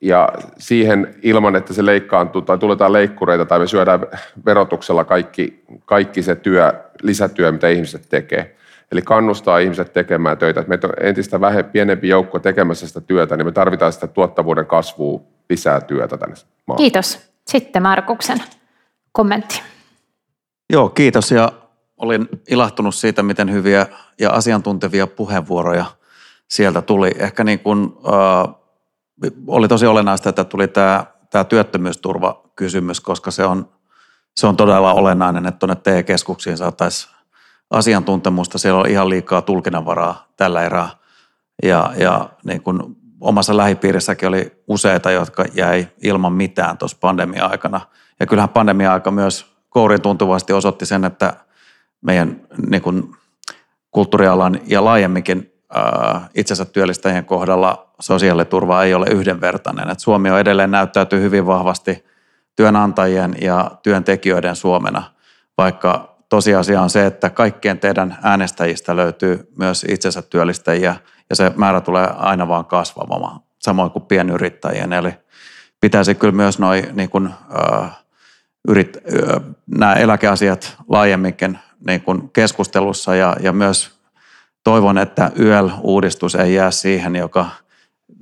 ja 0.00 0.28
siihen 0.58 1.14
ilman, 1.22 1.56
että 1.56 1.72
se 1.72 1.86
leikkaantuu 1.86 2.42
tai 2.42 2.58
tuletaan 2.58 2.92
leikkureita 2.92 3.46
tai 3.46 3.58
me 3.58 3.66
syödään 3.66 4.00
verotuksella 4.46 5.04
kaikki, 5.04 5.64
kaikki 5.84 6.22
se 6.22 6.36
työ, 6.36 6.72
lisätyö, 7.02 7.52
mitä 7.52 7.68
ihmiset 7.68 8.06
tekee. 8.08 8.56
Eli 8.92 9.02
kannustaa 9.02 9.58
ihmiset 9.58 9.92
tekemään 9.92 10.38
töitä. 10.38 10.60
Että 10.60 10.68
meitä 10.68 10.86
on 10.86 10.92
entistä 11.00 11.40
vähempi, 11.40 11.70
pienempi 11.72 12.08
joukko 12.08 12.38
tekemässä 12.38 12.88
sitä 12.88 13.00
työtä, 13.00 13.36
niin 13.36 13.46
me 13.46 13.52
tarvitaan 13.52 13.92
sitä 13.92 14.06
tuottavuuden 14.06 14.66
kasvua 14.66 15.20
lisää 15.50 15.80
työtä 15.80 16.16
tänne 16.16 16.36
maahan. 16.66 16.78
Kiitos. 16.78 17.30
Sitten 17.46 17.82
Markuksen 17.82 18.42
kommentti. 19.12 19.62
Joo, 20.72 20.88
kiitos 20.88 21.30
ja 21.30 21.52
olin 21.96 22.28
ilahtunut 22.50 22.94
siitä, 22.94 23.22
miten 23.22 23.52
hyviä 23.52 23.86
ja 24.20 24.30
asiantuntevia 24.30 25.06
puheenvuoroja 25.06 25.84
sieltä 26.48 26.82
tuli. 26.82 27.10
Ehkä 27.18 27.44
niin 27.44 27.58
kuin, 27.58 27.92
äh, 28.06 28.54
oli 29.46 29.68
tosi 29.68 29.86
olennaista, 29.86 30.28
että 30.28 30.44
tuli 30.44 30.68
tämä, 30.68 31.04
tämä 31.30 31.44
työttömyysturvakysymys, 31.44 33.00
koska 33.00 33.30
se 33.30 33.44
on, 33.44 33.68
se 34.36 34.46
on 34.46 34.56
todella 34.56 34.92
olennainen, 34.92 35.46
että 35.46 35.58
tuonne 35.58 35.76
TE-keskuksiin 35.76 36.56
saataisiin 36.56 37.14
asiantuntemusta. 37.70 38.58
Siellä 38.58 38.80
on 38.80 38.88
ihan 38.88 39.08
liikaa 39.08 39.42
tulkinnanvaraa 39.42 40.26
tällä 40.36 40.62
erää. 40.62 40.88
Ja, 41.62 41.92
ja 41.96 42.30
niin 42.44 42.62
kuin 42.62 42.82
omassa 43.20 43.56
lähipiirissäkin 43.56 44.28
oli 44.28 44.62
useita, 44.68 45.10
jotka 45.10 45.44
jäi 45.54 45.88
ilman 46.02 46.32
mitään 46.32 46.78
tuossa 46.78 46.96
pandemia-aikana. 47.00 47.80
Ja 48.20 48.26
kyllähän 48.26 48.48
pandemia-aika 48.48 49.10
myös 49.10 49.46
kourin 49.68 50.02
tuntuvasti 50.02 50.52
osoitti 50.52 50.86
sen, 50.86 51.04
että 51.04 51.34
meidän 52.00 52.40
niin 52.68 52.82
kuin 52.82 53.16
kulttuurialan 53.90 54.60
ja 54.66 54.84
laajemminkin 54.84 55.52
itsensä 56.34 56.64
työllistäjien 56.64 57.24
kohdalla 57.24 57.89
sosiaaliturva 58.00 58.84
ei 58.84 58.94
ole 58.94 59.06
yhdenvertainen. 59.10 59.90
Et 59.90 60.00
Suomi 60.00 60.30
on 60.30 60.38
edelleen 60.38 60.70
näyttäytyy 60.70 61.20
hyvin 61.20 61.46
vahvasti 61.46 62.04
työnantajien 62.56 63.34
ja 63.40 63.70
työntekijöiden 63.82 64.56
Suomena, 64.56 65.02
vaikka 65.58 66.16
tosiasia 66.28 66.82
on 66.82 66.90
se, 66.90 67.06
että 67.06 67.30
kaikkien 67.30 67.78
teidän 67.78 68.18
äänestäjistä 68.22 68.96
löytyy 68.96 69.52
myös 69.58 69.86
itsensä 69.88 70.22
työllistäjiä 70.22 70.96
ja 71.30 71.36
se 71.36 71.52
määrä 71.56 71.80
tulee 71.80 72.08
aina 72.16 72.48
vaan 72.48 72.64
kasvamaan, 72.64 73.40
samoin 73.58 73.90
kuin 73.90 74.04
pienyrittäjien. 74.04 74.92
Eli 74.92 75.12
pitäisi 75.80 76.14
kyllä 76.14 76.34
myös 76.34 76.58
noin 76.58 76.86
niin 76.92 77.10
kuin, 77.10 77.30
äh, 77.82 77.98
yrit, 78.68 78.96
äh, 78.96 79.42
nämä 79.66 79.94
eläkeasiat 79.94 80.76
laajemminkin 80.88 81.58
niin 81.86 82.00
kuin 82.00 82.30
keskustelussa 82.30 83.14
ja, 83.14 83.36
ja 83.40 83.52
myös 83.52 84.00
toivon, 84.64 84.98
että 84.98 85.30
YL-uudistus 85.36 86.34
ei 86.34 86.54
jää 86.54 86.70
siihen, 86.70 87.16
joka 87.16 87.46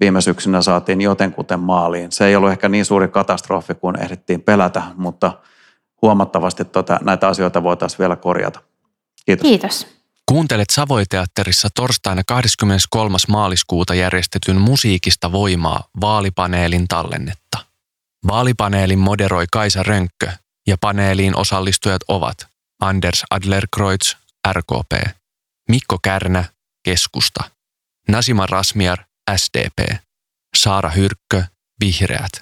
viime 0.00 0.20
syksynä 0.20 0.62
saatiin 0.62 1.00
jotenkuten 1.00 1.60
maaliin. 1.60 2.12
Se 2.12 2.26
ei 2.26 2.36
ollut 2.36 2.50
ehkä 2.50 2.68
niin 2.68 2.84
suuri 2.84 3.08
katastrofi 3.08 3.74
kuin 3.74 4.02
ehdittiin 4.02 4.42
pelätä, 4.42 4.82
mutta 4.96 5.32
huomattavasti 6.02 6.64
tuota, 6.64 6.98
näitä 7.02 7.28
asioita 7.28 7.62
voitaisiin 7.62 7.98
vielä 7.98 8.16
korjata. 8.16 8.60
Kiitos. 9.26 9.48
Kiitos. 9.48 9.86
Kuuntelet 10.28 10.70
Savoiteatterissa 10.70 11.68
torstaina 11.74 12.22
23. 12.26 13.16
maaliskuuta 13.28 13.94
järjestetyn 13.94 14.60
Musiikista 14.60 15.32
voimaa 15.32 15.88
vaalipaneelin 16.00 16.88
tallennetta. 16.88 17.58
Vaalipaneelin 18.26 18.98
moderoi 18.98 19.44
Kaisa 19.52 19.82
Rönkkö 19.82 20.30
ja 20.66 20.76
paneeliin 20.80 21.36
osallistujat 21.36 22.02
ovat 22.08 22.48
Anders 22.80 23.22
Adlerkreutz, 23.30 24.14
RKP, 24.52 25.08
Mikko 25.68 25.98
Kärnä, 26.02 26.44
keskusta, 26.82 27.44
Nasima 28.08 28.46
Rasmiar, 28.46 28.98
SDP, 29.36 29.96
Saara 30.56 30.90
Hyrkkö, 30.90 31.44
Vihreät, 31.84 32.32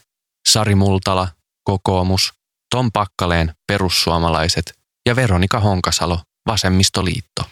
Sari 0.48 0.74
Multala, 0.74 1.28
Kokoomus, 1.64 2.32
Tom 2.74 2.90
Pakkaleen, 2.92 3.52
Perussuomalaiset 3.66 4.72
ja 5.08 5.16
Veronika 5.16 5.60
Honkasalo, 5.60 6.18
Vasemmistoliitto. 6.46 7.42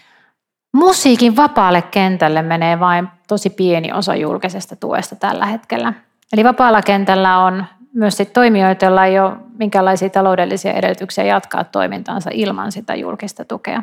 Musiikin 0.75 1.37
vapaalle 1.37 1.83
kentälle 1.83 2.43
menee 2.43 2.81
vain 2.81 3.09
tosi 3.29 3.51
pieni 3.51 3.93
osa 3.93 4.15
julkisesta 4.15 4.77
tuesta 4.77 5.17
tällä 5.17 5.47
hetkellä. 5.47 5.93
Eli 6.33 6.45
vapaalla 6.45 6.83
kentällä 6.83 7.39
on 7.39 7.65
myös 7.95 8.17
sit 8.17 8.33
toimijoita, 8.33 8.85
joilla 8.85 9.05
ei 9.05 9.19
ole 9.19 9.37
minkälaisia 9.59 10.11
taloudellisia 10.11 10.73
edellytyksiä 10.73 11.25
jatkaa 11.25 11.65
toimintaansa 11.65 12.31
ilman 12.33 12.73
sitä 12.73 12.95
julkista 12.95 13.45
tukea. 13.45 13.83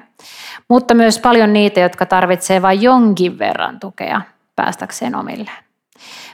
Mutta 0.70 0.93
myös 0.93 1.20
paljon 1.20 1.54
niitä, 1.54 1.80
jotka 1.80 2.06
tarvitsevat 2.06 2.62
vain 2.62 2.82
jonkin 2.82 3.39
verran 3.39 3.80
tukea 3.80 4.22
päästäkseen 4.56 5.16
omilleen. 5.16 5.64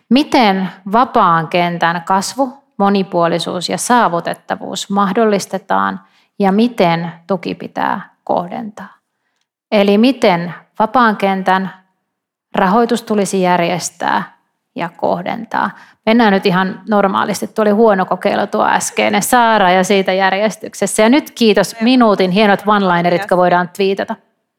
Miten 0.09 0.69
vapaan 0.91 1.47
kentän 1.47 2.01
kasvu, 2.01 2.63
monipuolisuus 2.77 3.69
ja 3.69 3.77
saavutettavuus 3.77 4.89
mahdollistetaan 4.89 5.99
ja 6.39 6.51
miten 6.51 7.11
tuki 7.27 7.55
pitää 7.55 8.15
kohdentaa? 8.23 8.93
Eli 9.71 9.97
miten 9.97 10.53
vapaan 10.79 11.17
kentän 11.17 11.73
rahoitus 12.55 13.03
tulisi 13.03 13.41
järjestää 13.41 14.37
ja 14.75 14.89
kohdentaa. 14.97 15.71
Mennään 16.05 16.33
nyt 16.33 16.45
ihan 16.45 16.81
normaalisti. 16.89 17.47
Tuo 17.47 17.61
oli 17.61 17.71
huono 17.71 18.05
kokeilu 18.05 18.47
tuo 18.47 18.65
äskeinen 18.65 19.23
Saara 19.23 19.71
ja 19.71 19.83
siitä 19.83 20.13
järjestyksessä. 20.13 21.03
Ja 21.03 21.09
nyt 21.09 21.31
kiitos 21.31 21.75
minuutin 21.81 22.31
hienot 22.31 22.59
one-linerit, 22.65 23.21
jotka 23.21 23.37
voidaan 23.37 23.69
twiitata. 23.69 24.15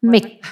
Mik- 0.06 0.46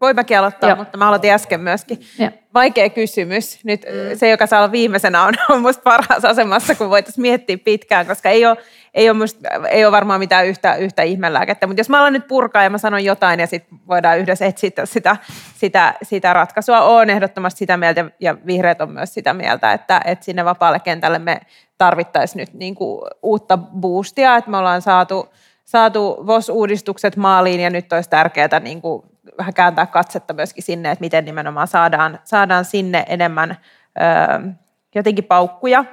Voin 0.00 0.16
mäkin 0.16 0.38
aloittaa, 0.38 0.70
Joo. 0.70 0.76
mutta 0.76 0.98
mä 0.98 1.08
aloitin 1.08 1.32
äsken 1.32 1.60
myöskin. 1.60 2.00
Joo. 2.18 2.30
Vaikea 2.54 2.90
kysymys. 2.90 3.64
Nyt 3.64 3.82
mm. 3.82 4.18
se, 4.18 4.30
joka 4.30 4.46
saa 4.46 4.60
olla 4.60 4.72
viimeisenä, 4.72 5.22
on, 5.22 5.34
on 5.48 5.62
musta 5.62 5.82
parhaassa 5.82 6.28
asemassa, 6.28 6.74
kun 6.74 6.90
voitaisiin 6.90 7.22
miettiä 7.22 7.58
pitkään, 7.58 8.06
koska 8.06 8.28
ei 8.28 8.46
ole, 8.46 8.56
ei 8.94 9.10
ole, 9.10 9.18
musta, 9.18 9.48
ei 9.70 9.84
ole 9.84 9.92
varmaan 9.92 10.20
mitään 10.20 10.46
yhtä, 10.46 10.74
yhtä 10.74 11.02
ihmelääkettä. 11.02 11.66
Mutta 11.66 11.80
jos 11.80 11.88
mä 11.88 12.00
alan 12.00 12.12
nyt 12.12 12.28
purkaa 12.28 12.62
ja 12.62 12.70
mä 12.70 12.78
sanon 12.78 13.04
jotain 13.04 13.40
ja 13.40 13.46
sitten 13.46 13.78
voidaan 13.88 14.18
yhdessä 14.18 14.46
etsiä 14.46 14.70
sitä, 14.84 15.16
sitä, 15.54 15.94
sitä 16.02 16.32
ratkaisua, 16.32 16.80
on 16.80 17.10
ehdottomasti 17.10 17.58
sitä 17.58 17.76
mieltä 17.76 18.04
ja 18.20 18.36
vihreät 18.46 18.80
on 18.80 18.90
myös 18.90 19.14
sitä 19.14 19.34
mieltä, 19.34 19.72
että, 19.72 20.00
että 20.04 20.24
sinne 20.24 20.44
vapaalle 20.44 20.80
kentälle 20.80 21.18
me 21.18 21.40
tarvittaisiin 21.78 22.40
nyt 22.40 22.54
niin 22.54 22.74
kuin 22.74 23.02
uutta 23.22 23.56
boostia, 23.56 24.36
että 24.36 24.50
me 24.50 24.56
ollaan 24.56 24.82
saatu, 24.82 25.28
saatu 25.64 26.26
VOS-uudistukset 26.26 27.16
maaliin 27.16 27.60
ja 27.60 27.70
nyt 27.70 27.92
olisi 27.92 28.10
tärkeää 28.10 28.60
niin 28.60 28.80
kuin 28.80 29.02
vähän 29.38 29.54
kääntää 29.54 29.86
katsetta 29.86 30.34
myöskin 30.34 30.64
sinne, 30.64 30.90
että 30.90 31.02
miten 31.02 31.24
nimenomaan 31.24 31.68
saadaan, 31.68 32.18
saadaan 32.24 32.64
sinne 32.64 33.04
enemmän 33.08 33.50
ö, 33.50 34.52
jotenkin 34.94 35.24
paukkuja. 35.24 35.84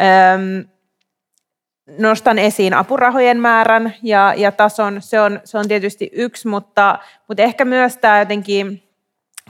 Ö, 0.00 0.64
nostan 1.98 2.38
esiin 2.38 2.74
apurahojen 2.74 3.40
määrän 3.40 3.94
ja, 4.02 4.34
ja 4.36 4.52
tason. 4.52 5.02
Se 5.02 5.20
on, 5.20 5.40
se 5.44 5.58
on 5.58 5.68
tietysti 5.68 6.10
yksi, 6.12 6.48
mutta, 6.48 6.98
mutta 7.28 7.42
ehkä 7.42 7.64
myös 7.64 7.96
tämä 7.96 8.18
jotenkin 8.18 8.82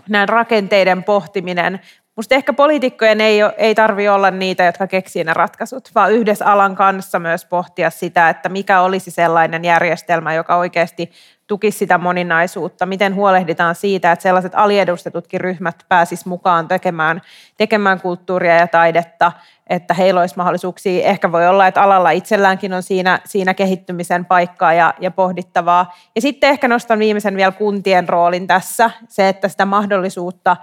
näin 0.09 0.29
rakenteiden 0.29 1.05
pohtiminen. 1.05 1.81
Minusta 2.17 2.35
ehkä 2.35 2.53
poliitikkojen 2.53 3.21
ei, 3.21 3.39
ei 3.57 3.75
tarvitse 3.75 4.11
olla 4.11 4.31
niitä, 4.31 4.65
jotka 4.65 4.87
keksii 4.87 5.25
ne 5.25 5.35
ratkaisut, 5.35 5.91
vaan 5.95 6.13
yhdessä 6.13 6.47
alan 6.47 6.77
kanssa 6.77 7.19
myös 7.19 7.45
pohtia 7.45 7.91
sitä, 7.91 8.29
että 8.29 8.49
mikä 8.49 8.81
olisi 8.81 9.11
sellainen 9.11 9.65
järjestelmä, 9.65 10.35
joka 10.35 10.57
oikeasti 10.57 11.11
tukisi 11.47 11.79
sitä 11.79 11.99
moninaisuutta, 11.99 12.87
miten 12.87 13.15
huolehditaan 13.15 13.75
siitä, 13.75 14.13
että 14.13 14.23
sellaiset 14.23 14.53
aliedustetutkin 14.55 15.41
ryhmät 15.41 15.85
pääsis 15.89 16.27
mukaan 16.27 16.69
tekemään, 16.69 17.23
tekemään 17.57 18.01
kulttuuria 18.01 18.55
ja 18.55 18.67
taidetta, 18.67 19.33
että 19.67 19.95
heillä 19.95 20.21
olisi 20.21 20.37
mahdollisuuksia. 20.37 21.05
Ehkä 21.05 21.33
voi 21.33 21.47
olla, 21.49 21.67
että 21.67 21.83
alalla 21.83 22.11
itselläänkin 22.11 22.73
on 22.73 22.83
siinä, 22.83 23.21
siinä 23.25 23.55
kehittymisen 23.55 24.25
paikkaa 24.25 24.73
ja, 24.73 24.95
ja 25.01 25.11
pohdittavaa. 25.11 25.95
Ja 26.15 26.21
sitten 26.21 26.51
ehkä 26.51 26.69
nostan 26.69 26.99
viimeisen 26.99 27.37
vielä 27.37 27.53
kuntien 27.53 28.09
roolin 28.09 28.47
tässä, 28.47 28.91
se, 29.09 29.29
että 29.29 29.49
sitä 29.49 29.65
mahdollisuutta 29.65 30.57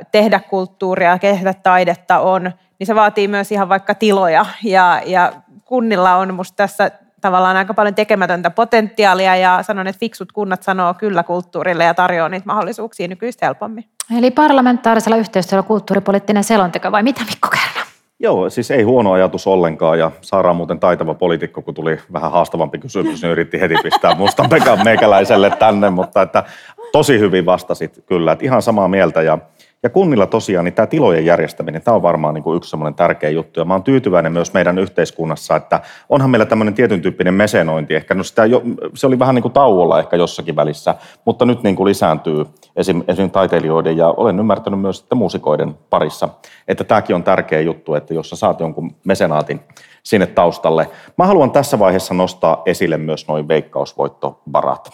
ö, 0.00 0.04
tehdä 0.12 0.40
kulttuuria, 0.40 1.18
tehdä 1.18 1.54
taidetta 1.54 2.18
on, 2.18 2.52
niin 2.78 2.86
se 2.86 2.94
vaatii 2.94 3.28
myös 3.28 3.52
ihan 3.52 3.68
vaikka 3.68 3.94
tiloja 3.94 4.46
ja, 4.64 5.02
ja 5.06 5.32
kunnilla 5.64 6.14
on 6.14 6.34
musta 6.34 6.56
tässä 6.56 6.90
tavallaan 7.22 7.56
aika 7.56 7.74
paljon 7.74 7.94
tekemätöntä 7.94 8.50
potentiaalia 8.50 9.36
ja 9.36 9.62
sanon, 9.62 9.86
että 9.86 10.00
fiksut 10.00 10.32
kunnat 10.32 10.62
sanoo 10.62 10.94
kyllä 10.94 11.22
kulttuurille 11.22 11.84
ja 11.84 11.94
tarjoaa 11.94 12.28
niitä 12.28 12.46
mahdollisuuksia 12.46 13.08
nykyistä 13.08 13.46
helpommin. 13.46 13.84
Eli 14.18 14.30
parlamentaarisella 14.30 15.16
yhteistyöllä 15.16 15.62
kulttuuripoliittinen 15.62 16.44
selonteko 16.44 16.92
vai 16.92 17.02
mitä 17.02 17.20
Mikko 17.24 17.48
Kärnä? 17.48 17.92
Joo, 18.20 18.50
siis 18.50 18.70
ei 18.70 18.82
huono 18.82 19.12
ajatus 19.12 19.46
ollenkaan 19.46 19.98
ja 19.98 20.10
Saara 20.20 20.52
muuten 20.52 20.80
taitava 20.80 21.14
poliitikko, 21.14 21.62
kun 21.62 21.74
tuli 21.74 21.98
vähän 22.12 22.32
haastavampi 22.32 22.78
kysymys, 22.78 23.22
niin 23.22 23.32
yritti 23.32 23.60
heti 23.60 23.74
pistää 23.82 24.14
mustan 24.14 24.48
pekan 24.48 24.84
meikäläiselle 24.84 25.50
tänne, 25.50 25.90
mutta 25.90 26.22
että 26.22 26.44
tosi 26.92 27.18
hyvin 27.18 27.46
vastasit 27.46 28.04
kyllä, 28.06 28.32
että 28.32 28.44
ihan 28.44 28.62
samaa 28.62 28.88
mieltä 28.88 29.22
ja 29.22 29.38
ja 29.82 29.90
kunnilla 29.90 30.26
tosiaan 30.26 30.64
niin 30.64 30.74
tämä 30.74 30.86
tilojen 30.86 31.24
järjestäminen, 31.24 31.82
tämä 31.82 31.94
on 31.94 32.02
varmaan 32.02 32.34
niin 32.34 32.44
kuin 32.44 32.56
yksi 32.56 32.70
semmoinen 32.70 32.94
tärkeä 32.94 33.30
juttu. 33.30 33.60
Ja 33.60 33.64
mä 33.64 33.74
oon 33.74 33.82
tyytyväinen 33.82 34.32
myös 34.32 34.52
meidän 34.52 34.78
yhteiskunnassa, 34.78 35.56
että 35.56 35.80
onhan 36.08 36.30
meillä 36.30 36.46
tämmöinen 36.46 36.74
tietyn 36.74 37.02
tyyppinen 37.02 37.34
mesenointi. 37.34 37.94
Ehkä 37.94 38.14
no 38.14 38.22
sitä 38.22 38.46
jo, 38.46 38.62
se 38.94 39.06
oli 39.06 39.18
vähän 39.18 39.34
niin 39.34 39.42
kuin 39.42 39.52
tauolla 39.52 39.98
ehkä 39.98 40.16
jossakin 40.16 40.56
välissä, 40.56 40.94
mutta 41.24 41.44
nyt 41.44 41.62
niin 41.62 41.76
kuin 41.76 41.88
lisääntyy 41.88 42.46
esim, 42.76 43.02
esim. 43.08 43.30
taiteilijoiden 43.30 43.96
ja 43.96 44.08
olen 44.08 44.38
ymmärtänyt 44.38 44.80
myös 44.80 45.00
että 45.00 45.14
muusikoiden 45.14 45.74
parissa. 45.90 46.28
Että 46.68 46.84
tämäkin 46.84 47.16
on 47.16 47.24
tärkeä 47.24 47.60
juttu, 47.60 47.94
että 47.94 48.14
jos 48.14 48.30
sä 48.30 48.36
saat 48.36 48.60
jonkun 48.60 48.94
mesenaatin 49.04 49.60
sinne 50.02 50.26
taustalle. 50.26 50.88
Mä 51.18 51.26
haluan 51.26 51.50
tässä 51.50 51.78
vaiheessa 51.78 52.14
nostaa 52.14 52.62
esille 52.66 52.96
myös 52.96 53.28
noin 53.28 53.48
veikkausvoittovarat. 53.48 54.90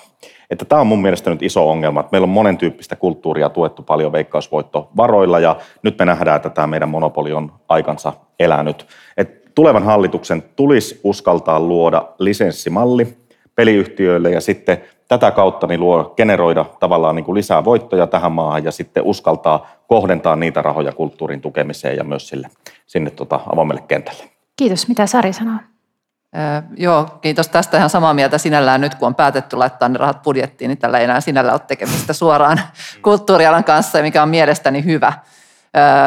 Että 0.51 0.65
tämä 0.65 0.81
on 0.81 0.87
mun 0.87 1.03
mielestä 1.03 1.31
nyt 1.31 1.43
iso 1.43 1.71
ongelma, 1.71 2.01
että 2.01 2.09
meillä 2.13 2.25
on 2.25 2.31
monen 2.31 2.59
tyyppistä 2.59 2.97
kulttuuria 2.97 3.49
tuettu 3.49 3.83
paljon 3.83 4.13
veikkausvoittovaroilla 4.13 5.39
ja 5.39 5.57
nyt 5.83 5.99
me 5.99 6.05
nähdään, 6.05 6.37
että 6.37 6.51
tämä 6.51 6.67
meidän 6.67 6.89
monopoli 6.89 7.33
on 7.33 7.53
aikansa 7.69 8.13
elänyt. 8.39 8.87
Et 9.17 9.55
tulevan 9.55 9.83
hallituksen 9.83 10.43
tulisi 10.57 11.01
uskaltaa 11.05 11.61
luoda 11.61 12.09
lisenssimalli 12.19 13.17
peliyhtiöille 13.55 14.31
ja 14.31 14.41
sitten 14.41 14.79
tätä 15.09 15.31
kautta 15.31 15.67
niin 15.67 15.81
luo, 15.81 16.15
generoida 16.17 16.65
tavallaan 16.81 17.17
niin 17.17 17.25
kuin 17.25 17.35
lisää 17.35 17.65
voittoja 17.65 18.07
tähän 18.07 18.33
maahan 18.33 18.65
ja 18.65 18.73
sitten 18.73 19.03
uskaltaa 19.03 19.67
kohdentaa 19.87 20.37
niitä 20.37 20.63
rahoja 20.63 20.93
kulttuurin 20.93 21.41
tukemiseen 21.41 21.97
ja 21.97 22.05
myös 22.05 22.29
sille, 22.29 22.49
sinne 22.87 23.11
tota 23.11 23.41
avoimelle 23.53 23.83
kentälle. 23.89 24.25
Kiitos. 24.57 24.89
Mitä 24.89 25.07
Sari 25.07 25.33
sanoo? 25.33 25.59
Joo, 26.77 27.19
kiitos 27.21 27.49
tästä 27.49 27.77
ihan 27.77 27.91
samaa 27.91 28.15
mieltä 28.15 28.39
sinällään 28.39 28.81
nyt, 28.81 28.95
kun 28.95 29.07
on 29.07 29.15
päätetty 29.15 29.57
laittaa 29.57 29.89
ne 29.89 29.99
rahat 29.99 30.23
budjettiin, 30.23 30.69
niin 30.69 30.79
tällä 30.79 30.99
ei 30.99 31.05
enää 31.05 31.21
sinällä 31.21 31.53
ole 31.53 31.61
tekemistä 31.67 32.13
suoraan 32.13 32.61
kulttuurialan 33.03 33.65
kanssa, 33.65 34.03
mikä 34.03 34.23
on 34.23 34.29
mielestäni 34.29 34.85
hyvä. 34.85 35.13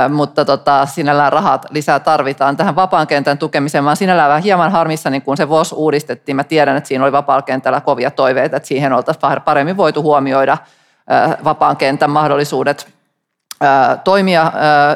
Mutta 0.10 0.46
tota, 0.46 0.86
sinällään 0.86 1.34
rahat 1.34 1.66
lisää 1.70 2.00
tarvitaan 2.00 2.58
tähän 2.58 2.76
vapaan 2.76 3.08
kentän 3.08 3.38
tukemiseen. 3.38 3.84
Mä 3.84 3.90
oon 3.90 3.98
sinällään 3.98 4.30
vähän 4.30 4.44
hieman 4.44 4.72
harmissani, 4.72 5.22
kun 5.22 5.38
se 5.38 5.50
VOS 5.50 5.74
uudistettiin. 5.74 6.36
Mä 6.36 6.44
tiedän, 6.44 6.78
että 6.78 6.88
siinä 6.88 7.04
oli 7.04 7.12
vapaan 7.12 7.44
kentällä 7.44 7.82
kovia 7.82 8.12
toiveita, 8.12 8.58
että 8.58 8.68
siihen 8.68 8.94
oltaisiin 8.94 9.42
paremmin 9.46 9.78
voitu 9.78 10.02
huomioida 10.02 10.58
öö, 11.12 11.38
vapaan 11.44 11.78
kentän 11.78 12.10
mahdollisuudet 12.10 12.88
toimia 14.04 14.52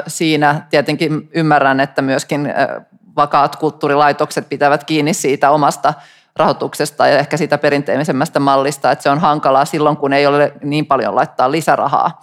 siinä. 0.06 0.60
Tietenkin 0.70 1.28
ymmärrän, 1.34 1.80
että 1.80 2.02
myöskin 2.02 2.54
vakaat 3.16 3.56
kulttuurilaitokset 3.56 4.48
pitävät 4.48 4.84
kiinni 4.84 5.14
siitä 5.14 5.50
omasta 5.50 5.94
rahoituksesta 6.36 7.06
ja 7.06 7.18
ehkä 7.18 7.36
siitä 7.36 7.58
perinteisemmästä 7.58 8.40
mallista, 8.40 8.90
että 8.90 9.02
se 9.02 9.10
on 9.10 9.18
hankalaa 9.18 9.64
silloin, 9.64 9.96
kun 9.96 10.12
ei 10.12 10.26
ole 10.26 10.52
niin 10.62 10.86
paljon 10.86 11.14
laittaa 11.14 11.50
lisärahaa 11.50 12.20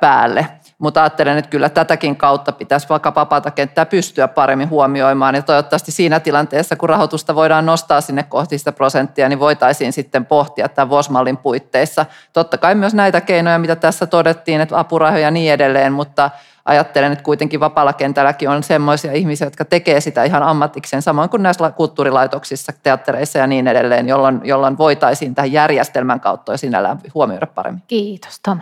päälle. 0.00 0.46
Mutta 0.78 1.02
ajattelen, 1.02 1.38
että 1.38 1.50
kyllä 1.50 1.68
tätäkin 1.68 2.16
kautta 2.16 2.52
pitäisi 2.52 2.88
vaikka 2.88 3.14
vapaata 3.14 3.50
kenttää 3.50 3.86
pystyä 3.86 4.28
paremmin 4.28 4.70
huomioimaan. 4.70 5.34
Ja 5.34 5.42
toivottavasti 5.42 5.92
siinä 5.92 6.20
tilanteessa, 6.20 6.76
kun 6.76 6.88
rahoitusta 6.88 7.34
voidaan 7.34 7.66
nostaa 7.66 8.00
sinne 8.00 8.22
kohti 8.22 8.58
sitä 8.58 8.72
prosenttia, 8.72 9.28
niin 9.28 9.40
voitaisiin 9.40 9.92
sitten 9.92 10.26
pohtia 10.26 10.68
tämän 10.68 10.90
VOS-mallin 10.90 11.36
puitteissa. 11.36 12.06
Totta 12.32 12.58
kai 12.58 12.74
myös 12.74 12.94
näitä 12.94 13.20
keinoja, 13.20 13.58
mitä 13.58 13.76
tässä 13.76 14.06
todettiin, 14.06 14.60
että 14.60 14.78
apurahoja 14.78 15.22
ja 15.22 15.30
niin 15.30 15.52
edelleen, 15.52 15.92
mutta 15.92 16.30
ajattelen, 16.66 17.12
että 17.12 17.24
kuitenkin 17.24 17.60
vapaalla 17.60 17.92
kentälläkin 17.92 18.48
on 18.48 18.62
semmoisia 18.62 19.12
ihmisiä, 19.12 19.46
jotka 19.46 19.64
tekee 19.64 20.00
sitä 20.00 20.24
ihan 20.24 20.42
ammatikseen, 20.42 21.02
samoin 21.02 21.30
kuin 21.30 21.42
näissä 21.42 21.70
kulttuurilaitoksissa, 21.70 22.72
teattereissa 22.82 23.38
ja 23.38 23.46
niin 23.46 23.68
edelleen, 23.68 24.08
jolloin, 24.08 24.40
jolloin 24.44 24.78
voitaisiin 24.78 25.34
tähän 25.34 25.52
järjestelmän 25.52 26.20
kautta 26.20 26.52
jo 26.52 26.58
sinällään 26.58 26.98
huomioida 27.14 27.46
paremmin. 27.46 27.82
Kiitos, 27.86 28.40
Tom. 28.40 28.60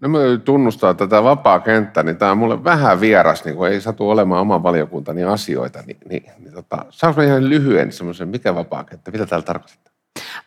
No 0.00 0.08
mä 0.08 0.18
tunnustaa 0.44 0.94
tätä 0.94 1.22
vapaa 1.22 1.60
kenttä, 1.60 2.02
niin 2.02 2.16
tämä 2.16 2.30
on 2.30 2.38
mulle 2.38 2.64
vähän 2.64 3.00
vieras, 3.00 3.44
niin 3.44 3.56
kun 3.56 3.68
ei 3.68 3.80
satu 3.80 4.10
olemaan 4.10 4.40
oman 4.40 4.62
valiokuntani 4.62 5.24
asioita, 5.24 5.82
niin, 5.86 5.98
niin, 6.08 6.30
niin 6.38 6.54
tota, 6.54 6.84
saanko 6.90 7.20
mä 7.20 7.26
ihan 7.26 7.48
lyhyen 7.48 7.92
semmoisen, 7.92 8.28
mikä 8.28 8.54
vapaa 8.54 8.84
kenttä, 8.84 9.10
mitä 9.10 9.26
täällä 9.26 9.44
tarkoittaa? 9.44 9.92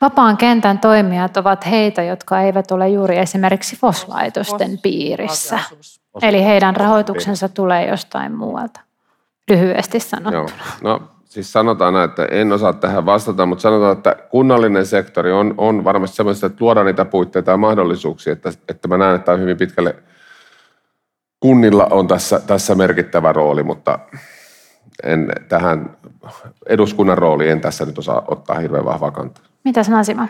Vapaan 0.01 0.37
kentän 0.37 0.79
toimijat 0.79 1.37
ovat 1.37 1.65
heitä, 1.65 2.03
jotka 2.03 2.41
eivät 2.41 2.71
ole 2.71 2.89
juuri 2.89 3.17
esimerkiksi 3.17 3.75
FOS-laitosten 3.75 4.77
piirissä. 4.81 5.59
Eli 6.21 6.43
heidän 6.43 6.75
rahoituksensa 6.75 7.49
tulee 7.49 7.87
jostain 7.87 8.35
muualta, 8.35 8.79
lyhyesti 9.49 9.99
sanottuna. 9.99 10.37
Joo. 10.37 10.49
No 10.81 11.01
siis 11.25 11.51
sanotaan, 11.53 12.03
että 12.03 12.25
en 12.25 12.51
osaa 12.51 12.73
tähän 12.73 13.05
vastata, 13.05 13.45
mutta 13.45 13.61
sanotaan, 13.61 13.97
että 13.97 14.15
kunnallinen 14.29 14.85
sektori 14.85 15.31
on, 15.31 15.53
on 15.57 15.83
varmasti 15.83 16.15
sellaista, 16.15 16.45
että 16.45 16.65
luodaan 16.65 16.85
niitä 16.85 17.05
puitteita 17.05 17.51
ja 17.51 17.57
mahdollisuuksia, 17.57 18.33
että, 18.33 18.51
että 18.69 18.87
mä 18.87 18.97
näen, 18.97 19.15
että 19.15 19.25
tämä 19.25 19.33
on 19.33 19.41
hyvin 19.41 19.57
pitkälle 19.57 19.95
kunnilla 21.43 21.87
on 21.91 22.07
tässä, 22.07 22.39
tässä 22.47 22.75
merkittävä 22.75 23.33
rooli, 23.33 23.63
mutta 23.63 23.99
en 25.03 25.31
tähän 25.49 25.97
eduskunnan 26.69 27.17
rooliin 27.17 27.51
en 27.51 27.61
tässä 27.61 27.85
nyt 27.85 27.97
osaa 27.97 28.23
ottaa 28.27 28.59
hirveän 28.59 28.85
vahvaa 28.85 29.11
kantaa. 29.11 29.43
Mitä 29.63 29.83
Simo? 29.83 30.27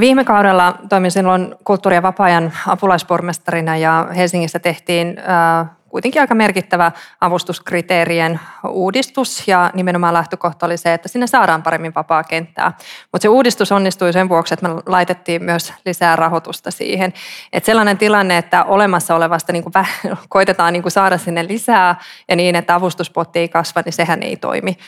Viime 0.00 0.24
kaudella 0.24 0.78
toimin 0.88 1.10
silloin 1.10 1.54
kulttuuri- 1.64 1.96
ja 1.96 2.02
vapaa-ajan 2.02 2.52
apulaispormestarina 2.66 3.76
ja 3.76 4.08
Helsingissä 4.16 4.58
tehtiin 4.58 5.16
kuitenkin 5.88 6.20
aika 6.20 6.34
merkittävä 6.34 6.92
avustuskriteerien 7.20 8.40
uudistus 8.68 9.48
ja 9.48 9.70
nimenomaan 9.74 10.14
lähtökohta 10.14 10.66
oli 10.66 10.76
se, 10.76 10.94
että 10.94 11.08
sinne 11.08 11.26
saadaan 11.26 11.62
paremmin 11.62 11.94
vapaa 11.94 12.24
kenttää. 12.24 12.72
Mutta 13.12 13.22
se 13.22 13.28
uudistus 13.28 13.72
onnistui 13.72 14.12
sen 14.12 14.28
vuoksi, 14.28 14.54
että 14.54 14.68
me 14.68 14.74
laitettiin 14.86 15.44
myös 15.44 15.72
lisää 15.86 16.16
rahoitusta 16.16 16.70
siihen. 16.70 17.12
Et 17.52 17.64
sellainen 17.64 17.98
tilanne, 17.98 18.38
että 18.38 18.64
olemassa 18.64 19.14
olevasta 19.14 19.52
niin 19.52 19.62
kuin 19.62 19.72
koitetaan 20.28 20.72
niin 20.72 20.90
saada 20.90 21.18
sinne 21.18 21.46
lisää 21.46 22.00
ja 22.28 22.36
niin, 22.36 22.56
että 22.56 22.74
avustuspotti 22.74 23.38
ei 23.38 23.48
kasva, 23.48 23.82
niin 23.84 23.92
sehän 23.92 24.22
ei 24.22 24.36
toimi. 24.36 24.78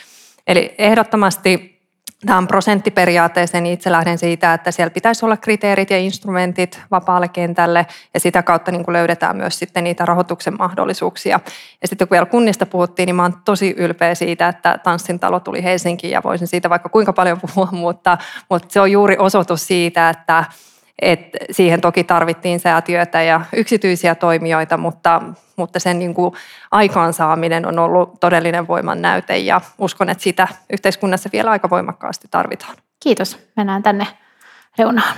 Eli 0.47 0.75
ehdottomasti 0.77 1.80
Tämä 2.25 2.47
prosenttiperiaatteeseen 2.47 3.63
niin 3.63 3.73
itse 3.73 3.91
lähden 3.91 4.17
siitä, 4.17 4.53
että 4.53 4.71
siellä 4.71 4.89
pitäisi 4.89 5.25
olla 5.25 5.37
kriteerit 5.37 5.89
ja 5.89 5.97
instrumentit 5.97 6.81
vapaalle 6.91 7.27
kentälle 7.27 7.87
ja 8.13 8.19
sitä 8.19 8.43
kautta 8.43 8.71
niin 8.71 8.83
kuin 8.83 8.93
löydetään 8.93 9.37
myös 9.37 9.59
sitten 9.59 9.83
niitä 9.83 10.05
rahoituksen 10.05 10.57
mahdollisuuksia. 10.57 11.39
Ja 11.81 11.87
sitten 11.87 12.07
kun 12.07 12.15
vielä 12.15 12.25
kunnista 12.25 12.65
puhuttiin, 12.65 13.07
niin 13.07 13.15
mä 13.15 13.21
oon 13.21 13.41
tosi 13.45 13.75
ylpeä 13.77 14.15
siitä, 14.15 14.47
että 14.47 14.77
Tanssin 14.83 15.19
talo 15.19 15.39
tuli 15.39 15.63
Helsinkiin 15.63 16.11
ja 16.11 16.21
voisin 16.23 16.47
siitä 16.47 16.69
vaikka 16.69 16.89
kuinka 16.89 17.13
paljon 17.13 17.41
puhua, 17.55 17.69
mutta, 17.71 18.17
mutta 18.49 18.67
se 18.71 18.81
on 18.81 18.91
juuri 18.91 19.15
osoitus 19.19 19.67
siitä, 19.67 20.09
että 20.09 20.45
et 21.01 21.37
siihen 21.51 21.81
toki 21.81 22.03
tarvittiin 22.03 22.59
säätiötä 22.59 23.21
ja 23.21 23.41
yksityisiä 23.55 24.15
toimijoita, 24.15 24.77
mutta, 24.77 25.21
mutta 25.55 25.79
sen 25.79 25.99
niin 25.99 26.13
kuin 26.13 26.33
aikaansaaminen 26.71 27.65
on 27.65 27.79
ollut 27.79 28.19
todellinen 28.19 28.67
voiman 28.67 29.01
näyte 29.01 29.37
ja 29.37 29.61
uskon, 29.77 30.09
että 30.09 30.23
sitä 30.23 30.47
yhteiskunnassa 30.69 31.29
vielä 31.33 31.51
aika 31.51 31.69
voimakkaasti 31.69 32.27
tarvitaan. 32.31 32.75
Kiitos. 33.03 33.39
Mennään 33.55 33.83
tänne 33.83 34.07
reunaan. 34.77 35.17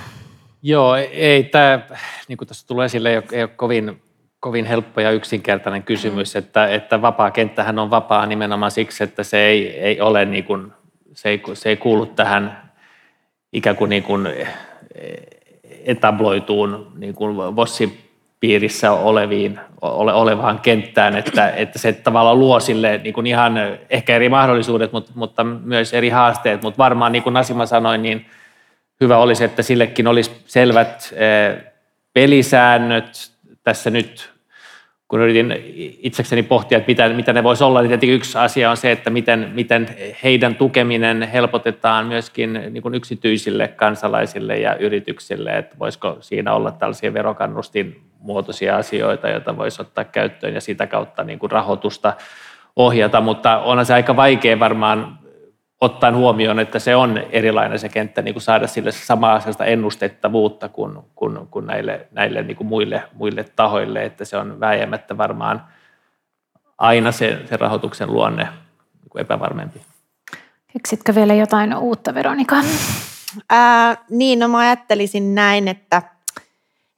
Joo, 0.62 0.94
ei 1.12 1.44
tämä, 1.44 1.80
niin 2.28 2.36
kuin 2.36 2.48
tässä 2.48 2.66
tulee 2.66 2.84
esille, 2.84 3.10
ei 3.10 3.16
ole, 3.16 3.24
ei 3.32 3.42
ole 3.42 3.50
kovin, 3.56 4.02
kovin 4.40 4.64
helppo 4.64 5.00
ja 5.00 5.10
yksinkertainen 5.10 5.82
kysymys, 5.82 6.36
että, 6.36 6.66
että 6.66 7.02
vapaa 7.02 7.30
kenttähän 7.30 7.78
on 7.78 7.90
vapaa 7.90 8.26
nimenomaan 8.26 8.70
siksi, 8.70 9.04
että 9.04 9.22
se 9.22 9.38
ei, 9.38 9.80
ei 9.80 10.00
ole 10.00 10.24
niin 10.24 10.44
kuin, 10.44 10.72
se 11.14 11.28
ei, 11.28 11.42
se 11.54 11.68
ei 11.68 11.76
kuulu 11.76 12.06
tähän 12.06 12.72
ikään 13.52 13.76
kuin, 13.76 13.88
niin 13.88 14.02
kuin 14.02 14.28
etabloituun 15.84 16.92
niin 16.96 17.14
kuin 17.14 17.36
Vossi-piirissä 17.36 18.92
oleviin, 18.92 19.60
ole, 19.82 20.12
olevaan 20.12 20.60
kenttään, 20.60 21.16
että, 21.16 21.50
että 21.50 21.78
se 21.78 21.92
tavallaan 21.92 22.38
luo 22.38 22.60
sille 22.60 23.00
niin 23.04 23.14
kuin 23.14 23.26
ihan 23.26 23.54
ehkä 23.90 24.16
eri 24.16 24.28
mahdollisuudet, 24.28 24.92
mutta, 24.92 25.12
mutta 25.14 25.44
myös 25.44 25.94
eri 25.94 26.08
haasteet, 26.08 26.62
mutta 26.62 26.78
varmaan 26.78 27.12
niin 27.12 27.22
kuin 27.22 27.34
Nasima 27.34 27.66
sanoi, 27.66 27.98
niin 27.98 28.26
hyvä 29.00 29.18
olisi, 29.18 29.44
että 29.44 29.62
sillekin 29.62 30.06
olisi 30.06 30.30
selvät 30.46 31.14
eh, 31.16 31.64
pelisäännöt 32.12 33.30
tässä 33.62 33.90
nyt 33.90 34.33
kun 35.08 35.20
yritin 35.20 35.54
itsekseni 36.02 36.42
pohtia, 36.42 36.78
että 36.78 36.88
mitä, 36.88 37.08
mitä 37.08 37.32
ne 37.32 37.42
voisi 37.42 37.64
olla, 37.64 37.80
niin 37.80 37.88
tietenkin 37.88 38.16
yksi 38.16 38.38
asia 38.38 38.70
on 38.70 38.76
se, 38.76 38.92
että 38.92 39.10
miten, 39.10 39.50
miten 39.54 39.96
heidän 40.24 40.54
tukeminen 40.54 41.22
helpotetaan 41.22 42.06
myöskin 42.06 42.52
niin 42.52 42.82
kuin 42.82 42.94
yksityisille 42.94 43.68
kansalaisille 43.68 44.58
ja 44.58 44.76
yrityksille, 44.76 45.50
että 45.50 45.78
voisiko 45.78 46.16
siinä 46.20 46.54
olla 46.54 46.70
tällaisia 46.70 47.14
verokannustin 47.14 48.00
muotoisia 48.18 48.76
asioita, 48.76 49.28
joita 49.28 49.56
voisi 49.56 49.82
ottaa 49.82 50.04
käyttöön 50.04 50.54
ja 50.54 50.60
sitä 50.60 50.86
kautta 50.86 51.24
niin 51.24 51.38
kuin 51.38 51.50
rahoitusta 51.50 52.12
ohjata, 52.76 53.20
mutta 53.20 53.58
onhan 53.58 53.86
se 53.86 53.94
aika 53.94 54.16
vaikea 54.16 54.58
varmaan 54.60 55.18
ottaen 55.80 56.16
huomioon, 56.16 56.60
että 56.60 56.78
se 56.78 56.96
on 56.96 57.18
erilainen 57.30 57.78
se 57.78 57.88
kenttä, 57.88 58.22
niin 58.22 58.34
kuin 58.34 58.42
saada 58.42 58.66
sille 58.66 58.92
samaa 58.92 59.40
sellaista 59.40 59.64
ennustettavuutta 59.64 60.68
kuin, 60.68 60.98
kuin, 61.14 61.48
kuin 61.50 61.66
näille, 61.66 62.06
näille 62.12 62.42
niin 62.42 62.56
kuin 62.56 62.66
muille, 62.66 63.02
muille 63.12 63.44
tahoille, 63.56 64.04
että 64.04 64.24
se 64.24 64.36
on 64.36 64.60
vääjäämättä 64.60 65.18
varmaan 65.18 65.64
aina 66.78 67.12
se, 67.12 67.38
se 67.48 67.56
rahoituksen 67.56 68.12
luonne 68.12 68.42
niin 68.42 69.10
kuin 69.10 69.20
epävarmempi. 69.20 69.80
Keksitkö 70.72 71.14
vielä 71.14 71.34
jotain 71.34 71.76
uutta, 71.76 72.14
Veronika? 72.14 72.56
Ää, 73.50 73.96
niin, 74.10 74.38
no 74.38 74.48
mä 74.48 74.58
ajattelisin 74.58 75.34
näin, 75.34 75.68
että– 75.68 76.02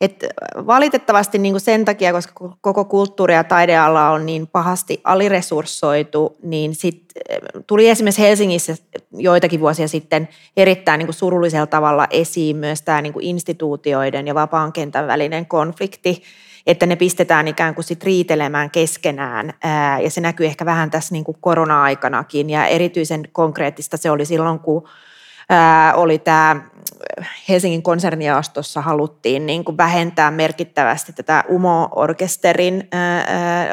et 0.01 0.27
valitettavasti 0.67 1.39
niin 1.39 1.61
sen 1.61 1.85
takia, 1.85 2.13
koska 2.13 2.51
koko 2.61 2.85
kulttuuri- 2.85 3.35
ja 3.35 3.45
taideala 3.45 4.11
on 4.11 4.27
niin 4.27 4.47
pahasti 4.47 5.01
aliresurssoitu, 5.05 6.37
niin 6.43 6.75
sit 6.75 7.03
tuli 7.67 7.89
esimerkiksi 7.89 8.23
Helsingissä 8.23 8.77
joitakin 9.13 9.61
vuosia 9.61 9.89
sitten 9.89 10.29
erittäin 10.57 10.99
niin 10.99 11.13
surullisella 11.13 11.67
tavalla 11.67 12.07
esiin 12.11 12.57
myös 12.57 12.83
tämä 12.83 13.03
niin 13.03 13.15
instituutioiden 13.21 14.27
ja 14.27 14.35
vapaan 14.35 14.73
kentän 14.73 15.07
välinen 15.07 15.47
konflikti, 15.47 16.23
että 16.67 16.87
ne 16.87 16.97
pistetään 16.97 17.49
ikään 17.49 17.75
kuin 17.75 17.85
sit 17.85 18.05
riitelemään 18.05 18.71
keskenään. 18.71 19.55
Ja 20.03 20.11
se 20.11 20.21
näkyy 20.21 20.47
ehkä 20.47 20.65
vähän 20.65 20.91
tässä 20.91 21.15
niin 21.15 21.25
korona-aikanakin 21.41 22.51
ja 22.51 22.67
erityisen 22.67 23.23
konkreettista 23.33 23.97
se 23.97 24.11
oli 24.11 24.25
silloin, 24.25 24.59
kun 24.59 24.89
oli 25.95 26.19
tämä 26.19 26.61
Helsingin 27.49 27.83
konserniaostossa 27.83 28.81
haluttiin 28.81 29.47
niin 29.47 29.65
kuin 29.65 29.77
vähentää 29.77 30.31
merkittävästi 30.31 31.13
tätä 31.13 31.45
UMO-orkesterin 31.49 32.89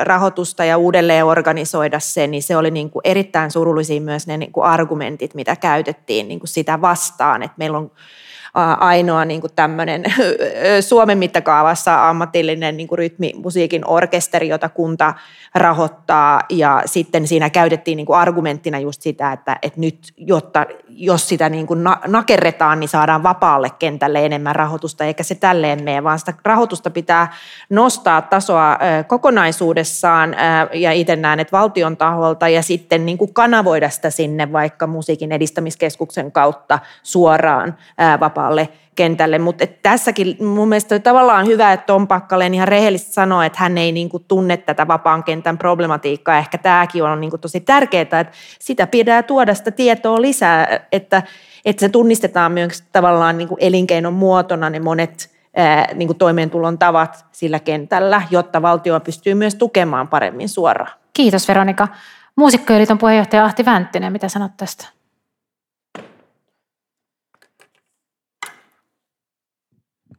rahoitusta 0.02 0.66
ja 0.66 0.78
uudelleen 0.78 1.26
organisoida 1.26 2.00
se, 2.00 2.28
niin 2.28 2.44
se 2.44 2.58
oli 2.58 2.72
niin 2.72 2.90
kuin 2.90 3.02
erittäin 3.04 3.52
surullisia 3.52 4.02
myös 4.02 4.28
ne 4.28 4.38
niin 4.38 4.52
kuin 4.52 4.66
argumentit, 4.66 5.34
mitä 5.34 5.56
käytettiin 5.56 6.28
niin 6.28 6.40
kuin 6.40 6.48
sitä 6.48 6.82
vastaan, 6.82 7.44
että 7.44 7.56
meillä 7.58 7.78
on 7.78 7.92
ainoa 8.80 9.26
niin 9.26 9.42
kuin 9.42 9.54
tämmöinen 9.56 10.04
Suomen 10.82 11.18
mittakaavassa 11.18 12.10
ammatillinen 12.10 12.78
niin 12.78 12.88
kuin 12.88 13.00
rytmimusiikin 13.00 13.88
orkesteri, 13.88 14.48
jota 14.48 14.70
kunta 14.70 15.14
rahoittaa. 15.56 16.42
Ja 16.50 16.82
sitten 16.86 17.28
siinä 17.28 17.50
käytettiin 17.50 17.96
niin 17.96 18.06
kuin 18.06 18.18
argumenttina 18.18 18.80
just 18.80 19.02
sitä, 19.02 19.32
että, 19.32 19.58
että 19.62 19.80
nyt 19.80 20.14
jotta, 20.18 20.66
jos 20.88 21.30
sitä 21.30 21.50
niin 21.50 21.68
kuin 21.68 21.84
nakerretaan, 22.08 22.80
niin 22.80 22.88
saadaan 22.88 23.24
vapaalle 23.24 23.70
kentälle 23.80 24.26
enemmän 24.26 24.56
rahoitusta, 24.56 25.04
eikä 25.04 25.24
se 25.24 25.36
tälleen 25.36 25.84
mene, 25.84 26.04
vaan 26.04 26.20
sitä 26.20 26.34
rahoitusta 26.46 26.90
pitää 26.90 27.34
nostaa 27.70 28.22
tasoa 28.22 28.78
kokonaisuudessaan. 29.08 30.36
Ja 30.74 30.92
itse 30.92 31.16
näen, 31.16 31.40
että 31.40 31.58
valtion 31.58 31.98
taholta 31.98 32.50
ja 32.50 32.62
sitten 32.62 33.06
niin 33.06 33.18
kuin 33.18 33.34
kanavoida 33.34 33.90
sitä 33.90 34.10
sinne 34.10 34.52
vaikka 34.52 34.88
musiikin 34.88 35.32
edistämiskeskuksen 35.32 36.32
kautta 36.32 36.80
suoraan 37.04 37.78
vapaalle 38.44 38.70
kentälle. 38.96 39.40
Mutta 39.40 39.68
tässäkin 39.68 40.38
mun 40.46 40.70
mielestä 40.70 41.00
tavallaan 41.00 41.46
hyvä, 41.48 41.74
että 41.74 41.86
Tom 41.86 42.08
Pakkaleen 42.08 42.54
ihan 42.54 42.68
rehellisesti 42.68 43.14
sanoo, 43.14 43.42
että 43.42 43.60
hän 43.60 43.78
ei 43.78 43.92
niinku 43.92 44.20
tunne 44.20 44.58
tätä 44.58 44.88
vapaan 44.88 45.24
kentän 45.24 45.58
problematiikkaa. 45.58 46.38
Ehkä 46.38 46.58
tämäkin 46.58 47.04
on 47.04 47.22
niinku 47.22 47.38
tosi 47.38 47.60
tärkeää, 47.60 48.02
että 48.02 48.26
sitä 48.60 48.88
pitää 48.88 49.24
tuoda 49.24 49.54
sitä 49.54 49.72
tietoa 49.72 50.22
lisää, 50.22 50.80
että, 50.92 51.24
että 51.66 51.80
se 51.80 51.90
tunnistetaan 51.90 52.52
myös 52.52 52.84
tavallaan 52.92 53.38
niinku 53.38 53.58
elinkeinon 53.60 54.14
muotona 54.14 54.70
ne 54.70 54.80
monet 54.80 55.30
ää, 55.56 55.88
niinku 55.94 56.14
toimeentulon 56.14 56.78
tavat 56.78 57.26
sillä 57.32 57.60
kentällä, 57.60 58.22
jotta 58.32 58.62
valtio 58.62 59.00
pystyy 59.00 59.34
myös 59.34 59.56
tukemaan 59.56 60.08
paremmin 60.08 60.50
suoraan. 60.50 60.92
Kiitos 61.14 61.48
Veronika. 61.48 61.88
Muusikkojen 62.36 62.98
puheenjohtaja 62.98 63.46
Ahti 63.46 63.66
Vänttinen, 63.66 64.12
mitä 64.12 64.30
sanot 64.30 64.52
tästä? 64.58 65.03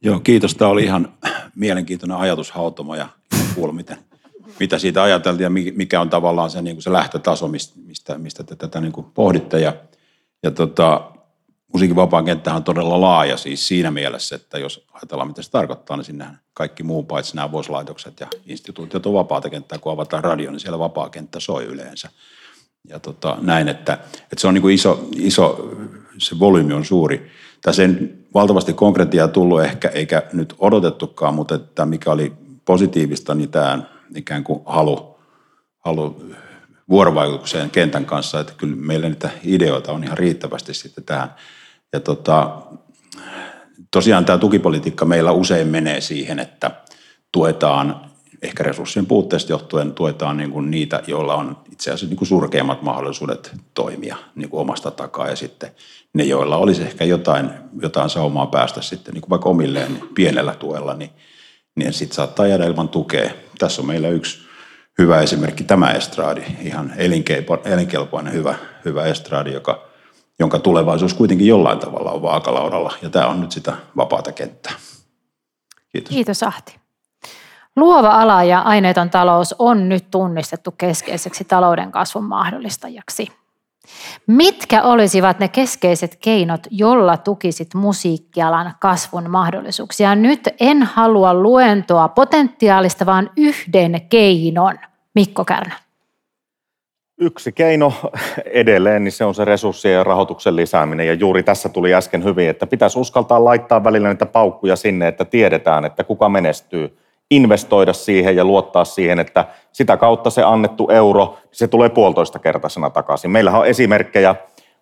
Joo, 0.04 0.20
kiitos. 0.20 0.54
Tämä 0.54 0.70
oli 0.70 0.84
ihan 0.84 1.14
mielenkiintoinen 1.54 2.16
ajatushautomo 2.16 2.94
ja 2.94 3.08
kuulla, 3.54 3.72
miten, 3.72 3.98
mitä 4.60 4.78
siitä 4.78 5.02
ajateltiin 5.02 5.44
ja 5.44 5.72
mikä 5.74 6.00
on 6.00 6.10
tavallaan 6.10 6.50
se, 6.50 6.62
niin 6.62 6.76
kuin 6.76 6.82
se 6.82 6.92
lähtötaso, 6.92 7.48
mistä, 7.48 8.18
mistä 8.18 8.44
te 8.44 8.56
tätä 8.56 8.80
niin 8.80 8.92
kuin 8.92 9.06
pohditte. 9.14 9.60
Ja, 9.60 9.74
ja 10.42 10.50
tota, 10.50 11.10
musiikin 11.72 11.96
vapaa 11.96 12.22
kenttä 12.22 12.54
on 12.54 12.64
todella 12.64 13.00
laaja 13.00 13.36
siis 13.36 13.68
siinä 13.68 13.90
mielessä, 13.90 14.36
että 14.36 14.58
jos 14.58 14.86
ajatellaan, 14.92 15.28
mitä 15.28 15.42
se 15.42 15.50
tarkoittaa, 15.50 15.96
niin 15.96 16.04
sinne 16.04 16.26
kaikki 16.54 16.82
muu 16.82 17.02
paitsi 17.02 17.36
nämä 17.36 17.52
vuosilaitokset 17.52 18.20
ja 18.20 18.26
instituutiot 18.46 19.06
on 19.06 19.14
vapaata 19.14 19.50
kenttää. 19.50 19.78
Kun 19.78 19.92
avataan 19.92 20.24
radio, 20.24 20.50
niin 20.50 20.60
siellä 20.60 20.78
vapaa 20.78 21.08
kenttä 21.08 21.40
soi 21.40 21.64
yleensä. 21.64 22.08
Ja 22.88 23.00
tota, 23.00 23.36
näin, 23.40 23.68
että, 23.68 23.92
että 23.92 24.36
se 24.38 24.48
on 24.48 24.54
niin 24.54 24.62
kuin 24.62 24.74
iso, 24.74 25.08
iso, 25.16 25.70
se 26.18 26.38
volyymi 26.38 26.72
on 26.72 26.84
suuri. 26.84 27.30
Tässä 27.62 27.82
ei 27.82 27.88
valtavasti 28.34 28.72
konkretiaa 28.72 29.28
tullut 29.28 29.62
ehkä, 29.62 29.88
eikä 29.88 30.22
nyt 30.32 30.54
odotettukaan, 30.58 31.34
mutta 31.34 31.54
että 31.54 31.86
mikä 31.86 32.12
oli 32.12 32.32
positiivista, 32.64 33.34
niin 33.34 33.50
tämä 33.50 33.78
ikään 34.14 34.44
kuin 34.44 34.60
halu, 34.66 35.18
halu 35.78 36.24
vuorovaikutukseen 36.88 37.70
kentän 37.70 38.04
kanssa, 38.04 38.40
että 38.40 38.52
kyllä 38.56 38.76
meillä 38.76 39.08
niitä 39.08 39.30
ideoita 39.44 39.92
on 39.92 40.04
ihan 40.04 40.18
riittävästi 40.18 40.74
sitten 40.74 41.04
tähän. 41.04 41.34
Ja 41.92 42.00
tota, 42.00 42.56
tosiaan 43.90 44.24
tämä 44.24 44.38
tukipolitiikka 44.38 45.04
meillä 45.04 45.32
usein 45.32 45.68
menee 45.68 46.00
siihen, 46.00 46.38
että 46.38 46.70
tuetaan 47.32 48.13
ehkä 48.44 48.62
resurssien 48.62 49.06
puutteesta 49.06 49.52
johtuen 49.52 49.92
tuetaan 49.92 50.36
niin 50.36 50.50
kuin 50.50 50.70
niitä, 50.70 51.02
joilla 51.06 51.34
on 51.34 51.56
itse 51.72 51.90
asiassa 51.90 52.06
niin 52.06 52.16
kuin 52.16 52.28
surkeimmat 52.28 52.82
mahdollisuudet 52.82 53.52
toimia 53.74 54.16
niin 54.34 54.48
kuin 54.50 54.60
omasta 54.60 54.90
takaa 54.90 55.28
ja 55.28 55.36
sitten 55.36 55.70
ne, 56.14 56.24
joilla 56.24 56.56
olisi 56.56 56.82
ehkä 56.82 57.04
jotain, 57.04 57.50
jotain 57.82 58.10
saumaa 58.10 58.46
päästä 58.46 58.82
sitten 58.82 59.14
niin 59.14 59.22
kuin 59.22 59.30
vaikka 59.30 59.48
omilleen 59.48 59.94
niin 59.94 60.08
pienellä 60.14 60.54
tuella, 60.54 60.94
niin, 60.94 61.10
niin 61.76 61.92
sitten 61.92 62.16
saattaa 62.16 62.46
jäädä 62.46 62.64
ilman 62.64 62.88
tukea. 62.88 63.30
Tässä 63.58 63.82
on 63.82 63.86
meillä 63.86 64.08
yksi, 64.08 64.38
hyvä 64.98 65.20
esimerkki 65.20 65.64
tämä 65.64 65.90
estraadi, 65.90 66.42
ihan 66.60 66.92
elinkelpoinen 67.64 68.32
hyvä, 68.32 68.54
hyvä 68.84 69.04
estraadi, 69.04 69.52
joka, 69.52 69.88
jonka 70.38 70.58
tulevaisuus 70.58 71.14
kuitenkin 71.14 71.46
jollain 71.46 71.78
tavalla 71.78 72.10
on 72.10 72.22
vaakalaudalla. 72.22 72.94
Ja 73.02 73.10
tämä 73.10 73.26
on 73.26 73.40
nyt 73.40 73.52
sitä 73.52 73.76
vapaata 73.96 74.32
kenttää. 74.32 74.72
Kiitos. 75.92 76.14
Kiitos 76.14 76.42
Ahti. 76.42 76.83
Luova 77.76 78.10
ala 78.10 78.44
ja 78.44 78.60
aineeton 78.60 79.10
talous 79.10 79.54
on 79.58 79.88
nyt 79.88 80.10
tunnistettu 80.10 80.70
keskeiseksi 80.78 81.44
talouden 81.44 81.92
kasvun 81.92 82.24
mahdollistajaksi. 82.24 83.28
Mitkä 84.26 84.82
olisivat 84.82 85.38
ne 85.38 85.48
keskeiset 85.48 86.16
keinot, 86.16 86.60
jolla 86.70 87.16
tukisit 87.16 87.74
musiikkialan 87.74 88.74
kasvun 88.80 89.30
mahdollisuuksia? 89.30 90.14
Nyt 90.14 90.48
en 90.60 90.82
halua 90.82 91.34
luentoa 91.34 92.08
potentiaalista, 92.08 93.06
vaan 93.06 93.30
yhden 93.36 94.00
keinon. 94.08 94.78
Mikko 95.14 95.44
Kärnä. 95.44 95.74
Yksi 97.18 97.52
keino 97.52 97.92
edelleen, 98.44 99.04
niin 99.04 99.12
se 99.12 99.24
on 99.24 99.34
se 99.34 99.44
resurssien 99.44 99.94
ja 99.94 100.04
rahoituksen 100.04 100.56
lisääminen. 100.56 101.06
Ja 101.06 101.14
juuri 101.14 101.42
tässä 101.42 101.68
tuli 101.68 101.94
äsken 101.94 102.24
hyvin, 102.24 102.48
että 102.48 102.66
pitäisi 102.66 102.98
uskaltaa 102.98 103.44
laittaa 103.44 103.84
välillä 103.84 104.08
niitä 104.08 104.26
paukkuja 104.26 104.76
sinne, 104.76 105.08
että 105.08 105.24
tiedetään, 105.24 105.84
että 105.84 106.04
kuka 106.04 106.28
menestyy. 106.28 106.98
Investoida 107.30 107.92
siihen 107.92 108.36
ja 108.36 108.44
luottaa 108.44 108.84
siihen, 108.84 109.18
että 109.18 109.44
sitä 109.72 109.96
kautta 109.96 110.30
se 110.30 110.42
annettu 110.42 110.88
euro, 110.90 111.38
se 111.52 111.68
tulee 111.68 111.88
puolitoista 111.88 112.38
kertaisena 112.38 112.90
takaisin. 112.90 113.30
Meillähän 113.30 113.60
on 113.60 113.66
esimerkkejä 113.66 114.34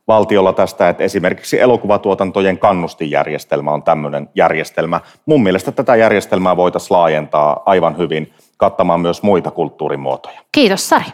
valtiolla 0.08 0.52
tästä, 0.52 0.88
että 0.88 1.04
esimerkiksi 1.04 1.60
elokuvatuotantojen 1.60 2.58
kannustinjärjestelmä 2.58 3.70
on 3.70 3.82
tämmöinen 3.82 4.28
järjestelmä. 4.34 5.00
Mun 5.26 5.42
mielestä 5.42 5.72
tätä 5.72 5.96
järjestelmää 5.96 6.56
voitaisiin 6.56 6.96
laajentaa 6.96 7.62
aivan 7.66 7.98
hyvin 7.98 8.32
kattamaan 8.56 9.00
myös 9.00 9.22
muita 9.22 9.50
kulttuurimuotoja. 9.50 10.40
Kiitos 10.52 10.88
Sari. 10.88 11.06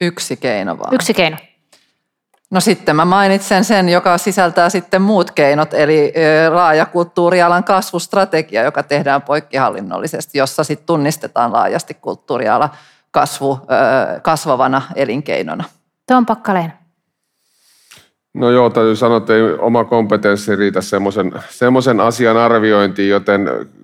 Yksi 0.00 0.36
keino 0.36 0.78
vaan. 0.78 0.94
Yksi 0.94 1.14
keino. 1.14 1.36
No 2.52 2.60
sitten 2.60 2.96
mä 2.96 3.04
mainitsen 3.04 3.64
sen, 3.64 3.88
joka 3.88 4.18
sisältää 4.18 4.68
sitten 4.68 5.02
muut 5.02 5.30
keinot, 5.30 5.74
eli 5.74 6.12
laaja 6.50 6.86
kulttuurialan 6.86 7.64
kasvustrategia, 7.64 8.62
joka 8.62 8.82
tehdään 8.82 9.22
poikkihallinnollisesti, 9.22 10.38
jossa 10.38 10.64
sitten 10.64 10.86
tunnistetaan 10.86 11.52
laajasti 11.52 11.94
kulttuuriala 11.94 12.70
kasvu, 13.10 13.60
kasvavana 14.22 14.82
elinkeinona. 14.94 15.64
Tuon 16.08 16.26
Pakkaleen. 16.26 16.72
No 18.34 18.50
joo, 18.50 18.70
täytyy 18.70 18.96
sanoa, 18.96 19.16
että 19.16 19.34
ei 19.34 19.42
oma 19.42 19.84
kompetenssi 19.84 20.56
riitä 20.56 20.80
semmoisen 21.50 22.00
asian 22.00 22.36
arviointiin, 22.36 23.10
joten 23.10 23.40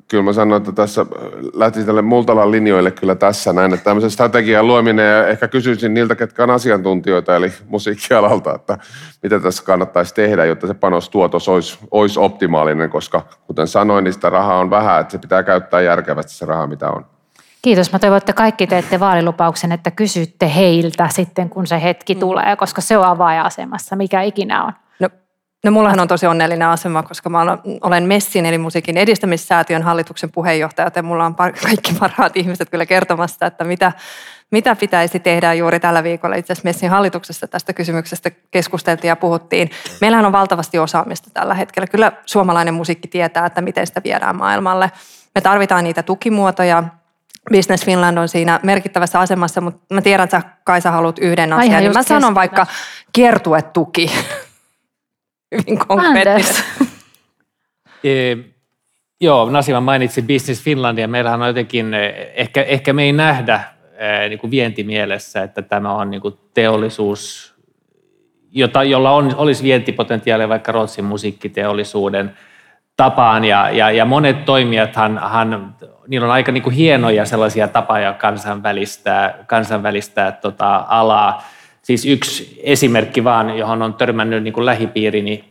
kyllä 0.08 0.22
mä 0.22 0.32
sanon, 0.32 0.56
että 0.56 0.72
tässä 0.72 1.06
lähti 1.54 1.84
tälle 1.84 2.02
Multalan 2.02 2.50
linjoille 2.50 2.90
kyllä 2.90 3.14
tässä 3.14 3.52
näin, 3.52 3.74
että 3.74 3.84
tämmöisen 3.84 4.10
strategian 4.10 4.66
luominen 4.66 5.06
ja 5.06 5.26
ehkä 5.26 5.48
kysyisin 5.48 5.94
niiltä, 5.94 6.14
ketkä 6.14 6.42
on 6.42 6.50
asiantuntijoita, 6.50 7.36
eli 7.36 7.52
musiikkialalta, 7.68 8.54
että 8.54 8.78
mitä 9.22 9.40
tässä 9.40 9.64
kannattaisi 9.64 10.14
tehdä, 10.14 10.44
jotta 10.44 10.66
se 10.66 10.74
panostuotos 10.74 11.48
olisi, 11.48 11.78
olisi 11.90 12.20
optimaalinen, 12.20 12.90
koska 12.90 13.22
kuten 13.46 13.66
sanoin, 13.68 14.04
niin 14.04 14.14
sitä 14.14 14.30
rahaa 14.30 14.58
on 14.58 14.70
vähän, 14.70 15.00
että 15.00 15.12
se 15.12 15.18
pitää 15.18 15.42
käyttää 15.42 15.80
järkevästi 15.80 16.32
se 16.32 16.46
raha, 16.46 16.66
mitä 16.66 16.90
on. 16.90 17.06
Kiitos. 17.62 17.92
Mä 17.92 17.98
toivon, 17.98 18.16
että 18.16 18.32
kaikki 18.32 18.66
teette 18.66 19.00
vaalilupauksen, 19.00 19.72
että 19.72 19.90
kysytte 19.90 20.54
heiltä 20.54 21.08
sitten, 21.12 21.50
kun 21.50 21.66
se 21.66 21.82
hetki 21.82 22.14
mm. 22.14 22.20
tulee, 22.20 22.56
koska 22.56 22.80
se 22.80 22.98
on 22.98 23.04
avaaja-asemassa, 23.04 23.96
mikä 23.96 24.22
ikinä 24.22 24.64
on. 24.64 24.72
No, 25.64 25.70
mullahan 25.70 26.00
on 26.00 26.08
tosi 26.08 26.26
onnellinen 26.26 26.68
asema, 26.68 27.02
koska 27.02 27.30
mä 27.30 27.58
olen 27.82 28.04
Messin 28.04 28.46
eli 28.46 28.58
musiikin 28.58 28.96
edistämissäätiön 28.96 29.82
hallituksen 29.82 30.30
puheenjohtaja, 30.30 30.86
joten 30.86 31.04
mulla 31.04 31.24
on 31.24 31.34
kaikki 31.34 31.94
parhaat 32.00 32.36
ihmiset 32.36 32.70
kyllä 32.70 32.86
kertomassa, 32.86 33.46
että 33.46 33.64
mitä, 33.64 33.92
mitä 34.50 34.76
pitäisi 34.76 35.20
tehdä 35.20 35.54
juuri 35.54 35.80
tällä 35.80 36.02
viikolla. 36.02 36.36
Itse 36.36 36.52
asiassa 36.52 36.68
Messin 36.68 36.90
hallituksessa 36.90 37.48
tästä 37.48 37.72
kysymyksestä 37.72 38.30
keskusteltiin 38.50 39.08
ja 39.08 39.16
puhuttiin. 39.16 39.70
Meillähän 40.00 40.26
on 40.26 40.32
valtavasti 40.32 40.78
osaamista 40.78 41.30
tällä 41.34 41.54
hetkellä. 41.54 41.86
Kyllä 41.86 42.12
suomalainen 42.26 42.74
musiikki 42.74 43.08
tietää, 43.08 43.46
että 43.46 43.60
miten 43.60 43.86
sitä 43.86 44.00
viedään 44.04 44.36
maailmalle. 44.36 44.92
Me 45.34 45.40
tarvitaan 45.40 45.84
niitä 45.84 46.02
tukimuotoja, 46.02 46.84
Business 47.52 47.84
Finland 47.84 48.18
on 48.18 48.28
siinä 48.28 48.60
merkittävässä 48.62 49.20
asemassa, 49.20 49.60
mutta 49.60 49.94
mä 49.94 50.02
tiedän, 50.02 50.24
että 50.24 50.40
sä 50.40 50.48
Kaisa 50.64 50.90
haluat 50.90 51.18
yhden 51.18 51.52
asian, 51.52 51.82
niin 51.82 51.92
mä 51.92 52.02
sanon 52.02 52.34
vaikka 52.34 52.66
kiertuetuki. 53.12 54.10
Hyvin 55.52 55.78
konkreettinen. 55.78 56.62
E, 58.04 58.36
joo, 59.20 59.50
Nasima 59.50 59.80
mainitsi 59.80 60.22
Business 60.22 60.62
Finlandia. 60.62 61.08
Meillähän 61.08 61.42
on 61.42 61.48
jotenkin, 61.48 61.94
e, 61.94 62.32
ehkä, 62.34 62.62
ehkä 62.62 62.92
me 62.92 63.02
ei 63.02 63.12
nähdä 63.12 63.60
e, 63.96 64.28
niin 64.28 64.38
kuin 64.38 64.50
vientimielessä, 64.50 65.42
että 65.42 65.62
tämä 65.62 65.92
on 65.92 66.10
niin 66.10 66.20
kuin 66.20 66.34
teollisuus, 66.54 67.54
jota, 68.50 68.82
jolla 68.82 69.10
on, 69.10 69.34
olisi 69.36 69.62
vientipotentiaalia 69.62 70.48
vaikka 70.48 70.72
Ruotsin 70.72 71.04
musiikkiteollisuuden– 71.04 72.32
tapaan 72.98 73.44
ja, 73.44 73.70
ja, 73.70 73.90
ja 73.90 74.04
monet 74.04 74.44
toimijathan, 74.44 75.20
hän, 75.30 75.74
niillä 76.08 76.24
on 76.24 76.32
aika 76.32 76.52
niin 76.52 76.62
kuin 76.62 76.74
hienoja 76.74 77.24
sellaisia 77.24 77.68
tapoja 77.68 78.12
kansainvälistää, 78.12 79.44
kansainvälistää 79.46 80.32
tota 80.32 80.84
alaa. 80.88 81.42
Siis 81.88 82.06
yksi 82.06 82.60
esimerkki 82.62 83.24
vaan, 83.24 83.58
johon 83.58 83.82
on 83.82 83.94
törmännyt 83.94 84.42
niin 84.42 84.52
kuin 84.52 84.66
lähipiirini 84.66 85.44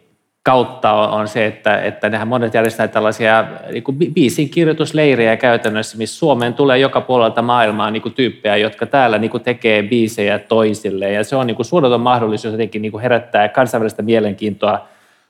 kautta 0.43 0.91
on 0.93 1.27
se, 1.27 1.45
että, 1.45 1.81
että 1.81 2.09
nehän 2.09 2.27
monet 2.27 2.53
järjestävät 2.53 2.91
tällaisia 2.91 3.45
niin 3.71 3.83
kuin 3.83 3.97
biisin 4.13 4.49
kirjoitusleirejä 4.49 5.37
käytännössä, 5.37 5.97
missä 5.97 6.17
Suomeen 6.19 6.53
tulee 6.53 6.77
joka 6.77 7.01
puolelta 7.01 7.41
maailmaa 7.41 7.91
niin 7.91 8.01
kuin 8.01 8.13
tyyppejä, 8.13 8.57
jotka 8.57 8.85
täällä 8.85 9.17
niin 9.17 9.31
kuin 9.31 9.43
tekee 9.43 9.83
biisejä 9.83 10.39
toisille. 10.39 11.11
Ja 11.11 11.23
se 11.23 11.35
on 11.35 11.47
niin 11.47 11.55
kuin 11.55 11.65
suunnaton 11.65 12.01
mahdollisuus 12.01 12.51
jotenkin 12.51 12.81
niin 12.81 12.91
kuin 12.91 13.01
herättää 13.01 13.49
kansainvälistä 13.49 14.01
mielenkiintoa 14.01 14.87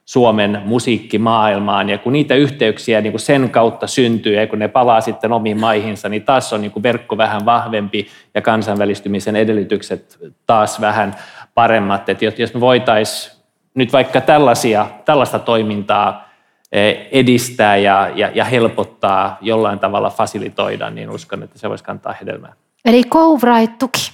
Suomen 0.07 0.61
musiikkimaailmaan. 0.65 1.89
Ja 1.89 1.97
kun 1.97 2.13
niitä 2.13 2.35
yhteyksiä 2.35 3.01
niin 3.01 3.11
kuin 3.11 3.19
sen 3.19 3.49
kautta 3.49 3.87
syntyy 3.87 4.35
ja 4.35 4.47
kun 4.47 4.59
ne 4.59 4.67
palaa 4.67 5.01
sitten 5.01 5.31
omiin 5.31 5.59
maihinsa, 5.59 6.09
niin 6.09 6.23
taas 6.23 6.53
on 6.53 6.61
niin 6.61 6.71
kuin 6.71 6.83
verkko 6.83 7.17
vähän 7.17 7.45
vahvempi 7.45 8.07
ja 8.33 8.41
kansainvälistymisen 8.41 9.35
edellytykset 9.35 10.17
taas 10.45 10.81
vähän 10.81 11.15
paremmat. 11.53 12.09
Että 12.09 12.25
jos 12.37 12.53
me 12.53 12.59
voitaisiin 12.59 13.37
nyt 13.73 13.93
vaikka 13.93 14.21
tällaisia, 14.21 14.87
tällaista 15.05 15.39
toimintaa 15.39 16.29
eh, 16.71 17.07
edistää 17.11 17.77
ja, 17.77 18.11
ja, 18.15 18.31
ja 18.33 18.43
helpottaa, 18.43 19.37
jollain 19.41 19.79
tavalla 19.79 20.09
fasilitoida, 20.09 20.89
niin 20.89 21.09
uskon, 21.09 21.43
että 21.43 21.59
se 21.59 21.69
voisi 21.69 21.83
kantaa 21.83 22.15
hedelmää. 22.21 22.53
Eli 22.85 23.03
Kouvrite-tuki. 23.03 24.11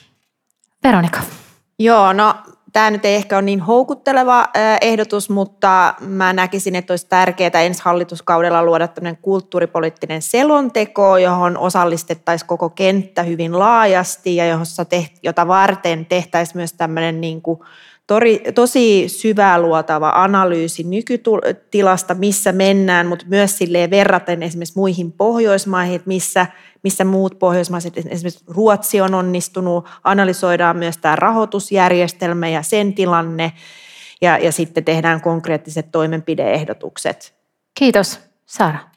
Veronika. 0.84 1.20
Joo, 1.80 2.14
no 2.14 2.36
tämä 2.74 2.92
nyt 2.92 3.06
ei 3.06 3.16
ehkä 3.16 3.36
ole 3.36 3.42
niin 3.42 3.60
houkutteleva 3.60 4.48
ehdotus, 4.82 5.30
mutta 5.30 5.94
mä 6.00 6.34
näkisin, 6.34 6.76
että 6.76 6.94
olisi 6.94 7.08
tärkeää 7.08 7.62
ensi 7.62 7.82
hallituskaudella 7.86 8.64
luoda 8.64 8.88
tämmöinen 8.88 9.18
kulttuuripoliittinen 9.22 10.22
selonteko, 10.22 11.18
johon 11.18 11.58
osallistettaisiin 11.58 12.48
koko 12.48 12.70
kenttä 12.70 13.24
hyvin 13.24 13.60
laajasti 13.60 14.36
ja 14.36 14.46
jossa 14.46 14.86
teht, 14.86 15.14
jota 15.24 15.48
varten 15.48 16.06
tehtäisiin 16.06 16.58
myös 16.58 16.74
tämmöinen 16.74 17.22
niin 17.22 17.42
kuin 17.42 17.60
tori, 18.08 18.44
tosi 18.56 19.04
syvää 19.08 19.62
luotava 19.62 20.12
analyysi 20.16 20.84
nykytilasta, 20.84 22.14
missä 22.14 22.52
mennään, 22.52 23.08
mutta 23.08 23.26
myös 23.30 23.58
silleen 23.58 23.90
verraten 23.90 24.44
esimerkiksi 24.44 24.80
muihin 24.80 25.12
Pohjoismaihin, 25.12 25.96
että 25.96 26.08
missä, 26.08 26.48
missä 26.84 27.04
muut 27.04 27.40
Pohjoismaiset, 27.40 27.98
esimerkiksi 27.98 28.44
Ruotsi 28.48 29.02
on 29.02 29.14
onnistunut, 29.14 29.90
analysoidaan 30.04 30.78
myös 30.78 30.98
tämä 30.98 31.16
rahoitusjärjestelmä 31.16 32.50
ja 32.50 32.64
sen 32.64 32.94
tilanne, 32.94 33.54
ja, 34.22 34.38
ja 34.38 34.52
sitten 34.52 34.84
tehdään 34.84 35.22
konkreettiset 35.22 35.92
toimenpideehdotukset. 35.92 37.34
Kiitos. 37.74 38.20
Saara. 38.46 38.93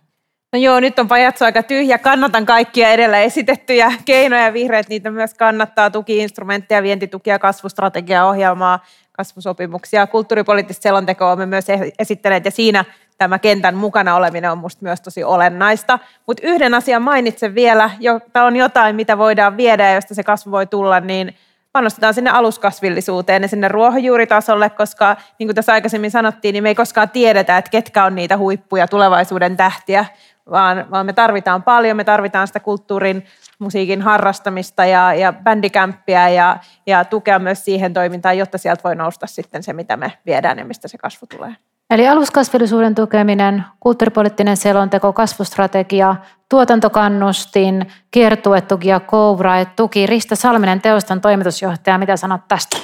No 0.52 0.58
joo, 0.58 0.80
nyt 0.80 0.98
on 0.98 1.08
pajatso 1.08 1.44
aika 1.44 1.62
tyhjä. 1.62 1.98
Kannatan 1.98 2.46
kaikkia 2.46 2.90
edellä 2.90 3.20
esitettyjä 3.20 3.92
keinoja. 4.04 4.52
Vihreät 4.52 4.88
niitä 4.88 5.10
myös 5.10 5.34
kannattaa. 5.34 5.90
Tukiinstrumentteja, 5.90 6.82
vientitukia, 6.82 7.38
kasvustrategiaa, 7.38 8.28
ohjelmaa, 8.28 8.84
kasvusopimuksia. 9.12 10.06
Kulttuuripoliittista 10.06 10.82
selontekoa 10.82 11.28
olemme 11.28 11.46
myös 11.46 11.66
esittäneet 11.98 12.44
ja 12.44 12.50
siinä 12.50 12.84
tämä 13.18 13.38
kentän 13.38 13.74
mukana 13.74 14.16
oleminen 14.16 14.50
on 14.50 14.58
minusta 14.58 14.82
myös 14.82 15.00
tosi 15.00 15.24
olennaista. 15.24 15.98
Mutta 16.26 16.46
yhden 16.46 16.74
asian 16.74 17.02
mainitsen 17.02 17.54
vielä, 17.54 17.90
jota 18.00 18.44
on 18.44 18.56
jotain, 18.56 18.96
mitä 18.96 19.18
voidaan 19.18 19.56
viedä 19.56 19.88
ja 19.88 19.94
josta 19.94 20.14
se 20.14 20.22
kasvu 20.22 20.50
voi 20.50 20.66
tulla, 20.66 21.00
niin 21.00 21.34
panostetaan 21.72 22.14
sinne 22.14 22.30
aluskasvillisuuteen 22.30 23.42
ja 23.42 23.48
sinne 23.48 23.68
ruohonjuuritasolle, 23.68 24.70
koska 24.70 25.16
niin 25.38 25.46
kuin 25.46 25.54
tässä 25.54 25.72
aikaisemmin 25.72 26.10
sanottiin, 26.10 26.52
niin 26.52 26.62
me 26.62 26.68
ei 26.68 26.74
koskaan 26.74 27.10
tiedetä, 27.10 27.58
että 27.58 27.70
ketkä 27.70 28.04
on 28.04 28.14
niitä 28.14 28.36
huippuja 28.36 28.88
tulevaisuuden 28.88 29.56
tähtiä, 29.56 30.04
vaan, 30.50 30.86
vaan 30.90 31.06
me 31.06 31.12
tarvitaan 31.12 31.62
paljon, 31.62 31.96
me 31.96 32.04
tarvitaan 32.04 32.46
sitä 32.46 32.60
kulttuurin, 32.60 33.24
musiikin 33.58 34.02
harrastamista 34.02 34.84
ja, 34.84 35.14
ja 35.14 35.32
bändikämppiä 35.32 36.28
ja, 36.28 36.56
ja 36.86 37.04
tukea 37.04 37.38
myös 37.38 37.64
siihen 37.64 37.94
toimintaan, 37.94 38.38
jotta 38.38 38.58
sieltä 38.58 38.82
voi 38.84 38.96
nousta 38.96 39.26
sitten 39.26 39.62
se, 39.62 39.72
mitä 39.72 39.96
me 39.96 40.12
viedään 40.26 40.58
ja 40.58 40.64
mistä 40.64 40.88
se 40.88 40.98
kasvu 40.98 41.26
tulee. 41.26 41.56
Eli 41.90 42.08
aluskasvillisuuden 42.08 42.94
tukeminen, 42.94 43.64
kulttuuripoliittinen 43.80 44.56
selonteko, 44.56 45.12
kasvustrategia, 45.12 46.16
tuotantokannustin, 46.48 47.86
kiertuetuki 48.10 48.88
ja 48.88 49.00
Kouvrae-tuki. 49.00 50.06
Rista 50.06 50.36
Salminen, 50.36 50.80
teoston 50.80 51.20
toimitusjohtaja, 51.20 51.98
mitä 51.98 52.16
sanot 52.16 52.40
tästä? 52.48 52.76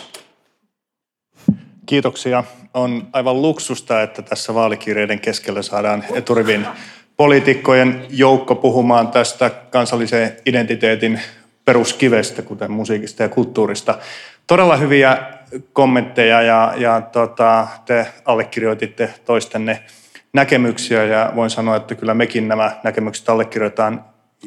Kiitoksia. 1.87 2.45
On 2.75 3.09
aivan 3.13 3.43
luksusta, 3.43 4.03
että 4.03 4.23
tässä 4.23 4.55
vaalikirjeiden 4.55 5.21
keskellä 5.21 5.63
saadaan 5.63 6.05
eturivin 6.15 6.67
poliitikkojen 7.23 8.07
joukko 8.11 8.55
puhumaan 8.55 9.09
tästä 9.09 9.51
kansallisen 9.51 10.37
identiteetin 10.47 11.21
peruskivestä, 11.65 12.43
kuten 12.43 12.71
musiikista 12.71 13.23
ja 13.23 13.29
kulttuurista. 13.29 13.99
Todella 14.47 14.77
hyviä 14.77 15.19
kommentteja 15.73 16.43
ja, 16.43 16.75
ja 16.77 17.01
tota, 17.01 17.67
te 17.87 18.07
allekirjoititte 18.25 19.15
toistenne 19.25 19.83
näkemyksiä 20.33 21.05
ja 21.05 21.33
voin 21.37 21.51
sanoa, 21.51 21.77
että 21.77 21.95
kyllä 21.95 22.15
mekin 22.15 22.49
nämä 22.49 22.71
näkemykset 22.85 23.29
allekirjoitetaan 23.29 24.05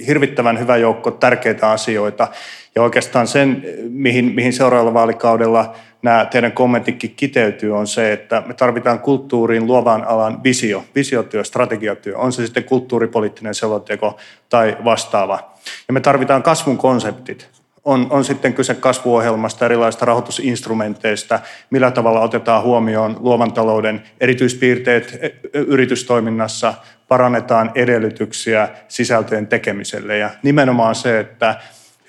hirvittävän 0.07 0.59
hyvä 0.59 0.77
joukko 0.77 1.11
tärkeitä 1.11 1.71
asioita. 1.71 2.27
Ja 2.75 2.81
oikeastaan 2.81 3.27
sen, 3.27 3.63
mihin, 3.89 4.25
mihin 4.35 4.53
seuraavalla 4.53 4.93
vaalikaudella 4.93 5.75
nämä 6.01 6.25
teidän 6.25 6.51
kommenttikin 6.51 7.13
kiteytyy, 7.15 7.77
on 7.77 7.87
se, 7.87 8.13
että 8.13 8.43
me 8.45 8.53
tarvitaan 8.53 8.99
kulttuuriin 8.99 9.67
luovan 9.67 10.03
alan 10.03 10.43
visio, 10.43 10.83
visiotyö, 10.95 11.43
strategiatyö, 11.43 12.17
on 12.17 12.33
se 12.33 12.45
sitten 12.45 12.63
kulttuuripoliittinen 12.63 13.55
selonteko 13.55 14.17
tai 14.49 14.77
vastaava. 14.85 15.51
Ja 15.87 15.93
me 15.93 15.99
tarvitaan 15.99 16.43
kasvun 16.43 16.77
konseptit, 16.77 17.49
on, 17.85 18.07
on 18.09 18.25
sitten 18.25 18.53
kyse 18.53 18.73
kasvuohjelmasta, 18.73 19.65
erilaisista 19.65 20.05
rahoitusinstrumenteista, 20.05 21.39
millä 21.69 21.91
tavalla 21.91 22.21
otetaan 22.21 22.63
huomioon 22.63 23.17
luovan 23.19 23.53
talouden 23.53 24.03
erityispiirteet 24.19 25.19
e, 25.21 25.29
yritystoiminnassa, 25.53 26.73
parannetaan 27.07 27.71
edellytyksiä 27.75 28.69
sisältöjen 28.87 29.47
tekemiselle. 29.47 30.17
Ja 30.17 30.29
nimenomaan 30.43 30.95
se, 30.95 31.19
että 31.19 31.55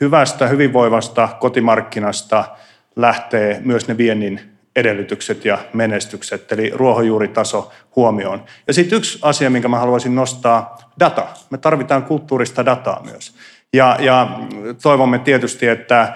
hyvästä, 0.00 0.48
hyvinvoivasta 0.48 1.28
kotimarkkinasta 1.40 2.44
lähtee 2.96 3.60
myös 3.64 3.88
ne 3.88 3.96
viennin 3.96 4.40
edellytykset 4.76 5.44
ja 5.44 5.58
menestykset, 5.72 6.52
eli 6.52 6.70
ruohonjuuritaso 6.74 7.72
huomioon. 7.96 8.44
Ja 8.66 8.72
sitten 8.72 8.96
yksi 8.96 9.18
asia, 9.22 9.50
minkä 9.50 9.68
mä 9.68 9.78
haluaisin 9.78 10.14
nostaa, 10.14 10.78
data. 11.00 11.26
Me 11.50 11.58
tarvitaan 11.58 12.02
kulttuurista 12.02 12.66
dataa 12.66 13.02
myös. 13.04 13.34
Ja, 13.72 13.96
ja 14.00 14.38
toivomme 14.82 15.18
tietysti, 15.18 15.68
että 15.68 16.12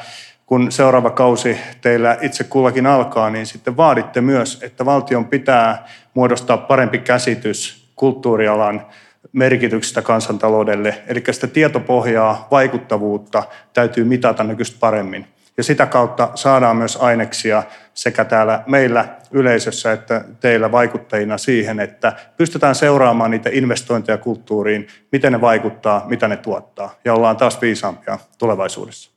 kun 0.46 0.72
seuraava 0.72 1.11
kausi 1.11 1.59
teillä 1.80 2.18
itse 2.20 2.44
kullakin 2.44 2.86
alkaa, 2.86 3.30
niin 3.30 3.46
sitten 3.46 3.76
vaaditte 3.76 4.20
myös, 4.20 4.62
että 4.62 4.84
valtion 4.84 5.24
pitää 5.24 5.88
muodostaa 6.14 6.57
parempi 6.57 6.98
käsitys 6.98 7.90
kulttuurialan 7.96 8.86
merkityksestä 9.32 10.03
kansantaloudelle. 10.03 11.03
Eli 11.07 11.22
sitä 11.30 11.46
tietopohjaa, 11.46 12.48
vaikuttavuutta 12.51 13.42
täytyy 13.72 14.05
mitata 14.05 14.44
nykyistä 14.44 14.76
paremmin. 14.80 15.26
Ja 15.57 15.62
sitä 15.62 15.86
kautta 15.86 16.28
saadaan 16.34 16.76
myös 16.76 16.96
aineksia 16.96 17.62
sekä 18.01 18.24
täällä 18.24 18.62
meillä 18.66 19.09
yleisössä 19.30 19.92
että 19.92 20.24
teillä 20.40 20.72
vaikuttajina 20.72 21.38
siihen, 21.38 21.80
että 21.80 22.12
pystytään 22.36 22.74
seuraamaan 22.74 23.30
niitä 23.30 23.51
investointeja 23.53 24.18
kulttuuriin, 24.18 24.88
miten 25.12 25.32
ne 25.32 25.40
vaikuttaa, 25.40 26.05
mitä 26.07 26.28
ne 26.28 26.36
tuottaa. 26.36 26.94
Ja 27.05 27.14
ollaan 27.14 27.36
taas 27.36 27.61
viisaampia 27.61 28.18
tulevaisuudessa. 28.38 29.11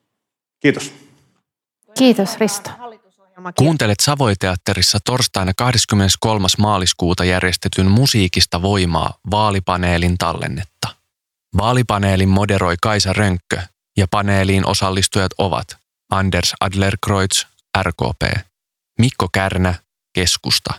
Kiitos. 0.60 0.94
Kiitos 1.98 2.38
Risto. 2.38 2.70
Kuuntelet 3.58 4.00
Savoiteatterissa 4.00 5.00
torstaina 5.06 5.52
23. 5.58 6.48
maaliskuuta 6.58 7.26
järjestetyn 7.26 7.88
Musiikista 7.88 8.62
voimaa 8.62 9.14
vaalipaneelin 9.32 10.18
tallennetta. 10.18 10.88
Vaalipaneelin 11.58 12.30
moderoi 12.30 12.76
Kaisa 12.82 13.14
Rönkkö 13.14 13.62
ja 13.98 14.08
paneeliin 14.12 14.66
osallistujat 14.66 15.32
ovat 15.38 15.78
Anders 16.10 16.54
Adlerkreutz, 16.62 17.46
RKP, 17.84 18.53
Mikko 19.00 19.28
Kärnä, 19.34 19.74
Keskusta, 20.14 20.74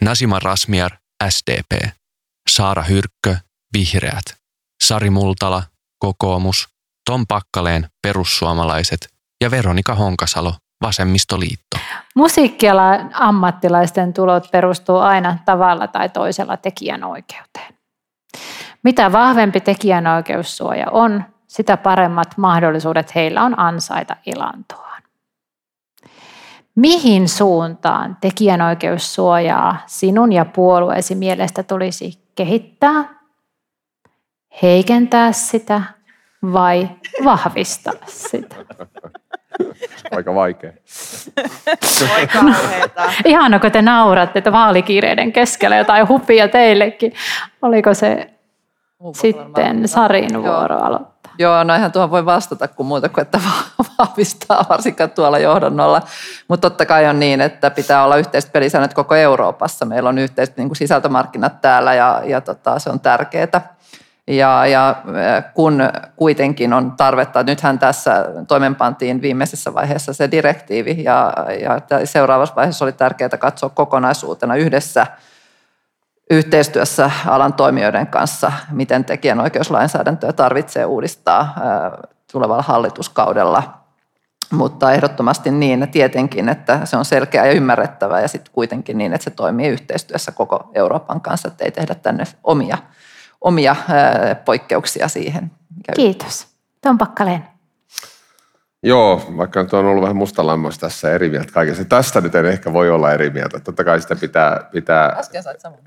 Nasima 0.00 0.38
Rasmiar, 0.38 0.92
SDP, 1.28 1.90
Saara 2.50 2.82
Hyrkkö, 2.82 3.36
Vihreät, 3.72 4.24
Sari 4.82 5.10
Multala, 5.10 5.62
Kokoomus, 5.98 6.68
Tom 7.06 7.26
Pakkaleen, 7.26 7.88
Perussuomalaiset 8.02 9.08
ja 9.40 9.50
Veronika 9.50 9.94
Honkasalo, 9.94 10.54
Vasemmistoliitto. 10.82 11.76
Musiikkialan 12.14 13.10
ammattilaisten 13.14 14.12
tulot 14.12 14.50
perustuu 14.50 14.98
aina 14.98 15.38
tavalla 15.44 15.86
tai 15.86 16.08
toisella 16.08 16.56
tekijänoikeuteen. 16.56 17.74
Mitä 18.82 19.12
vahvempi 19.12 19.60
tekijänoikeussuoja 19.60 20.86
on, 20.90 21.24
sitä 21.48 21.76
paremmat 21.76 22.36
mahdollisuudet 22.36 23.14
heillä 23.14 23.42
on 23.42 23.58
ansaita 23.58 24.16
ilantoaan. 24.26 24.85
Mihin 26.76 27.28
suuntaan 27.28 28.16
tekijänoikeussuojaa 28.20 29.78
sinun 29.86 30.32
ja 30.32 30.44
puolueesi 30.44 31.14
mielestä 31.14 31.62
tulisi 31.62 32.18
kehittää, 32.34 33.04
heikentää 34.62 35.32
sitä 35.32 35.82
vai 36.52 36.88
vahvistaa 37.24 37.92
sitä? 38.06 38.56
Aika 40.10 40.34
vaikea. 40.34 40.72
Ihana, 43.24 43.58
kun 43.58 43.72
te 43.72 43.82
nauratte, 43.82 44.38
että 44.38 44.52
vaalikiireiden 44.52 45.32
keskellä 45.32 45.76
jotain 45.76 46.08
hupia 46.08 46.48
teillekin. 46.48 47.12
Oliko 47.62 47.94
se 47.94 48.35
sitten 49.14 49.88
Sarin 49.88 50.42
vuoro 50.42 50.78
aloittaa? 50.78 51.16
Joo, 51.38 51.64
no 51.64 51.74
eihän 51.74 51.92
tuohon 51.92 52.10
voi 52.10 52.24
vastata 52.24 52.68
kuin 52.68 52.86
muuta 52.86 53.08
kuin, 53.08 53.22
että 53.22 53.40
vahvistaa 53.98 54.64
varsinkaan 54.68 55.10
tuolla 55.10 55.38
johdannolla. 55.38 56.02
Mutta 56.48 56.70
totta 56.70 56.86
kai 56.86 57.06
on 57.06 57.20
niin, 57.20 57.40
että 57.40 57.70
pitää 57.70 58.04
olla 58.04 58.16
yhteiset 58.16 58.52
pelisäännöt 58.52 58.94
koko 58.94 59.14
Euroopassa. 59.14 59.86
Meillä 59.86 60.08
on 60.08 60.18
yhteiset 60.18 60.56
niin 60.56 60.68
kuin 60.68 60.76
sisältömarkkinat 60.76 61.60
täällä 61.60 61.94
ja, 61.94 62.22
ja 62.24 62.40
tota, 62.40 62.78
se 62.78 62.90
on 62.90 63.00
tärkeää. 63.00 63.76
Ja, 64.28 64.66
ja 64.66 64.96
kun 65.54 65.82
kuitenkin 66.16 66.72
on 66.72 66.92
tarvetta, 66.92 67.42
nythän 67.42 67.78
tässä 67.78 68.24
toimenpantiin 68.48 69.22
viimeisessä 69.22 69.74
vaiheessa 69.74 70.12
se 70.12 70.30
direktiivi 70.30 71.02
ja, 71.04 71.32
ja 71.60 72.06
seuraavassa 72.06 72.54
vaiheessa 72.54 72.84
oli 72.84 72.92
tärkeää 72.92 73.28
katsoa 73.28 73.68
kokonaisuutena 73.68 74.54
yhdessä– 74.54 75.06
yhteistyössä 76.30 77.10
alan 77.26 77.54
toimijoiden 77.54 78.06
kanssa, 78.06 78.52
miten 78.70 79.04
tekijänoikeuslainsäädäntöä 79.04 80.32
tarvitsee 80.32 80.84
uudistaa 80.84 81.54
tulevalla 82.32 82.62
hallituskaudella. 82.62 83.82
Mutta 84.52 84.92
ehdottomasti 84.92 85.50
niin, 85.50 85.88
tietenkin, 85.92 86.48
että 86.48 86.86
se 86.86 86.96
on 86.96 87.04
selkeä 87.04 87.46
ja 87.46 87.52
ymmärrettävä 87.52 88.20
ja 88.20 88.28
sitten 88.28 88.52
kuitenkin 88.52 88.98
niin, 88.98 89.12
että 89.12 89.24
se 89.24 89.30
toimii 89.30 89.68
yhteistyössä 89.68 90.32
koko 90.32 90.70
Euroopan 90.74 91.20
kanssa, 91.20 91.48
että 91.48 91.64
ei 91.64 91.70
tehdä 91.70 91.94
tänne 91.94 92.24
omia, 92.44 92.78
omia 93.40 93.76
poikkeuksia 94.44 95.08
siihen. 95.08 95.50
Kiitos. 95.96 96.46
Tom 96.82 96.98
Pakkaleen. 96.98 97.44
Joo, 98.82 99.22
vaikka 99.36 99.62
nyt 99.62 99.74
on 99.74 99.86
ollut 99.86 100.02
vähän 100.02 100.16
mustalammoista 100.16 100.86
tässä 100.86 101.10
eri 101.10 101.30
mieltä 101.30 101.52
kaikessa. 101.52 101.84
Tästä 101.84 102.20
nyt 102.20 102.34
en 102.34 102.46
ehkä 102.46 102.72
voi 102.72 102.90
olla 102.90 103.12
eri 103.12 103.30
mieltä. 103.30 103.60
Totta 103.60 103.84
kai 103.84 104.00
sitä 104.00 104.16
pitää... 104.16 104.60
pitää... 104.72 105.06
Äsken 105.18 105.42
sait 105.42 105.60
samaa. 105.60 105.78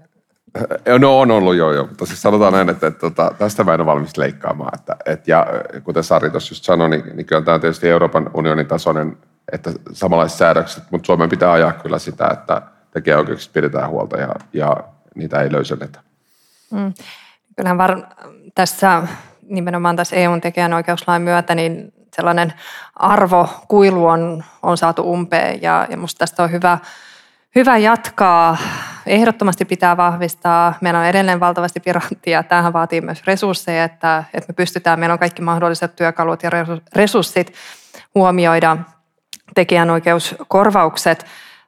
No 1.00 1.20
on 1.20 1.32
ollut 1.32 1.56
joo 1.56 1.74
joo, 1.74 1.88
mutta 1.88 2.06
siis 2.06 2.22
sanotaan 2.22 2.54
näin, 2.54 2.70
että, 2.70 2.88
että, 2.88 3.08
että 3.08 3.32
tästä 3.38 3.64
mä 3.64 3.74
en 3.74 3.82
ole 3.82 3.86
valmis 3.86 4.18
leikkaamaan. 4.18 4.80
Että, 4.80 4.96
että, 5.06 5.32
ja 5.32 5.48
kuten 5.84 6.04
Sari 6.04 6.30
tuossa 6.30 6.52
just 6.52 6.64
sanoi, 6.64 6.90
niin, 6.90 7.04
niin 7.14 7.26
kyllä 7.26 7.42
tämä 7.42 7.56
on 7.56 7.62
tietysti 7.62 7.90
Euroopan 7.90 8.30
unionin 8.34 8.68
tasoinen, 8.68 9.18
että 9.52 9.72
samanlaiset 9.94 10.38
säädökset, 10.38 10.84
mutta 10.92 11.06
Suomen 11.06 11.30
pitää 11.30 11.52
ajaa 11.52 11.72
kyllä 11.72 12.00
sitä, 12.00 12.28
että 12.28 12.62
tekijäoikeuksista 12.92 13.54
pidetään 13.54 13.90
huolta 13.90 14.18
ja, 14.18 14.36
ja 14.54 14.78
niitä 15.16 15.42
ei 15.42 15.52
löysennetä. 15.52 16.00
Mm. 16.72 16.94
Kyllähän 17.56 17.78
var, 17.78 18.02
tässä 18.56 19.04
nimenomaan 19.50 19.96
tässä 19.96 20.16
EUn 20.16 20.42
tekijänoikeuslain 20.42 21.22
myötä 21.22 21.56
niin 21.56 21.94
sellainen 22.16 22.54
arvokuilu 22.96 24.06
on, 24.06 24.44
on 24.64 24.78
saatu 24.78 25.12
umpeen 25.12 25.62
ja, 25.62 25.88
ja 25.90 25.98
musta 25.98 26.20
tästä 26.20 26.44
on 26.44 26.52
hyvä, 26.52 26.78
hyvä 27.56 27.78
jatkaa. 27.78 28.58
Ehdottomasti 29.06 29.66
pitää 29.66 29.98
vahvistaa. 29.98 30.74
Meillä 30.82 31.00
on 31.00 31.06
edelleen 31.06 31.40
valtavasti 31.40 31.80
piranttia. 31.80 32.44
Tämähän 32.44 32.74
vaatii 32.74 33.02
myös 33.02 33.24
resursseja, 33.28 33.84
että, 33.84 34.24
että 34.34 34.50
me 34.50 34.54
pystytään, 34.54 35.00
meillä 35.00 35.14
on 35.14 35.20
kaikki 35.20 35.42
mahdolliset 35.42 35.96
työkalut 35.96 36.44
ja 36.44 36.50
resurssit 36.96 37.54
huomioida 38.16 38.78
tekijänoikeuskorvaukset. 39.56 41.26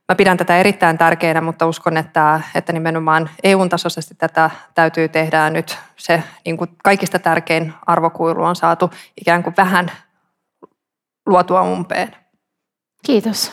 Mä 0.10 0.16
pidän 0.16 0.38
tätä 0.38 0.58
erittäin 0.58 0.98
tärkeänä, 0.98 1.42
mutta 1.42 1.68
uskon, 1.68 1.98
että, 1.98 2.42
että 2.56 2.74
nimenomaan 2.74 3.30
EU-tasoisesti 3.44 4.16
tätä 4.16 4.50
täytyy 4.76 5.10
tehdä 5.10 5.50
nyt. 5.50 5.78
Se 5.98 6.24
niin 6.46 6.58
kuin 6.58 6.70
kaikista 6.84 7.20
tärkein 7.20 7.74
arvokuilu 7.88 8.44
on 8.44 8.56
saatu 8.56 8.90
ikään 9.22 9.44
kuin 9.44 9.54
vähän 9.58 9.92
luotua 11.26 11.62
umpeen. 11.62 12.16
Kiitos. 13.06 13.52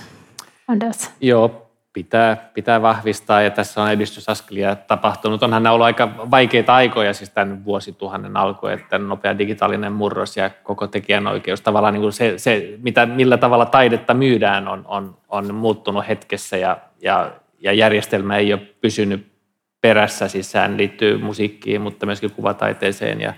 Anders. 0.69 1.11
Joo, 1.21 1.68
pitää, 1.99 2.51
pitää 2.55 2.83
vahvistaa. 2.83 3.43
Ja 3.43 3.51
tässä 3.51 3.83
on 3.83 3.91
edistysaskelia 3.91 4.77
tapahtunut. 4.77 5.43
Onhan 5.43 5.63
nämä 5.63 5.73
ollut 5.73 5.85
aika 5.85 6.31
vaikeita 6.31 6.75
aikoja 6.75 7.15
siis 7.15 7.31
tämän 7.31 7.65
vuosituhannen 7.65 8.37
alku, 8.37 8.67
että 8.67 8.99
nopea 8.99 9.39
digitaalinen 9.39 9.93
murros 9.93 10.37
ja 10.37 10.51
koko 10.51 10.87
tekijänoikeus, 10.87 11.61
tavallaan 11.61 11.95
niin 11.95 12.03
kuin 12.03 12.13
se, 12.13 12.35
se 12.37 12.75
mitä, 12.83 13.07
millä 13.07 13.37
tavalla 13.37 13.67
taidetta 13.67 14.15
myydään 14.15 14.69
on, 14.69 14.85
on, 14.89 15.17
on 15.29 15.55
muuttunut 15.55 16.09
hetkessä 16.09 16.57
ja, 16.57 16.79
ja, 17.03 17.31
ja 17.61 17.73
järjestelmä 17.73 18.37
ei 18.37 18.53
ole 18.53 18.63
pysynyt 18.81 19.27
perässä, 19.81 20.29
siis 20.29 20.51
sehän 20.51 20.77
liittyy 20.77 21.19
musiikkiin, 21.19 21.81
mutta 21.81 22.07
myöskin 22.07 22.31
kuvataiteeseen 22.31 23.21
ja 23.21 23.35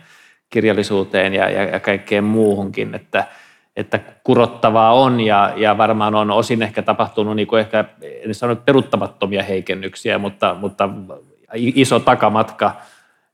kirjallisuuteen 0.51 1.35
ja, 1.35 1.51
ja, 1.51 1.63
ja 1.63 1.81
kaikkeen 1.81 2.25
muuhunkin, 2.25 2.95
että– 2.95 3.25
että 3.81 4.01
kurottavaa 4.25 4.93
on 4.93 5.21
ja, 5.21 5.53
ja 5.57 5.79
varmaan 5.79 6.15
on 6.15 6.31
osin 6.31 6.63
ehkä 6.63 6.83
tapahtunut 6.83 7.37
niin 7.37 7.49
kuin 7.49 7.61
ehkä, 7.61 7.85
en 8.03 8.35
sano 8.35 8.57
peruttamattomia 8.57 9.43
heikennyksiä, 9.43 10.19
mutta, 10.19 10.55
mutta 10.55 10.89
iso 11.55 12.01
takamatka, 12.01 12.77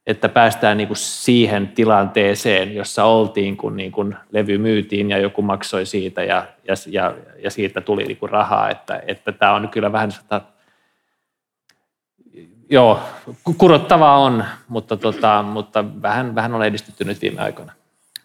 että 0.06 0.28
päästään 0.28 0.76
niin 0.76 0.86
kuin 0.86 0.96
siihen 0.96 1.68
tilanteeseen, 1.68 2.74
jossa 2.74 3.04
oltiin, 3.04 3.56
kun 3.56 3.76
niin 3.76 3.92
kuin 3.92 4.16
levy 4.32 4.58
myytiin 4.58 5.10
ja 5.10 5.18
joku 5.18 5.42
maksoi 5.42 5.86
siitä 5.86 6.24
ja, 6.24 6.46
ja, 6.68 6.74
ja, 6.86 7.14
ja 7.38 7.50
siitä 7.50 7.80
tuli 7.80 8.04
niin 8.04 8.16
kuin 8.16 8.30
rahaa, 8.30 8.70
että, 8.70 9.02
että 9.06 9.32
tämä 9.32 9.54
on 9.54 9.68
kyllä 9.68 9.92
vähän 9.92 10.12
sitä, 10.12 10.40
joo, 12.70 13.00
kurottavaa 13.58 14.18
on, 14.18 14.44
mutta, 14.68 14.96
tota, 14.96 15.42
mutta 15.42 15.84
vähän, 16.02 16.34
vähän 16.34 16.54
on 16.54 16.64
edistytty 16.64 17.04
nyt 17.04 17.22
viime 17.22 17.42
aikoina. 17.42 17.72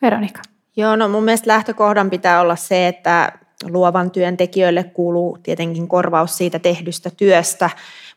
Veronika. 0.01 0.41
Joo, 0.75 0.95
no 0.95 1.07
mun 1.07 1.23
mielestä 1.23 1.47
lähtökohdan 1.47 2.09
pitää 2.09 2.41
olla 2.41 2.55
se, 2.55 2.87
että 2.87 3.31
luovan 3.69 4.11
työntekijöille 4.11 4.83
kuuluu 4.83 5.37
tietenkin 5.43 5.87
korvaus 5.87 6.37
siitä 6.37 6.59
tehdystä 6.59 7.09
työstä, 7.17 7.69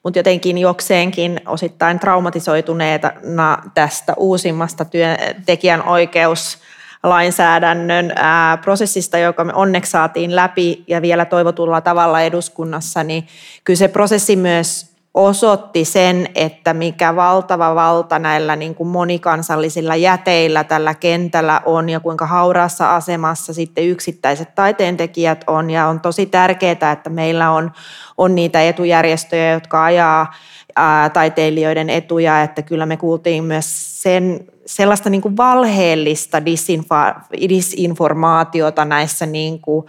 mutta 0.03 0.19
jotenkin 0.19 0.59
jokseenkin 0.59 1.41
osittain 1.47 1.99
traumatisoituneena 1.99 3.59
tästä 3.75 4.15
uusimmasta 4.17 4.85
työntekijän 4.85 5.83
oikeus 5.83 6.59
lainsäädännön 7.03 8.13
ää, 8.17 8.57
prosessista, 8.57 9.19
joka 9.19 9.45
me 9.45 9.53
onneksi 9.55 9.91
saatiin 9.91 10.37
läpi 10.37 10.85
ja 10.87 11.03
vielä 11.03 11.25
toivotulla 11.25 11.81
tavalla 11.81 12.21
eduskunnassa, 12.21 13.05
niin 13.05 13.27
kyllä 13.65 13.79
se 13.79 13.89
prosessi 13.89 14.37
myös 14.37 14.94
osoitti 15.15 15.85
sen, 15.85 16.29
että 16.35 16.75
mikä 16.75 17.17
valtava 17.17 17.75
valta 17.75 18.19
näillä 18.19 18.57
niin 18.57 18.75
kuin 18.75 18.89
monikansallisilla 18.89 19.97
jäteillä 19.97 20.65
tällä 20.65 20.95
kentällä 20.95 21.61
on 21.65 21.89
ja 21.89 22.01
kuinka 22.01 22.27
hauraassa 22.27 22.97
asemassa 22.97 23.55
sitten 23.55 23.85
yksittäiset 23.89 24.55
taiteentekijät 24.55 25.45
on. 25.47 25.71
Ja 25.71 25.87
on 25.87 26.01
tosi 26.01 26.27
tärkeää, 26.27 26.93
että 26.93 27.11
meillä 27.11 27.51
on, 27.51 27.73
on 28.19 28.35
niitä 28.35 28.63
etujärjestöjä, 28.63 29.53
jotka 29.53 29.85
ajaa 29.85 30.35
ää, 30.77 31.11
taiteilijoiden 31.11 31.91
etuja, 31.91 32.43
että 32.43 32.63
kyllä 32.63 32.87
me 32.87 32.97
kuultiin 32.97 33.45
myös 33.45 34.03
sen, 34.03 34.41
sellaista 34.67 35.11
niin 35.11 35.23
kuin 35.23 35.37
valheellista 35.37 36.45
disinformaatiota 37.49 38.85
näissä 38.85 39.27
niin 39.27 39.61
kuin, 39.61 39.87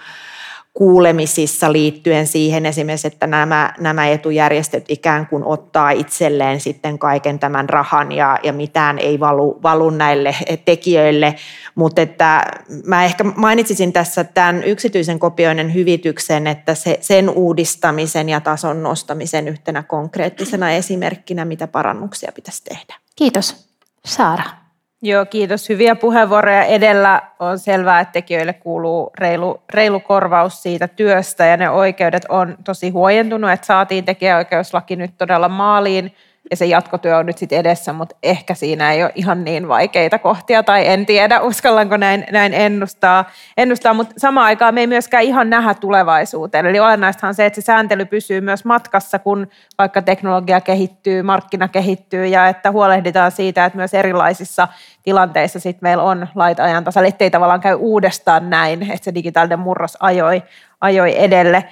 kuulemisissa 0.76 1.72
liittyen 1.72 2.28
siihen 2.28 2.66
esimerkiksi, 2.66 3.08
että 3.08 3.28
nämä, 3.28 3.74
nämä 3.80 4.08
etujärjestöt 4.08 4.86
ikään 4.90 5.28
kuin 5.28 5.44
ottaa 5.44 5.92
itselleen 5.92 6.60
sitten 6.60 7.00
kaiken 7.00 7.40
tämän 7.40 7.70
rahan 7.70 8.12
ja, 8.12 8.40
ja 8.44 8.54
mitään 8.54 9.00
ei 9.00 9.20
valu, 9.20 9.60
valu 9.64 9.90
näille 9.90 10.36
tekijöille. 10.66 11.36
Mutta 11.76 12.02
että 12.02 12.46
mä 12.86 13.06
ehkä 13.06 13.24
mainitsisin 13.24 13.94
tässä 13.94 14.24
tämän 14.24 14.64
yksityisen 14.64 15.20
kopioinnin 15.20 15.74
hyvityksen, 15.74 16.48
että 16.48 16.76
se, 16.76 16.98
sen 17.02 17.30
uudistamisen 17.30 18.30
ja 18.30 18.42
tason 18.42 18.84
nostamisen 18.84 19.48
yhtenä 19.48 19.84
konkreettisena 19.84 20.72
esimerkkinä, 20.72 21.46
mitä 21.46 21.68
parannuksia 21.68 22.32
pitäisi 22.36 22.64
tehdä. 22.64 22.96
Kiitos. 23.16 23.68
Saara. 24.06 24.65
Joo, 25.02 25.26
kiitos. 25.26 25.70
Hyviä 25.70 25.96
puheenvuoroja 25.96 26.64
edellä. 26.64 27.22
On 27.40 27.60
selvää, 27.60 28.00
että 28.00 28.12
tekijöille 28.12 28.54
kuuluu 28.54 29.12
reilu, 29.20 29.64
reilu 29.74 30.00
korvaus 30.00 30.64
siitä 30.64 30.88
työstä 30.88 31.46
ja 31.46 31.58
ne 31.58 31.70
oikeudet 31.70 32.26
on 32.30 32.58
tosi 32.64 32.90
huojentunut, 32.90 33.52
että 33.52 33.66
saatiin 33.66 34.06
tekijäoikeuslaki 34.06 34.96
nyt 34.96 35.12
todella 35.18 35.50
maaliin 35.50 36.16
ja 36.52 36.58
se 36.58 36.66
jatkotyö 36.66 37.18
on 37.18 37.26
nyt 37.26 37.38
sitten 37.38 37.60
edessä, 37.60 37.94
mutta 37.94 38.16
ehkä 38.24 38.54
siinä 38.54 38.92
ei 38.92 39.04
ole 39.04 39.12
ihan 39.16 39.44
niin 39.44 39.68
vaikeita 39.68 40.20
kohtia, 40.20 40.64
tai 40.64 40.88
en 40.88 41.06
tiedä, 41.06 41.42
uskallanko 41.42 41.98
näin, 41.98 42.26
näin 42.32 42.54
ennustaa, 42.54 43.30
ennustaa 43.58 43.94
mutta 43.94 44.14
samaan 44.18 44.46
aikaan 44.46 44.74
me 44.74 44.80
ei 44.82 44.88
myöskään 44.88 45.24
ihan 45.24 45.50
nähdä 45.50 45.74
tulevaisuuteen. 45.74 46.66
Eli 46.66 46.80
olennaistahan 46.80 47.30
on 47.30 47.36
se, 47.36 47.46
että 47.46 47.62
se 47.62 47.66
sääntely 47.66 48.06
pysyy 48.06 48.42
myös 48.42 48.66
matkassa, 48.66 49.20
kun 49.20 49.48
vaikka 49.78 50.02
teknologia 50.02 50.62
kehittyy, 50.62 51.24
markkina 51.24 51.68
kehittyy, 51.68 52.26
ja 52.26 52.48
että 52.48 52.72
huolehditaan 52.72 53.32
siitä, 53.32 53.66
että 53.66 53.78
myös 53.78 53.94
erilaisissa 53.94 54.68
tilanteissa 55.04 55.60
sit 55.60 55.82
meillä 55.82 56.04
on 56.04 56.28
lait 56.36 56.60
ajan 56.60 56.84
tasalla, 56.84 57.08
ettei 57.08 57.32
tavallaan 57.32 57.62
käy 57.62 57.76
uudestaan 57.76 58.50
näin, 58.50 58.82
että 58.92 59.06
se 59.06 59.16
digitaalinen 59.16 59.60
murros 59.60 59.98
ajoi, 60.00 60.44
ajoi 60.82 61.24
edelle 61.24 61.64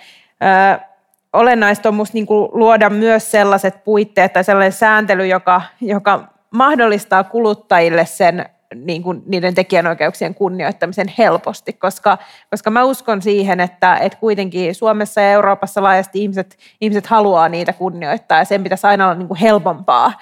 olennaista 1.34 1.90
on 1.90 1.96
musta 1.96 2.14
niin 2.14 2.26
kuin 2.26 2.50
luoda 2.52 2.90
myös 2.90 3.32
sellaiset 3.32 3.84
puitteet 3.84 4.34
tai 4.34 4.44
sellainen 4.44 4.72
sääntely, 4.72 5.28
joka, 5.28 5.62
joka 5.82 6.28
mahdollistaa 6.52 7.24
kuluttajille 7.24 8.06
sen 8.06 8.46
niin 8.76 9.04
kuin 9.04 9.24
niiden 9.26 9.56
tekijänoikeuksien 9.56 10.36
kunnioittamisen 10.36 11.14
helposti, 11.18 11.74
koska, 11.74 12.18
koska 12.50 12.70
mä 12.70 12.84
uskon 12.84 13.22
siihen, 13.22 13.60
että, 13.60 13.98
että 13.98 14.18
kuitenkin 14.18 14.76
Suomessa 14.76 15.22
ja 15.22 15.32
Euroopassa 15.32 15.84
laajasti 15.84 16.22
ihmiset, 16.22 16.58
ihmiset 16.82 17.06
haluaa 17.06 17.50
niitä 17.50 17.74
kunnioittaa 17.74 18.38
ja 18.38 18.46
sen 18.46 18.64
pitäisi 18.64 18.88
aina 18.88 19.06
olla 19.06 19.16
niin 19.16 19.28
kuin 19.28 19.40
helpompaa 19.40 20.14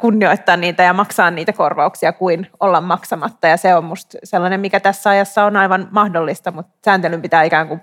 kunnioittaa 0.00 0.56
niitä 0.56 0.82
ja 0.82 0.92
maksaa 0.92 1.30
niitä 1.30 1.52
korvauksia 1.52 2.12
kuin 2.12 2.46
olla 2.60 2.80
maksamatta. 2.80 3.48
Ja 3.48 3.56
se 3.56 3.74
on 3.74 3.84
musta 3.84 4.18
sellainen, 4.24 4.60
mikä 4.60 4.80
tässä 4.80 5.10
ajassa 5.10 5.44
on 5.44 5.56
aivan 5.56 5.88
mahdollista, 5.90 6.50
mutta 6.50 6.72
sääntelyn 6.84 7.22
pitää 7.22 7.42
ikään 7.42 7.68
kuin 7.68 7.80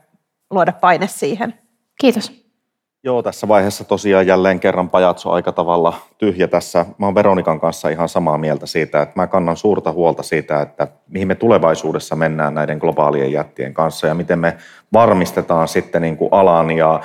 luoda 0.49 0.72
paine 0.72 1.07
siihen. 1.07 1.53
Kiitos. 2.01 2.48
Joo, 3.03 3.23
tässä 3.23 3.47
vaiheessa 3.47 3.83
tosiaan 3.83 4.27
jälleen 4.27 4.59
kerran 4.59 4.89
pajatso 4.89 5.31
aika 5.31 5.51
tavalla 5.51 5.93
tyhjä 6.17 6.47
tässä. 6.47 6.85
Mä 6.97 7.05
oon 7.05 7.15
Veronikan 7.15 7.59
kanssa 7.59 7.89
ihan 7.89 8.09
samaa 8.09 8.37
mieltä 8.37 8.65
siitä, 8.65 9.01
että 9.01 9.13
mä 9.15 9.27
kannan 9.27 9.57
suurta 9.57 9.91
huolta 9.91 10.23
siitä, 10.23 10.61
että 10.61 10.87
mihin 11.07 11.27
me 11.27 11.35
tulevaisuudessa 11.35 12.15
mennään 12.15 12.53
näiden 12.53 12.77
globaalien 12.77 13.31
jättien 13.31 13.73
kanssa 13.73 14.07
ja 14.07 14.13
miten 14.13 14.39
me 14.39 14.57
varmistetaan 14.93 15.67
sitten 15.67 16.01
niin 16.01 16.17
kuin 16.17 16.29
alan 16.31 16.71
ja 16.71 16.99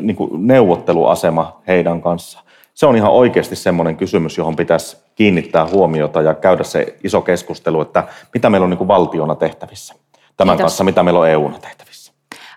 niin 0.00 0.16
kuin 0.16 0.46
neuvotteluasema 0.46 1.60
heidän 1.66 2.02
kanssa. 2.02 2.40
Se 2.74 2.86
on 2.86 2.96
ihan 2.96 3.12
oikeasti 3.12 3.56
semmoinen 3.56 3.96
kysymys, 3.96 4.38
johon 4.38 4.56
pitäisi 4.56 4.96
kiinnittää 5.14 5.66
huomiota 5.66 6.22
ja 6.22 6.34
käydä 6.34 6.64
se 6.64 6.96
iso 7.04 7.22
keskustelu, 7.22 7.80
että 7.80 8.04
mitä 8.34 8.50
meillä 8.50 8.64
on 8.64 8.70
niin 8.70 8.78
kuin 8.78 8.88
valtiona 8.88 9.34
tehtävissä 9.34 9.94
tämän 10.36 10.56
Kiitos. 10.56 10.64
kanssa, 10.64 10.84
mitä 10.84 11.02
meillä 11.02 11.20
on 11.20 11.28
EUna 11.28 11.58
tehtävissä. 11.58 12.12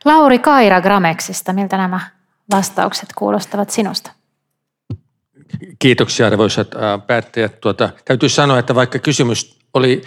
Lauri 0.05 0.39
Kaira 0.39 0.81
Grameksista, 0.81 1.53
miltä 1.53 1.77
nämä 1.77 1.99
vastaukset 2.51 3.09
kuulostavat 3.15 3.69
sinusta? 3.69 4.11
Kiitoksia 5.79 6.27
arvoisat 6.27 6.67
päättäjät. 7.07 7.59
Tuota, 7.61 7.89
täytyy 8.05 8.29
sanoa, 8.29 8.59
että 8.59 8.75
vaikka 8.75 8.99
kysymys 8.99 9.59
oli 9.73 10.01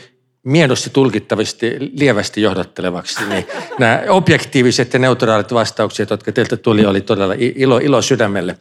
miedosti 0.44 0.90
tulkittavasti 0.90 1.76
lievästi 1.92 2.42
johdattelevaksi, 2.42 3.24
niin 3.28 3.46
nämä 3.78 4.02
objektiiviset 4.08 4.92
ja 4.92 4.98
neutraalit 4.98 5.54
vastaukset, 5.54 6.10
jotka 6.10 6.32
teiltä 6.32 6.56
tuli, 6.56 6.86
oli 6.86 7.00
todella 7.00 7.34
ilo, 7.38 7.78
ilo 7.78 8.02
sydämelle. 8.02 8.58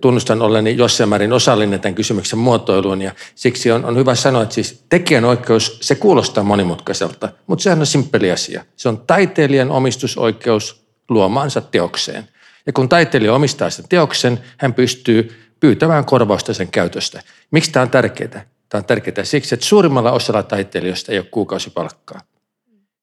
Tunnustan 0.00 0.42
olleni 0.42 0.76
jossain 0.76 1.08
määrin 1.08 1.32
osallinen 1.32 1.80
tämän 1.80 1.94
kysymyksen 1.94 2.38
muotoiluun 2.38 3.02
ja 3.02 3.12
siksi 3.34 3.72
on, 3.72 3.84
on 3.84 3.96
hyvä 3.96 4.14
sanoa, 4.14 4.42
että 4.42 4.54
siis 4.54 4.84
tekijänoikeus, 4.88 5.78
se 5.80 5.94
kuulostaa 5.94 6.44
monimutkaiselta, 6.44 7.28
mutta 7.46 7.62
sehän 7.62 7.80
on 7.80 7.86
simppeli 7.86 8.32
asia. 8.32 8.64
Se 8.76 8.88
on 8.88 8.98
taiteilijan 9.06 9.70
omistusoikeus 9.70 10.84
luomaansa 11.08 11.60
teokseen. 11.60 12.28
Ja 12.66 12.72
kun 12.72 12.88
taiteilija 12.88 13.34
omistaa 13.34 13.70
sen 13.70 13.84
teoksen, 13.88 14.40
hän 14.56 14.74
pystyy 14.74 15.44
pyytämään 15.60 16.04
korvausta 16.04 16.54
sen 16.54 16.68
käytöstä. 16.68 17.22
Miksi 17.50 17.72
tämä 17.72 17.82
on 17.82 17.90
tärkeää? 17.90 18.46
Tämä 18.68 18.80
on 18.80 18.84
tärkeää 18.84 19.24
siksi, 19.24 19.54
että 19.54 19.66
suurimmalla 19.66 20.12
osalla 20.12 20.42
taiteilijoista 20.42 21.12
ei 21.12 21.18
ole 21.18 21.26
kuukausipalkkaa. 21.30 22.20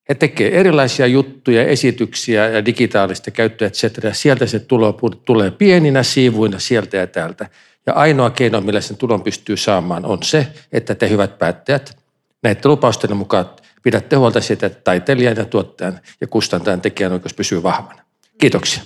He 0.09 0.15
tekevät 0.15 0.53
erilaisia 0.53 1.07
juttuja, 1.07 1.63
esityksiä 1.63 2.49
ja 2.49 2.65
digitaalista 2.65 3.31
käyttöä, 3.31 3.67
etc. 3.67 3.83
Sieltä 4.13 4.45
se 4.45 4.59
tulo 4.59 4.99
tulee 5.25 5.51
pieninä 5.51 6.03
siivuina 6.03 6.59
sieltä 6.59 6.97
ja 6.97 7.07
täältä. 7.07 7.49
Ja 7.85 7.93
ainoa 7.93 8.29
keino, 8.29 8.61
millä 8.61 8.81
sen 8.81 8.97
tulon 8.97 9.23
pystyy 9.23 9.57
saamaan, 9.57 10.05
on 10.05 10.23
se, 10.23 10.47
että 10.71 10.95
te 10.95 11.09
hyvät 11.09 11.39
päättäjät 11.39 11.97
näiden 12.43 12.71
lupausten 12.71 13.17
mukaan 13.17 13.49
pidätte 13.83 14.15
huolta 14.15 14.41
siitä, 14.41 14.65
että 14.65 14.81
taiteilijan 14.83 15.37
ja 15.37 15.45
tuottajan 15.45 15.99
ja 16.21 16.27
kustantajan 16.27 16.81
tekijänoikeus 16.81 17.33
pysyy 17.33 17.63
vahvana. 17.63 18.01
Kiitoksia. 18.37 18.83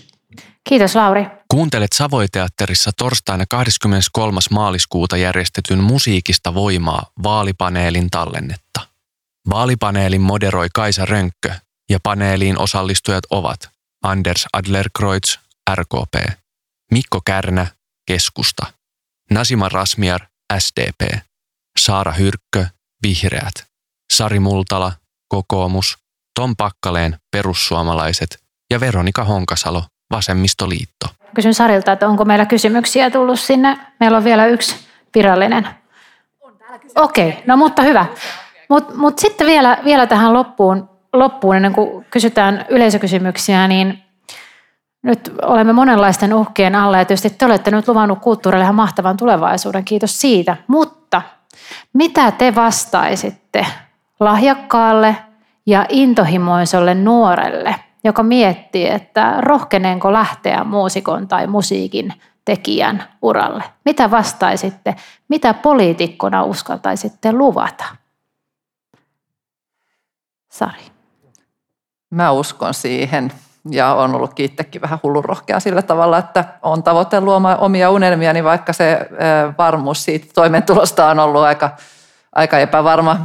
Kiitos 0.69 0.95
Lauri. 0.95 1.25
Kuuntelet 1.47 1.93
Savoiteatterissa 1.93 2.91
torstaina 2.97 3.45
23. 3.49 4.39
maaliskuuta 4.51 5.17
järjestetyn 5.17 5.79
Musiikista 5.79 6.53
voimaa 6.53 7.05
vaalipaneelin 7.23 8.09
tallennetta. 8.09 8.87
Vaalipaneelin 9.49 10.21
moderoi 10.21 10.67
Kaisa 10.73 11.05
Rönkkö 11.05 11.53
ja 11.89 11.99
paneeliin 12.03 12.59
osallistujat 12.59 13.23
ovat 13.29 13.69
Anders 14.03 14.45
Adlerkreutz, 14.53 15.37
RKP, 15.75 16.39
Mikko 16.91 17.21
Kärnä, 17.25 17.67
Keskusta, 18.07 18.65
Nasima 19.31 19.69
Rasmiar, 19.69 20.21
SDP, 20.59 21.19
Saara 21.79 22.11
Hyrkkö, 22.11 22.67
Vihreät, 23.03 23.65
Sari 24.13 24.39
Multala, 24.39 24.91
Kokoomus, 25.27 25.97
Tom 26.35 26.55
Pakkaleen, 26.55 27.19
Perussuomalaiset 27.31 28.43
ja 28.71 28.79
Veronika 28.79 29.23
Honkasalo, 29.23 29.83
Vasemmistoliitto. 30.11 31.07
Kysyn 31.35 31.53
Sarilta, 31.53 31.91
että 31.91 32.07
onko 32.07 32.25
meillä 32.25 32.45
kysymyksiä 32.45 33.09
tullut 33.09 33.39
sinne. 33.39 33.77
Meillä 33.99 34.17
on 34.17 34.23
vielä 34.23 34.45
yksi 34.45 34.75
virallinen. 35.15 35.67
Okei, 36.95 37.29
okay, 37.29 37.41
no 37.45 37.57
mutta 37.57 37.81
hyvä. 37.81 38.05
Mutta 38.69 38.93
mut 38.95 39.19
sitten 39.19 39.47
vielä, 39.47 39.77
vielä 39.85 40.07
tähän 40.07 40.33
loppuun, 40.33 40.89
loppuun, 41.13 41.55
ennen 41.55 41.73
kuin 41.73 42.05
kysytään 42.11 42.65
yleisökysymyksiä, 42.69 43.67
niin 43.67 44.03
nyt 45.01 45.31
olemme 45.41 45.73
monenlaisten 45.73 46.33
uhkien 46.33 46.75
alla 46.75 46.97
ja 46.97 47.05
tietysti 47.05 47.29
te 47.29 47.45
olette 47.45 47.71
nyt 47.71 47.87
luvannut 47.87 48.19
kulttuurille 48.19 48.63
ihan 48.63 48.75
mahtavan 48.75 49.17
tulevaisuuden, 49.17 49.85
kiitos 49.85 50.21
siitä. 50.21 50.57
Mutta 50.67 51.21
mitä 51.93 52.31
te 52.31 52.55
vastaisitte 52.55 53.65
lahjakkaalle 54.19 55.17
ja 55.65 55.85
intohimoiselle 55.89 56.95
nuorelle, 56.95 57.75
joka 58.05 58.23
miettii, 58.23 58.89
että 58.89 59.35
rohkeneenko 59.39 60.13
lähteä 60.13 60.63
muusikon 60.63 61.27
tai 61.27 61.47
musiikin 61.47 62.13
tekijän 62.45 63.03
uralle? 63.21 63.63
Mitä 63.85 64.11
vastaisitte? 64.11 64.95
Mitä 65.27 65.53
poliitikkona 65.53 66.43
uskaltaisitte 66.43 67.31
luvata? 67.31 67.85
Sari. 70.51 70.81
Mä 72.11 72.31
uskon 72.31 72.73
siihen 72.73 73.31
ja 73.71 73.93
on 73.93 74.15
ollut 74.15 74.39
itsekin 74.39 74.81
vähän 74.81 74.99
hullunrohkea 75.03 75.59
sillä 75.59 75.81
tavalla, 75.81 76.17
että 76.17 76.45
on 76.61 76.83
tavoitellut 76.83 77.33
omia 77.57 77.89
unelmia, 77.89 78.33
niin 78.33 78.43
vaikka 78.43 78.73
se 78.73 79.09
varmuus 79.57 80.03
siitä 80.03 80.27
toimeentulosta 80.33 81.09
on 81.09 81.19
ollut 81.19 81.41
aika, 81.41 81.69
aika 82.35 82.59
epävarma, 82.59 83.17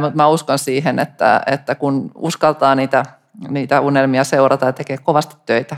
mutta 0.00 0.16
mä 0.16 0.28
uskon 0.28 0.58
siihen, 0.58 0.98
että, 0.98 1.42
että 1.46 1.74
kun 1.74 2.10
uskaltaa 2.14 2.74
niitä, 2.74 3.04
niitä 3.48 3.80
unelmia 3.80 4.24
seurata 4.24 4.66
ja 4.66 4.72
tekee 4.72 4.98
kovasti 4.98 5.36
töitä 5.46 5.76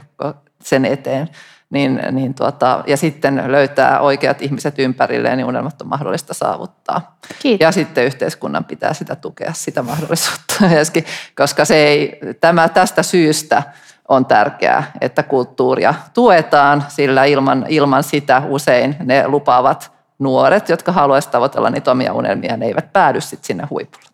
sen 0.62 0.84
eteen, 0.84 1.28
niin, 1.70 2.02
niin 2.10 2.34
tuota, 2.34 2.84
ja 2.86 2.96
sitten 2.96 3.42
löytää 3.46 4.00
oikeat 4.00 4.42
ihmiset 4.42 4.78
ympärilleen, 4.78 5.36
niin 5.36 5.46
unelmat 5.46 5.82
on 5.82 5.88
mahdollista 5.88 6.34
saavuttaa. 6.34 7.18
Kiitos. 7.42 7.64
Ja 7.64 7.72
sitten 7.72 8.04
yhteiskunnan 8.04 8.64
pitää 8.64 8.94
sitä 8.94 9.16
tukea, 9.16 9.52
sitä 9.52 9.82
mahdollisuutta 9.82 10.54
myöskin, 10.70 11.04
koska 11.36 11.64
se 11.64 11.76
ei, 11.76 12.20
tämä 12.40 12.68
tästä 12.68 13.02
syystä 13.02 13.62
on 14.08 14.26
tärkeää, 14.26 14.92
että 15.00 15.22
kulttuuria 15.22 15.94
tuetaan, 16.14 16.84
sillä 16.88 17.24
ilman, 17.24 17.66
ilman 17.68 18.02
sitä 18.02 18.42
usein 18.48 18.96
ne 19.04 19.28
lupaavat 19.28 19.92
nuoret, 20.18 20.68
jotka 20.68 20.92
haluaisivat 20.92 21.32
tavoitella 21.32 21.70
niitä 21.70 21.90
omia 21.90 22.12
unelmia, 22.12 22.56
ne 22.56 22.66
eivät 22.66 22.92
päädy 22.92 23.20
sitten 23.20 23.46
sinne 23.46 23.66
huipulle. 23.70 24.06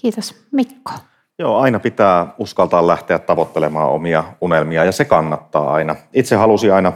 Kiitos. 0.00 0.34
Mikko. 0.52 0.92
Joo, 1.40 1.58
aina 1.58 1.78
pitää 1.80 2.26
uskaltaa 2.38 2.86
lähteä 2.86 3.18
tavoittelemaan 3.18 3.90
omia 3.90 4.24
unelmia 4.40 4.84
ja 4.84 4.92
se 4.92 5.04
kannattaa 5.04 5.72
aina. 5.72 5.96
Itse 6.12 6.36
halusin 6.36 6.72
aina 6.74 6.92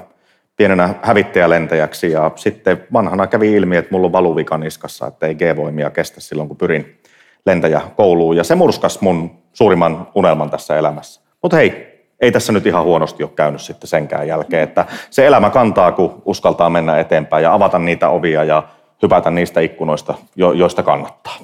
pienenä 0.56 0.94
hävittäjälentäjäksi 1.02 2.10
ja 2.10 2.30
sitten 2.36 2.84
vanhana 2.92 3.26
kävi 3.26 3.52
ilmi, 3.52 3.76
että 3.76 3.88
mulla 3.92 4.06
on 4.06 4.12
valuvika 4.12 4.58
niskassa, 4.58 5.06
että 5.06 5.26
ei 5.26 5.34
G-voimia 5.34 5.90
kestä 5.90 6.20
silloin, 6.20 6.48
kun 6.48 6.56
pyrin 6.56 7.00
lentäjäkouluun. 7.46 8.36
Ja 8.36 8.44
se 8.44 8.54
murskas 8.54 9.00
mun 9.00 9.30
suurimman 9.52 10.08
unelman 10.14 10.50
tässä 10.50 10.76
elämässä. 10.76 11.20
Mutta 11.42 11.56
hei, 11.56 11.92
ei 12.20 12.32
tässä 12.32 12.52
nyt 12.52 12.66
ihan 12.66 12.84
huonosti 12.84 13.22
ole 13.22 13.30
käynyt 13.36 13.60
sitten 13.60 13.88
senkään 13.88 14.28
jälkeen, 14.28 14.62
että 14.62 14.86
se 15.10 15.26
elämä 15.26 15.50
kantaa, 15.50 15.92
kun 15.92 16.22
uskaltaa 16.24 16.70
mennä 16.70 16.98
eteenpäin 16.98 17.42
ja 17.42 17.54
avata 17.54 17.78
niitä 17.78 18.08
ovia 18.08 18.44
ja 18.44 18.62
hypätä 19.02 19.30
niistä 19.30 19.60
ikkunoista, 19.60 20.14
joista 20.36 20.82
kannattaa. 20.82 21.36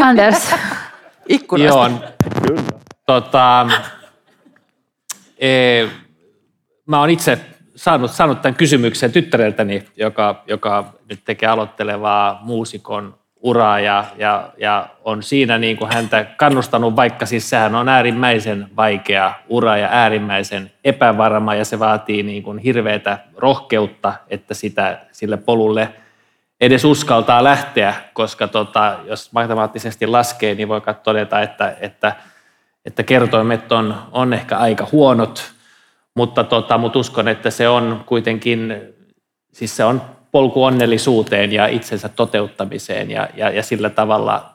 Anders. 0.00 0.54
Ikkunoista. 1.28 1.78
Joo. 1.78 2.00
Kyllä. 2.46 2.62
Tota, 3.06 3.66
e, 5.38 5.84
mä 6.86 7.00
oon 7.00 7.10
itse 7.10 7.38
saanut, 7.76 8.10
saanut 8.10 8.42
tämän 8.42 8.54
kysymyksen 8.54 9.12
tyttäreltäni, 9.12 9.84
joka, 9.96 10.44
joka 10.46 10.92
nyt 11.08 11.20
tekee 11.24 11.48
aloittelevaa 11.48 12.40
muusikon 12.42 13.20
uraa 13.40 13.80
ja, 13.80 14.04
ja, 14.18 14.52
ja 14.58 14.88
on 15.04 15.22
siinä 15.22 15.58
niin 15.58 15.76
kuin 15.76 15.92
häntä 15.92 16.24
kannustanut, 16.24 16.96
vaikka 16.96 17.26
siis 17.26 17.50
sehän 17.50 17.74
on 17.74 17.88
äärimmäisen 17.88 18.66
vaikea 18.76 19.34
ura 19.48 19.76
ja 19.76 19.88
äärimmäisen 19.90 20.70
epävarma 20.84 21.54
ja 21.54 21.64
se 21.64 21.78
vaatii 21.78 22.22
niin 22.22 22.42
kuin 22.42 22.58
hirveätä 22.58 23.18
rohkeutta, 23.36 24.14
että 24.28 24.54
sitä 24.54 24.98
sille 25.12 25.36
polulle 25.36 25.88
edes 26.60 26.84
uskaltaa 26.84 27.44
lähteä, 27.44 27.94
koska 28.12 28.48
tota, 28.48 28.98
jos 29.04 29.32
matemaattisesti 29.32 30.06
laskee, 30.06 30.54
niin 30.54 30.68
voi 30.68 30.82
todeta, 31.02 31.40
että, 31.40 31.76
että, 31.80 32.16
että 32.84 33.02
kertoimet 33.02 33.72
on, 33.72 33.94
on 34.12 34.32
ehkä 34.32 34.56
aika 34.58 34.88
huonot, 34.92 35.52
mutta, 36.14 36.44
tota, 36.44 36.78
mutta 36.78 36.98
uskon, 36.98 37.28
että 37.28 37.50
se 37.50 37.68
on 37.68 38.02
kuitenkin, 38.06 38.74
siis 39.52 39.76
se 39.76 39.84
on 39.84 40.02
polku 40.32 40.64
onnellisuuteen 40.64 41.52
ja 41.52 41.66
itsensä 41.66 42.08
toteuttamiseen 42.08 43.10
ja, 43.10 43.28
ja, 43.34 43.50
ja 43.50 43.62
sillä 43.62 43.90
tavalla 43.90 44.50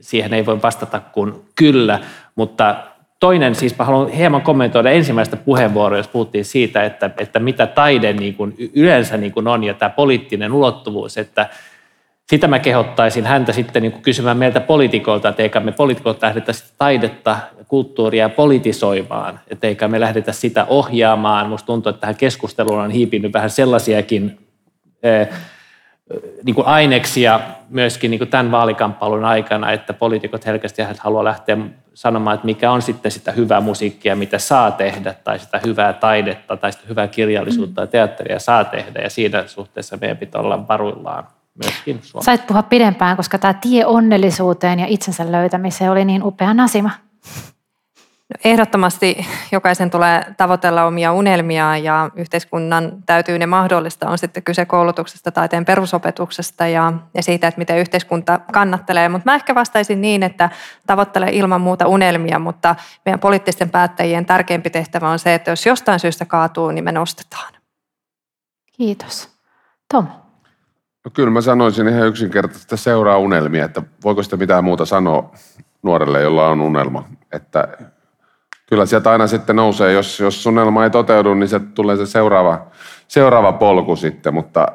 siihen 0.00 0.34
ei 0.34 0.46
voi 0.46 0.62
vastata 0.62 1.00
kuin 1.00 1.44
kyllä, 1.54 2.00
mutta 2.34 2.76
toinen, 3.22 3.54
siis 3.54 3.78
mä 3.78 3.84
haluan 3.84 4.08
hieman 4.08 4.42
kommentoida 4.42 4.90
ensimmäistä 4.90 5.36
puheenvuoroa, 5.36 5.98
jos 5.98 6.08
puhuttiin 6.08 6.44
siitä, 6.44 6.84
että, 6.84 7.10
että 7.18 7.38
mitä 7.38 7.66
taide 7.66 8.12
niin 8.12 8.34
kuin 8.34 8.54
yleensä 8.74 9.16
niin 9.16 9.32
kuin 9.32 9.48
on 9.48 9.64
ja 9.64 9.74
tämä 9.74 9.90
poliittinen 9.90 10.52
ulottuvuus, 10.52 11.18
että 11.18 11.48
sitä 12.26 12.48
mä 12.48 12.58
kehottaisin 12.58 13.26
häntä 13.26 13.52
sitten 13.52 13.82
niin 13.82 13.92
kuin 13.92 14.02
kysymään 14.02 14.36
meiltä 14.36 14.60
poliitikoilta, 14.60 15.28
että 15.28 15.42
eikä 15.42 15.60
me 15.60 15.72
poliitikot 15.72 16.22
lähdetä 16.22 16.52
sitä 16.52 16.70
taidetta, 16.78 17.36
kulttuuria 17.68 18.28
politisoimaan, 18.28 19.40
että 19.48 19.66
eikä 19.66 19.88
me 19.88 20.00
lähdetä 20.00 20.32
sitä 20.32 20.64
ohjaamaan. 20.68 21.48
Musta 21.48 21.66
tuntuu, 21.66 21.90
että 21.90 22.00
tähän 22.00 22.16
keskusteluun 22.16 22.80
on 22.80 22.90
hiipinyt 22.90 23.32
vähän 23.32 23.50
sellaisiakin 23.50 24.38
niin 26.44 26.54
kuin 26.54 26.66
aineksia 26.66 27.40
myöskin 27.68 28.10
niin 28.10 28.18
kuin 28.18 28.28
tämän 28.28 28.50
vaalikamppailun 28.50 29.24
aikana, 29.24 29.72
että 29.72 29.92
poliitikot 29.92 30.46
helkästi 30.46 30.82
haluaa 30.98 31.24
lähteä 31.24 31.56
sanomaan, 31.94 32.34
että 32.34 32.46
mikä 32.46 32.70
on 32.70 32.82
sitten 32.82 33.12
sitä 33.12 33.32
hyvää 33.32 33.60
musiikkia, 33.60 34.16
mitä 34.16 34.38
saa 34.38 34.70
tehdä, 34.70 35.14
tai 35.24 35.38
sitä 35.38 35.60
hyvää 35.66 35.92
taidetta, 35.92 36.56
tai 36.56 36.72
sitä 36.72 36.84
hyvää 36.88 37.08
kirjallisuutta 37.08 37.80
ja 37.80 37.86
teatteria 37.86 38.38
saa 38.38 38.64
tehdä, 38.64 39.00
ja 39.00 39.10
siinä 39.10 39.46
suhteessa 39.46 39.96
meidän 40.00 40.16
pitää 40.16 40.40
olla 40.40 40.68
varuillaan 40.68 41.26
myöskin 41.62 41.98
Suomessa. 42.02 42.30
Sait 42.30 42.46
puhua 42.46 42.62
pidempään, 42.62 43.16
koska 43.16 43.38
tämä 43.38 43.54
tie 43.54 43.86
onnellisuuteen 43.86 44.78
ja 44.80 44.86
itsensä 44.88 45.32
löytämiseen 45.32 45.90
oli 45.90 46.04
niin 46.04 46.22
upea 46.22 46.54
nasima. 46.54 46.90
Ehdottomasti 48.44 49.26
jokaisen 49.52 49.90
tulee 49.90 50.34
tavoitella 50.36 50.84
omia 50.84 51.12
unelmia 51.12 51.76
ja 51.76 52.10
yhteiskunnan 52.16 53.02
täytyy 53.06 53.38
ne 53.38 53.46
mahdollista. 53.46 54.08
On 54.08 54.18
sitten 54.18 54.42
kyse 54.42 54.64
koulutuksesta, 54.64 55.30
taiteen 55.30 55.64
perusopetuksesta 55.64 56.66
ja, 56.66 56.92
ja 57.14 57.22
siitä, 57.22 57.48
että 57.48 57.58
miten 57.58 57.78
yhteiskunta 57.78 58.40
kannattelee. 58.52 59.08
Mutta 59.08 59.30
mä 59.30 59.34
ehkä 59.34 59.54
vastaisin 59.54 60.00
niin, 60.00 60.22
että 60.22 60.50
tavoittele 60.86 61.26
ilman 61.32 61.60
muuta 61.60 61.86
unelmia, 61.86 62.38
mutta 62.38 62.76
meidän 63.04 63.20
poliittisten 63.20 63.70
päättäjien 63.70 64.26
tärkeimpi 64.26 64.70
tehtävä 64.70 65.08
on 65.08 65.18
se, 65.18 65.34
että 65.34 65.50
jos 65.50 65.66
jostain 65.66 66.00
syystä 66.00 66.24
kaatuu, 66.24 66.70
niin 66.70 66.84
me 66.84 66.92
nostetaan. 66.92 67.52
Kiitos. 68.72 69.28
Tom. 69.92 70.06
No 71.04 71.10
kyllä 71.14 71.30
mä 71.30 71.40
sanoisin 71.40 71.88
ihan 71.88 72.06
yksinkertaisesti, 72.06 72.64
että 72.64 72.76
seuraa 72.76 73.18
unelmia, 73.18 73.64
että 73.64 73.82
voiko 74.04 74.22
sitä 74.22 74.36
mitään 74.36 74.64
muuta 74.64 74.84
sanoa 74.84 75.32
nuorelle, 75.82 76.22
jolla 76.22 76.48
on 76.48 76.60
unelma. 76.60 77.08
Että 77.32 77.68
kyllä 78.72 78.86
sieltä 78.86 79.10
aina 79.10 79.26
sitten 79.26 79.56
nousee, 79.56 79.92
jos, 79.92 80.20
jos 80.20 80.42
suunnitelma 80.42 80.84
ei 80.84 80.90
toteudu, 80.90 81.34
niin 81.34 81.48
se 81.48 81.60
tulee 81.60 81.96
se 81.96 82.06
seuraava, 82.06 82.66
seuraava 83.08 83.52
polku 83.52 83.96
sitten, 83.96 84.34
mutta 84.34 84.66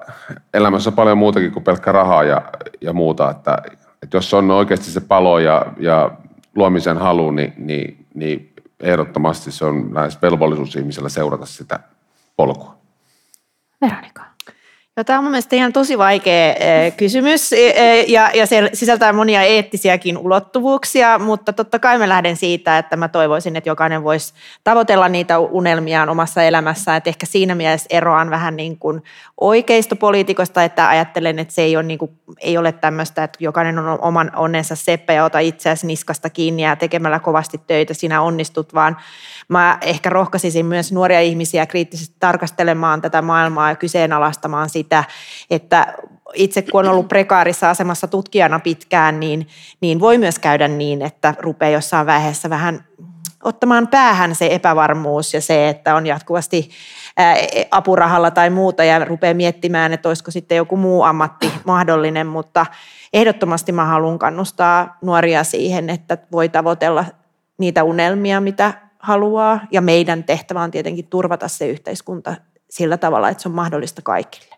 elämässä 0.53 0.90
on 0.90 0.94
paljon 0.94 1.18
muutakin 1.18 1.52
kuin 1.52 1.64
pelkkä 1.64 1.91
rahaa 1.91 2.24
ja, 2.24 2.41
ja 2.82 2.94
muuta, 2.94 3.30
että, 3.30 3.57
että 4.03 4.18
jos 4.18 4.34
on 4.34 4.52
oikeasti 4.52 4.91
se 4.91 5.02
palo 5.02 5.40
ja, 5.40 5.65
ja 5.80 6.11
luomisen 6.56 6.98
halu, 6.98 7.32
niin, 7.32 7.53
niin, 7.57 8.06
niin 8.14 8.53
ehdottomasti 8.80 9.52
se 9.52 9.65
on 9.65 9.95
lähes 9.95 10.22
velvollisuus 10.22 10.76
ihmisellä 10.76 11.10
seurata 11.10 11.45
sitä 11.45 11.80
polkua. 12.36 12.76
Veronika. 13.82 14.27
No, 14.98 15.03
tämä 15.03 15.19
on 15.19 15.26
mielestäni 15.26 15.57
ihan 15.57 15.74
tosi 15.74 15.98
vaikea 15.98 16.56
kysymys 16.98 17.52
ja, 18.07 18.30
ja 18.34 18.45
se 18.45 18.69
sisältää 18.74 19.14
monia 19.14 19.41
eettisiäkin 19.41 20.18
ulottuvuuksia, 20.18 21.19
mutta 21.19 21.53
totta 21.53 21.80
kai 21.80 21.98
mä 21.98 22.10
lähden 22.10 22.36
siitä, 22.38 22.78
että 22.78 22.98
mä 22.98 23.07
toivoisin, 23.07 23.56
että 23.56 23.69
jokainen 23.69 24.03
voisi 24.03 24.34
tavoitella 24.64 25.10
niitä 25.10 25.40
unelmiaan 25.40 26.10
omassa 26.10 26.44
elämässään. 26.44 26.98
Että 26.98 27.10
ehkä 27.10 27.26
siinä 27.26 27.56
mielessä 27.56 27.88
eroan 27.90 28.30
vähän 28.30 28.56
niin 28.56 28.78
kuin 28.78 29.03
oikeistopoliitikosta, 29.41 30.64
että 30.64 30.90
ajattelen, 30.90 31.40
että 31.40 31.53
se 31.53 31.61
ei 31.61 31.76
ole, 31.76 31.84
niin 31.84 31.99
kuin, 31.99 32.11
ei 32.41 32.57
ole 32.57 32.72
tämmöistä, 32.72 33.24
että 33.24 33.38
jokainen 33.41 33.80
on 33.80 33.99
oman 34.02 34.32
onnensa 34.36 34.76
seppä 34.76 35.14
ja 35.14 35.24
ota 35.26 35.40
itseäsi 35.40 35.88
niskasta 35.88 36.30
kiinni 36.30 36.64
ja 36.64 36.76
tekemällä 36.76 37.19
kovasti 37.19 37.61
töitä 37.68 37.94
sinä 37.94 38.22
onnistut, 38.22 38.74
vaan 38.74 38.98
mä 39.49 39.78
ehkä 39.82 40.10
rohkaisisin 40.10 40.65
myös 40.65 40.91
nuoria 40.91 41.22
ihmisiä 41.22 41.65
kriittisesti 41.65 42.15
tarkastelemaan 42.19 43.02
tätä 43.02 43.22
maailmaa 43.22 43.69
ja 43.69 43.76
kyseenalaistamaan 43.76 44.69
sitä, 44.69 44.86
että 45.49 45.93
itse 46.34 46.61
kun 46.61 46.85
on 46.85 46.91
ollut 46.91 47.07
prekaarissa 47.07 47.69
asemassa 47.69 48.07
tutkijana 48.07 48.59
pitkään, 48.59 49.19
niin, 49.19 49.47
niin 49.81 49.99
voi 49.99 50.18
myös 50.18 50.39
käydä 50.39 50.68
niin, 50.68 51.01
että 51.01 51.34
rupeaa 51.39 51.72
jossain 51.72 52.07
vaiheessa 52.07 52.49
vähän 52.49 52.85
ottamaan 53.43 53.88
päähän 53.88 54.35
se 54.35 54.47
epävarmuus 54.51 55.34
ja 55.34 55.41
se, 55.41 55.69
että 55.69 55.95
on 55.95 56.05
jatkuvasti 56.05 56.69
apurahalla 57.72 58.31
tai 58.31 58.49
muuta 58.49 58.84
ja 58.84 59.05
rupeaa 59.05 59.34
miettimään, 59.34 59.93
että 59.93 60.09
olisiko 60.09 60.31
sitten 60.31 60.55
joku 60.55 60.77
muu 60.77 61.03
ammatti 61.03 61.51
mahdollinen, 61.65 62.27
mutta 62.27 62.65
ehdottomasti 63.14 63.72
mä 63.72 63.85
haluan 63.85 64.19
kannustaa 64.19 64.97
nuoria 65.01 65.43
siihen, 65.43 65.89
että 65.89 66.18
voi 66.31 66.49
tavoitella 66.49 67.05
niitä 67.57 67.84
unelmia, 67.84 68.41
mitä 68.41 68.73
haluaa 68.99 69.59
ja 69.72 69.81
meidän 69.81 70.23
tehtävä 70.23 70.61
on 70.61 70.72
tietenkin 70.72 71.07
turvata 71.07 71.47
se 71.47 71.68
yhteiskunta 71.68 72.35
sillä 72.69 72.97
tavalla, 72.97 73.30
että 73.30 73.43
se 73.43 73.49
on 73.49 73.55
mahdollista 73.55 74.01
kaikille. 74.01 74.57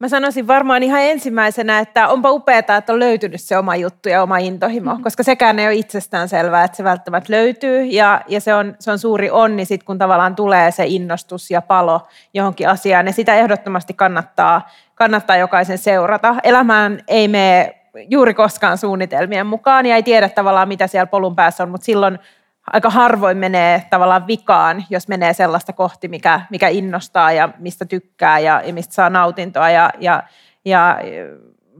Mä 0.00 0.08
sanoisin 0.08 0.46
varmaan 0.46 0.82
ihan 0.82 1.02
ensimmäisenä, 1.02 1.78
että 1.78 2.08
onpa 2.08 2.30
upeaa, 2.30 2.58
että 2.58 2.92
on 2.92 2.98
löytynyt 2.98 3.40
se 3.40 3.58
oma 3.58 3.76
juttu 3.76 4.08
ja 4.08 4.22
oma 4.22 4.38
intohimo, 4.38 4.90
mm-hmm. 4.90 5.02
koska 5.02 5.22
sekään 5.22 5.58
ei 5.58 5.66
ole 5.66 5.74
itsestään 5.74 6.28
selvää, 6.28 6.64
että 6.64 6.76
se 6.76 6.84
välttämättä 6.84 7.32
löytyy. 7.32 7.84
Ja, 7.84 8.20
ja 8.28 8.40
se, 8.40 8.54
on, 8.54 8.76
se 8.80 8.90
on 8.90 8.98
suuri 8.98 9.30
onni 9.30 9.64
sit, 9.64 9.82
kun 9.82 9.98
tavallaan 9.98 10.36
tulee 10.36 10.70
se 10.70 10.84
innostus 10.86 11.50
ja 11.50 11.62
palo 11.62 12.06
johonkin 12.34 12.68
asiaan. 12.68 13.06
Ja 13.06 13.12
sitä 13.12 13.34
ehdottomasti 13.34 13.94
kannattaa, 13.94 14.70
kannattaa 14.94 15.36
jokaisen 15.36 15.78
seurata. 15.78 16.34
Elämään 16.42 17.00
ei 17.08 17.28
mene 17.28 17.74
juuri 18.08 18.34
koskaan 18.34 18.78
suunnitelmien 18.78 19.46
mukaan 19.46 19.86
ja 19.86 19.96
ei 19.96 20.02
tiedä 20.02 20.28
tavallaan, 20.28 20.68
mitä 20.68 20.86
siellä 20.86 21.06
polun 21.06 21.36
päässä 21.36 21.62
on, 21.62 21.70
mutta 21.70 21.84
silloin 21.84 22.18
aika 22.72 22.90
harvoin 22.90 23.36
menee 23.36 23.82
tavallaan 23.90 24.26
vikaan, 24.26 24.84
jos 24.90 25.08
menee 25.08 25.32
sellaista 25.32 25.72
kohti, 25.72 26.08
mikä, 26.08 26.40
mikä 26.50 26.68
innostaa 26.68 27.32
ja 27.32 27.48
mistä 27.58 27.84
tykkää 27.84 28.38
ja, 28.38 28.62
ja 28.64 28.72
mistä 28.72 28.94
saa 28.94 29.10
nautintoa. 29.10 29.70
Ja, 29.70 29.90
ja, 30.00 30.22
ja 30.64 30.98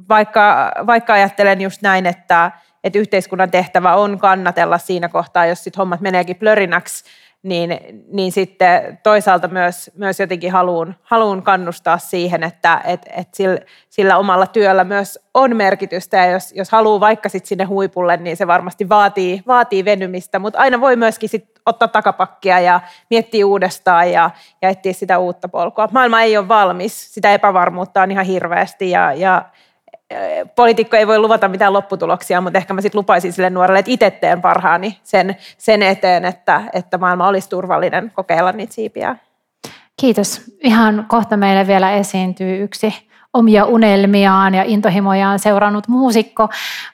vaikka, 0.08 0.72
vaikka 0.86 1.12
ajattelen 1.12 1.60
just 1.60 1.82
näin, 1.82 2.06
että, 2.06 2.50
että 2.84 2.98
yhteiskunnan 2.98 3.50
tehtävä 3.50 3.94
on 3.94 4.18
kannatella 4.18 4.78
siinä 4.78 5.08
kohtaa, 5.08 5.46
jos 5.46 5.64
sit 5.64 5.76
hommat 5.76 6.00
meneekin 6.00 6.36
plörinäksi, 6.36 7.04
niin, 7.42 7.78
niin 8.12 8.32
sitten 8.32 8.98
toisaalta 9.02 9.48
myös, 9.48 9.90
myös 9.94 10.20
jotenkin 10.20 10.52
haluan, 10.52 10.96
haluan 11.02 11.42
kannustaa 11.42 11.98
siihen, 11.98 12.42
että 12.42 12.80
et, 12.84 13.06
et 13.16 13.34
sillä, 13.34 13.58
sillä 13.88 14.16
omalla 14.16 14.46
työllä 14.46 14.84
myös 14.84 15.18
on 15.34 15.56
merkitystä. 15.56 16.16
Ja 16.16 16.26
jos, 16.26 16.52
jos 16.52 16.70
haluaa 16.70 17.00
vaikka 17.00 17.28
sitten 17.28 17.48
sinne 17.48 17.64
huipulle, 17.64 18.16
niin 18.16 18.36
se 18.36 18.46
varmasti 18.46 18.88
vaatii, 18.88 19.42
vaatii 19.46 19.84
venymistä, 19.84 20.38
mutta 20.38 20.58
aina 20.58 20.80
voi 20.80 20.96
myöskin 20.96 21.28
sit 21.28 21.50
ottaa 21.66 21.88
takapakkia 21.88 22.60
ja 22.60 22.80
miettiä 23.10 23.46
uudestaan 23.46 24.12
ja, 24.12 24.30
ja 24.62 24.68
etsiä 24.68 24.92
sitä 24.92 25.18
uutta 25.18 25.48
polkua. 25.48 25.88
Maailma 25.92 26.22
ei 26.22 26.36
ole 26.36 26.48
valmis, 26.48 27.14
sitä 27.14 27.34
epävarmuutta 27.34 28.02
on 28.02 28.10
ihan 28.10 28.26
hirveästi 28.26 28.90
ja, 28.90 29.12
ja 29.12 29.44
poliitikko 30.56 30.96
ei 30.96 31.06
voi 31.06 31.18
luvata 31.18 31.48
mitään 31.48 31.72
lopputuloksia, 31.72 32.40
mutta 32.40 32.58
ehkä 32.58 32.74
mä 32.74 32.80
sitten 32.80 32.98
lupaisin 32.98 33.32
sille 33.32 33.50
nuorelle, 33.50 33.78
että 33.78 33.90
itse 33.90 34.10
teen 34.10 34.42
parhaani 34.42 34.98
sen, 35.02 35.36
sen 35.58 35.82
eteen, 35.82 36.24
että, 36.24 36.62
että 36.72 36.98
maailma 36.98 37.28
olisi 37.28 37.48
turvallinen 37.48 38.12
kokeilla 38.14 38.52
niitä 38.52 38.74
siipiä. 38.74 39.16
Kiitos. 40.00 40.42
Ihan 40.62 41.06
kohta 41.08 41.36
meille 41.36 41.66
vielä 41.66 41.92
esiintyy 41.92 42.62
yksi 42.62 42.94
omia 43.34 43.64
unelmiaan 43.64 44.54
ja 44.54 44.62
intohimojaan 44.66 45.38
seurannut 45.38 45.88
muusikko, 45.88 46.48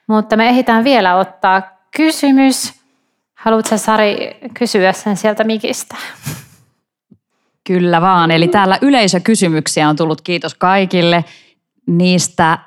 mutta 0.06 0.36
me 0.36 0.48
ehditään 0.48 0.84
vielä 0.84 1.16
ottaa 1.16 1.62
kysymys. 1.96 2.84
Haluatko 3.34 3.76
Sari 3.76 4.36
kysyä 4.54 4.92
sen 4.92 5.16
sieltä 5.16 5.44
mikistä? 5.44 5.96
Kyllä 7.66 8.00
vaan. 8.00 8.30
Eli 8.30 8.48
täällä 8.48 8.78
yleisökysymyksiä 8.80 9.88
on 9.88 9.96
tullut. 9.96 10.20
Kiitos 10.20 10.54
kaikille 10.54 11.24
niistä 11.86 12.58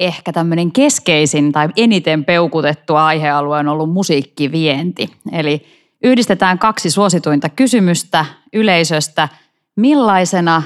ehkä 0.00 0.32
tämmöinen 0.32 0.72
keskeisin 0.72 1.52
tai 1.52 1.68
eniten 1.76 2.24
peukutettu 2.24 2.94
aihealue 2.94 3.58
on 3.58 3.68
ollut 3.68 3.92
musiikkivienti. 3.92 5.10
Eli 5.32 5.66
yhdistetään 6.02 6.58
kaksi 6.58 6.90
suosituinta 6.90 7.48
kysymystä 7.48 8.24
yleisöstä. 8.52 9.28
Millaisena 9.76 10.62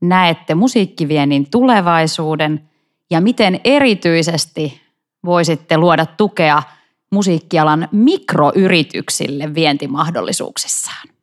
näette 0.00 0.54
musiikkiviennin 0.54 1.50
tulevaisuuden 1.50 2.70
ja 3.10 3.20
miten 3.20 3.60
erityisesti 3.64 4.80
voisitte 5.24 5.78
luoda 5.78 6.06
tukea 6.06 6.62
musiikkialan 7.10 7.88
mikroyrityksille 7.92 9.54
vientimahdollisuuksissaan? 9.54 11.13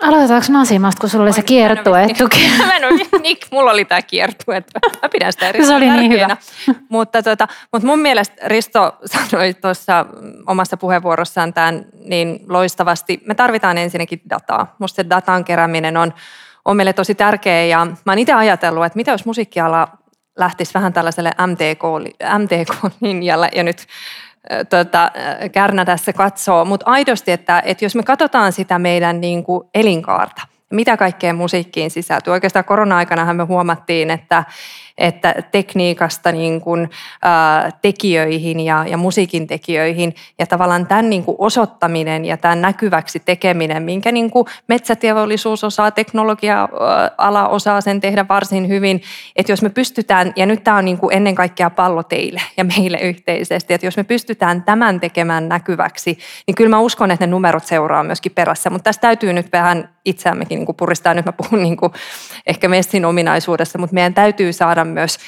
Aloitetaanko 0.00 0.46
Nasimasta, 0.50 1.00
kun 1.00 1.10
sulla 1.10 1.24
oli 1.24 1.32
se 1.32 1.42
kiertue 1.42 2.06
tuki? 2.18 2.50
Mä 2.66 2.76
en 2.76 2.84
ole, 2.84 3.00
Nick, 3.22 3.42
mulla 3.52 3.70
oli 3.70 3.84
tämä 3.84 4.02
kiertue. 4.02 4.64
Mä 5.02 5.08
pidän 5.08 5.32
sitä 5.32 5.52
Se 5.66 5.74
oli 5.74 5.90
niin 5.90 6.12
hyvä. 6.12 6.36
Mutta, 6.88 7.22
tota, 7.22 7.48
mutta 7.72 7.86
mun 7.86 7.98
mielestä 7.98 8.48
Risto 8.48 8.96
sanoi 9.04 9.54
tuossa 9.54 10.06
omassa 10.46 10.76
puheenvuorossaan 10.76 11.54
tämän 11.54 11.84
niin 12.04 12.40
loistavasti. 12.48 13.20
Me 13.26 13.34
tarvitaan 13.34 13.78
ensinnäkin 13.78 14.22
dataa. 14.30 14.76
Musta 14.78 14.96
se 14.96 15.10
datan 15.10 15.44
kerääminen 15.44 15.96
on, 15.96 16.14
on 16.64 16.76
meille 16.76 16.92
tosi 16.92 17.14
tärkeä 17.14 17.64
ja 17.64 17.84
mä 17.84 18.12
oon 18.12 18.18
itse 18.18 18.32
ajatellut, 18.32 18.84
että 18.84 18.96
mitä 18.96 19.10
jos 19.10 19.26
musiikkiala 19.26 19.88
lähtisi 20.38 20.74
vähän 20.74 20.92
tällaiselle 20.92 21.30
MTK, 21.46 21.82
MTK-linjalle 22.38 23.48
ja 23.54 23.62
nyt 23.62 23.86
tota, 24.70 25.10
Kärnä 25.52 25.84
tässä 25.84 26.12
katsoo, 26.12 26.64
mutta 26.64 26.90
aidosti, 26.90 27.32
että, 27.32 27.62
että 27.64 27.84
jos 27.84 27.94
me 27.94 28.02
katsotaan 28.02 28.52
sitä 28.52 28.78
meidän 28.78 29.20
niin 29.20 29.44
kuin 29.44 29.68
elinkaarta, 29.74 30.42
mitä 30.70 30.96
kaikkea 30.96 31.34
musiikkiin 31.34 31.90
sisältyy. 31.90 32.32
Oikeastaan 32.32 32.64
korona-aikanahan 32.64 33.36
me 33.36 33.44
huomattiin, 33.44 34.10
että, 34.10 34.44
että 34.98 35.34
tekniikasta 35.52 36.32
niin 36.32 36.60
kuin, 36.60 36.90
ä, 37.24 37.70
tekijöihin 37.82 38.60
ja, 38.60 38.84
ja 38.88 38.96
musiikin 38.96 39.46
tekijöihin 39.46 40.14
ja 40.38 40.46
tavallaan 40.46 40.86
tämän 40.86 41.10
niin 41.10 41.24
kuin 41.24 41.36
osoittaminen 41.38 42.24
ja 42.24 42.36
tämän 42.36 42.62
näkyväksi 42.62 43.20
tekeminen, 43.20 43.82
minkä 43.82 44.12
niin 44.12 44.30
kuin 44.30 44.46
metsäteollisuus 44.68 45.64
osaa, 45.64 45.90
teknologia-ala 45.90 47.48
osaa 47.48 47.80
sen 47.80 48.00
tehdä 48.00 48.28
varsin 48.28 48.68
hyvin, 48.68 49.02
että 49.36 49.52
jos 49.52 49.62
me 49.62 49.68
pystytään, 49.68 50.32
ja 50.36 50.46
nyt 50.46 50.64
tämä 50.64 50.76
on 50.76 50.84
niin 50.84 50.98
kuin 50.98 51.16
ennen 51.16 51.34
kaikkea 51.34 51.70
pallo 51.70 52.02
teille 52.02 52.42
ja 52.56 52.64
meille 52.64 52.98
yhteisesti, 52.98 53.74
että 53.74 53.86
jos 53.86 53.96
me 53.96 54.04
pystytään 54.04 54.62
tämän 54.62 55.00
tekemään 55.00 55.48
näkyväksi, 55.48 56.18
niin 56.46 56.54
kyllä 56.54 56.70
mä 56.70 56.78
uskon, 56.78 57.10
että 57.10 57.26
ne 57.26 57.30
numerot 57.30 57.66
seuraa 57.66 58.04
myöskin 58.04 58.32
perässä, 58.32 58.70
mutta 58.70 58.84
tässä 58.84 59.00
täytyy 59.00 59.32
nyt 59.32 59.52
vähän 59.52 59.88
itseämmekin 60.08 60.56
niin 60.58 60.66
kuin 60.66 60.76
puristaa, 60.76 61.14
nyt 61.14 61.24
mä 61.24 61.32
puhun 61.32 61.62
niin 61.62 61.76
kuin 61.76 61.92
ehkä 62.46 62.68
messin 62.68 63.04
ominaisuudessa, 63.04 63.78
mutta 63.78 63.94
meidän 63.94 64.14
täytyy 64.14 64.52
saada 64.52 64.84
myös 64.84 65.18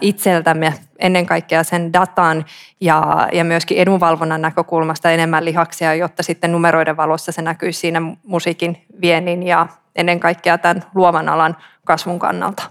itseltämme 0.00 0.74
ennen 0.98 1.26
kaikkea 1.26 1.64
sen 1.64 1.92
datan 1.92 2.44
ja, 2.80 3.28
ja 3.32 3.44
myöskin 3.44 3.78
edunvalvonnan 3.78 4.42
näkökulmasta 4.42 5.10
enemmän 5.10 5.44
lihaksia, 5.44 5.94
jotta 5.94 6.22
sitten 6.22 6.52
numeroiden 6.52 6.96
valossa 6.96 7.32
se 7.32 7.42
näkyisi 7.42 7.80
siinä 7.80 8.02
musiikin 8.26 8.84
viennin 9.00 9.42
ja 9.42 9.66
ennen 9.96 10.20
kaikkea 10.20 10.58
tämän 10.58 10.84
luovan 10.94 11.28
alan 11.28 11.56
kasvun 11.84 12.18
kannalta. 12.18 12.62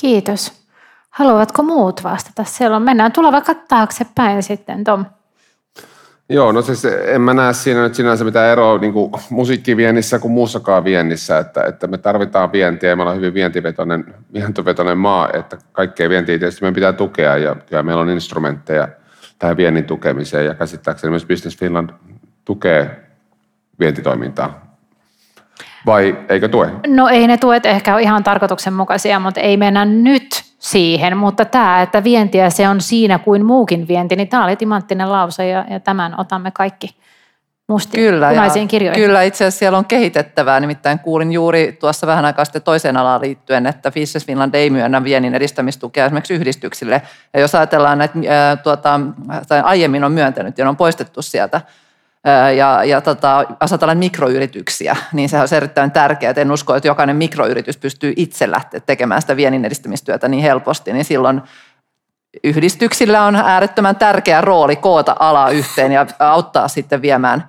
Kiitos. 0.00 0.52
Haluavatko 1.10 1.62
muut 1.62 2.04
vastata? 2.04 2.44
Siellä 2.44 2.76
on, 2.76 2.82
mennään 2.82 3.12
tulla 3.12 3.32
vaikka 3.32 3.54
taaksepäin 3.54 4.42
sitten, 4.42 4.84
Tom. 4.84 5.04
Joo, 6.30 6.52
no 6.52 6.62
siis 6.62 6.84
en 6.84 7.20
mä 7.20 7.34
näe 7.34 7.52
siinä 7.52 7.82
nyt 7.82 7.94
sinänsä 7.94 8.24
mitään 8.24 8.48
eroa 8.48 8.78
niin 8.78 8.92
kuin 8.92 9.12
musiikkiviennissä 9.30 10.18
kuin 10.18 10.32
muussakaan 10.32 10.84
viennissä, 10.84 11.38
että, 11.38 11.62
että 11.64 11.86
me 11.86 11.98
tarvitaan 11.98 12.52
vientiä 12.52 12.90
ja 12.90 12.96
me 12.96 13.02
ollaan 13.02 13.16
hyvin 13.16 13.34
vientivetoinen, 13.34 14.14
vientivetoinen 14.32 14.98
maa, 14.98 15.28
että 15.32 15.58
kaikkea 15.72 16.08
vientiä 16.08 16.38
tietysti 16.38 16.60
meidän 16.60 16.74
pitää 16.74 16.92
tukea 16.92 17.36
ja 17.36 17.54
kyllä 17.54 17.82
meillä 17.82 18.02
on 18.02 18.10
instrumentteja 18.10 18.88
tähän 19.38 19.56
viennin 19.56 19.84
tukemiseen 19.84 20.46
ja 20.46 20.54
käsittääkseni 20.54 21.10
myös 21.10 21.26
Business 21.26 21.58
Finland 21.58 21.90
tukee 22.44 23.00
vientitoimintaa. 23.80 24.76
Vai 25.86 26.18
eikö 26.28 26.48
tue? 26.48 26.70
No 26.86 27.08
ei 27.08 27.26
ne 27.26 27.36
tuet 27.36 27.66
ehkä 27.66 27.94
ole 27.94 28.02
ihan 28.02 28.24
tarkoituksenmukaisia, 28.24 29.20
mutta 29.20 29.40
ei 29.40 29.56
mennä 29.56 29.84
nyt 29.84 30.47
siihen, 30.58 31.16
mutta 31.16 31.44
tämä, 31.44 31.82
että 31.82 32.04
vientiä 32.04 32.50
se 32.50 32.68
on 32.68 32.80
siinä 32.80 33.18
kuin 33.18 33.44
muukin 33.44 33.88
vienti, 33.88 34.16
niin 34.16 34.28
tämä 34.28 34.44
oli 34.44 34.56
timanttinen 34.56 35.12
lause 35.12 35.48
ja, 35.48 35.64
ja 35.70 35.80
tämän 35.80 36.20
otamme 36.20 36.50
kaikki 36.50 36.96
mustiin, 37.68 38.04
Kyllä, 38.04 38.28
punaisiin 38.28 38.68
kirjoihin. 38.68 39.02
Kyllä, 39.04 39.22
itse 39.22 39.44
asiassa 39.44 39.58
siellä 39.58 39.78
on 39.78 39.84
kehitettävää. 39.84 40.60
Nimittäin 40.60 40.98
kuulin 40.98 41.32
juuri 41.32 41.76
tuossa 41.80 42.06
vähän 42.06 42.24
aikaa 42.24 42.44
sitten 42.44 42.62
toiseen 42.62 42.96
alaan 42.96 43.20
liittyen, 43.20 43.66
että 43.66 43.90
Business 43.90 44.26
Finland 44.26 44.54
ei 44.54 44.70
myönnä 44.70 45.04
viennin 45.04 45.34
edistämistukea 45.34 46.06
esimerkiksi 46.06 46.34
yhdistyksille. 46.34 47.02
Ja 47.34 47.40
jos 47.40 47.54
ajatellaan 47.54 47.98
näitä, 47.98 48.18
ää, 48.28 48.56
tuota, 48.56 49.00
aiemmin 49.62 50.04
on 50.04 50.12
myöntänyt 50.12 50.58
ja 50.58 50.68
on 50.68 50.76
poistettu 50.76 51.22
sieltä, 51.22 51.60
ja, 52.56 52.84
ja 52.84 53.00
tota, 53.00 53.44
jos 53.60 53.70
mikroyrityksiä, 53.94 54.96
niin 55.12 55.28
se 55.28 55.40
on 55.40 55.48
erittäin 55.56 55.90
tärkeää. 55.90 56.34
En 56.36 56.52
usko, 56.52 56.74
että 56.74 56.88
jokainen 56.88 57.16
mikroyritys 57.16 57.76
pystyy 57.76 58.12
itse 58.16 58.50
lähteä 58.50 58.80
tekemään 58.80 59.20
sitä 59.20 59.36
viennin 59.36 59.64
edistämistyötä 59.64 60.28
niin 60.28 60.42
helposti, 60.42 60.92
niin 60.92 61.04
silloin 61.04 61.42
yhdistyksillä 62.44 63.24
on 63.24 63.36
äärettömän 63.36 63.96
tärkeä 63.96 64.40
rooli 64.40 64.76
koota 64.76 65.16
ala 65.18 65.50
yhteen 65.50 65.92
ja 65.92 66.06
auttaa 66.18 66.68
sitten 66.68 67.02
viemään, 67.02 67.48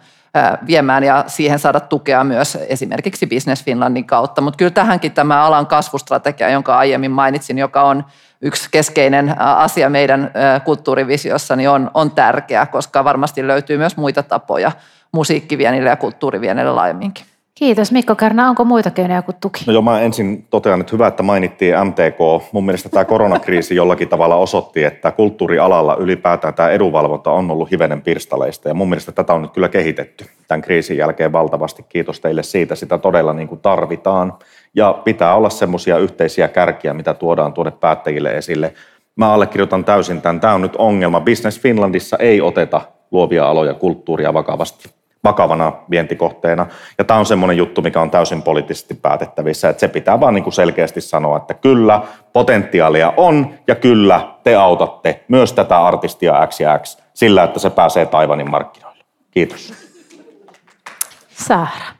viemään 0.68 1.03
ja 1.03 1.23
siihen 1.27 1.60
saada 1.60 1.80
tukea 1.80 2.23
myös 2.23 2.57
esimerkiksi 2.68 3.27
Business 3.27 3.64
Finlandin 3.64 4.06
kautta. 4.06 4.41
Mutta 4.41 4.57
kyllä 4.57 4.72
tähänkin 4.72 5.11
tämä 5.11 5.43
alan 5.43 5.68
kasvustrategia, 5.68 6.49
jonka 6.49 6.77
aiemmin 6.77 7.11
mainitsin, 7.11 7.57
joka 7.57 7.81
on 7.81 8.06
yksi 8.41 8.69
keskeinen 8.72 9.41
asia 9.41 9.89
meidän 9.89 10.31
kulttuurivisiossa, 10.65 11.56
niin 11.56 11.69
on, 11.69 11.91
on 11.93 12.11
tärkeä, 12.11 12.65
koska 12.65 13.03
varmasti 13.03 13.47
löytyy 13.47 13.77
myös 13.77 13.97
muita 13.97 14.23
tapoja 14.23 14.72
musiikkivienille 15.11 15.89
ja 15.89 15.95
kulttuurivienille 15.95 16.72
laajemminkin. 16.72 17.26
Kiitos 17.60 17.91
Mikko 17.91 18.15
Kärnä. 18.15 18.49
Onko 18.49 18.65
muita 18.65 18.91
keinoja 18.91 19.22
kuin 19.22 19.36
tuki? 19.41 19.64
No 19.68 19.73
joo, 19.73 19.81
mä 19.81 20.02
ensin 20.02 20.45
totean, 20.49 20.81
että 20.81 20.91
hyvä, 20.94 21.07
että 21.07 21.23
mainittiin 21.23 21.76
MTK. 21.86 22.52
Mun 22.52 22.65
mielestä 22.65 22.90
tämä 22.90 23.06
koronakriisi 23.06 23.76
jollakin 23.76 24.10
tavalla 24.10 24.36
osoitti, 24.36 24.84
että 24.84 25.11
kulttuurialalla 25.11 25.95
ylipäätään 25.95 26.53
tämä 26.53 26.69
edunvalvonta 26.69 27.31
on 27.31 27.52
ollut 27.52 27.72
hivenen 27.72 28.02
pirstaleista. 28.02 28.68
Ja 28.68 28.73
mun 28.73 28.90
mielestä 28.90 29.11
tätä 29.11 29.34
on 29.34 29.41
nyt 29.41 29.52
kyllä 29.52 29.69
kehitetty 29.69 30.26
tämän 30.48 30.61
kriisin 30.61 30.98
jälkeen 30.98 31.31
valtavasti. 31.31 31.86
Kiitos 31.90 32.19
teille 32.19 32.44
siitä. 32.44 32.76
Sitä 32.76 32.98
todella 32.98 33.34
niin 33.34 33.48
kuin 33.48 33.61
tarvitaan. 33.61 34.34
Ja 34.73 34.94
pitää 35.03 35.36
olla 35.36 35.49
semmoisia 35.49 35.98
yhteisiä 35.98 36.48
kärkiä, 36.48 36.94
mitä 36.94 37.14
tuodaan 37.14 37.53
tuonne 37.53 37.72
päättäjille 37.72 38.38
esille. 38.38 38.73
Mä 39.15 39.34
allekirjoitan 39.34 39.86
täysin 39.86 40.22
tämän. 40.22 40.40
Tämä 40.40 40.53
on 40.53 40.61
nyt 40.61 40.76
ongelma. 40.76 41.22
Business 41.22 41.60
Finlandissa 41.60 42.18
ei 42.18 42.41
oteta 42.41 42.81
luovia 43.11 43.49
aloja 43.49 43.73
kulttuuria 43.73 44.34
vakavasti 44.34 44.98
vakavana 45.23 45.73
vientikohteena. 45.89 46.65
Ja 46.97 47.03
tämä 47.03 47.19
on 47.19 47.25
semmoinen 47.25 47.57
juttu, 47.57 47.81
mikä 47.81 48.01
on 48.01 48.11
täysin 48.11 48.41
poliittisesti 48.41 48.93
päätettävissä, 48.93 49.69
että 49.69 49.79
se 49.79 49.87
pitää 49.87 50.19
vaan 50.19 50.33
niin 50.33 50.43
kuin 50.43 50.53
selkeästi 50.53 51.01
sanoa, 51.01 51.37
että 51.37 51.53
kyllä, 51.53 52.01
potentiaalia 52.33 53.13
on 53.17 53.53
ja 53.67 53.75
kyllä, 53.75 54.27
te 54.43 54.55
autatte 54.55 55.23
myös 55.27 55.53
tätä 55.53 55.85
artistia 55.85 56.47
X 56.47 56.59
ja 56.59 56.79
X 56.79 56.97
sillä, 57.13 57.43
että 57.43 57.59
se 57.59 57.69
pääsee 57.69 58.05
Taivanin 58.05 58.49
markkinoille. 58.49 59.03
Kiitos. 59.31 59.73
Saara. 61.29 61.99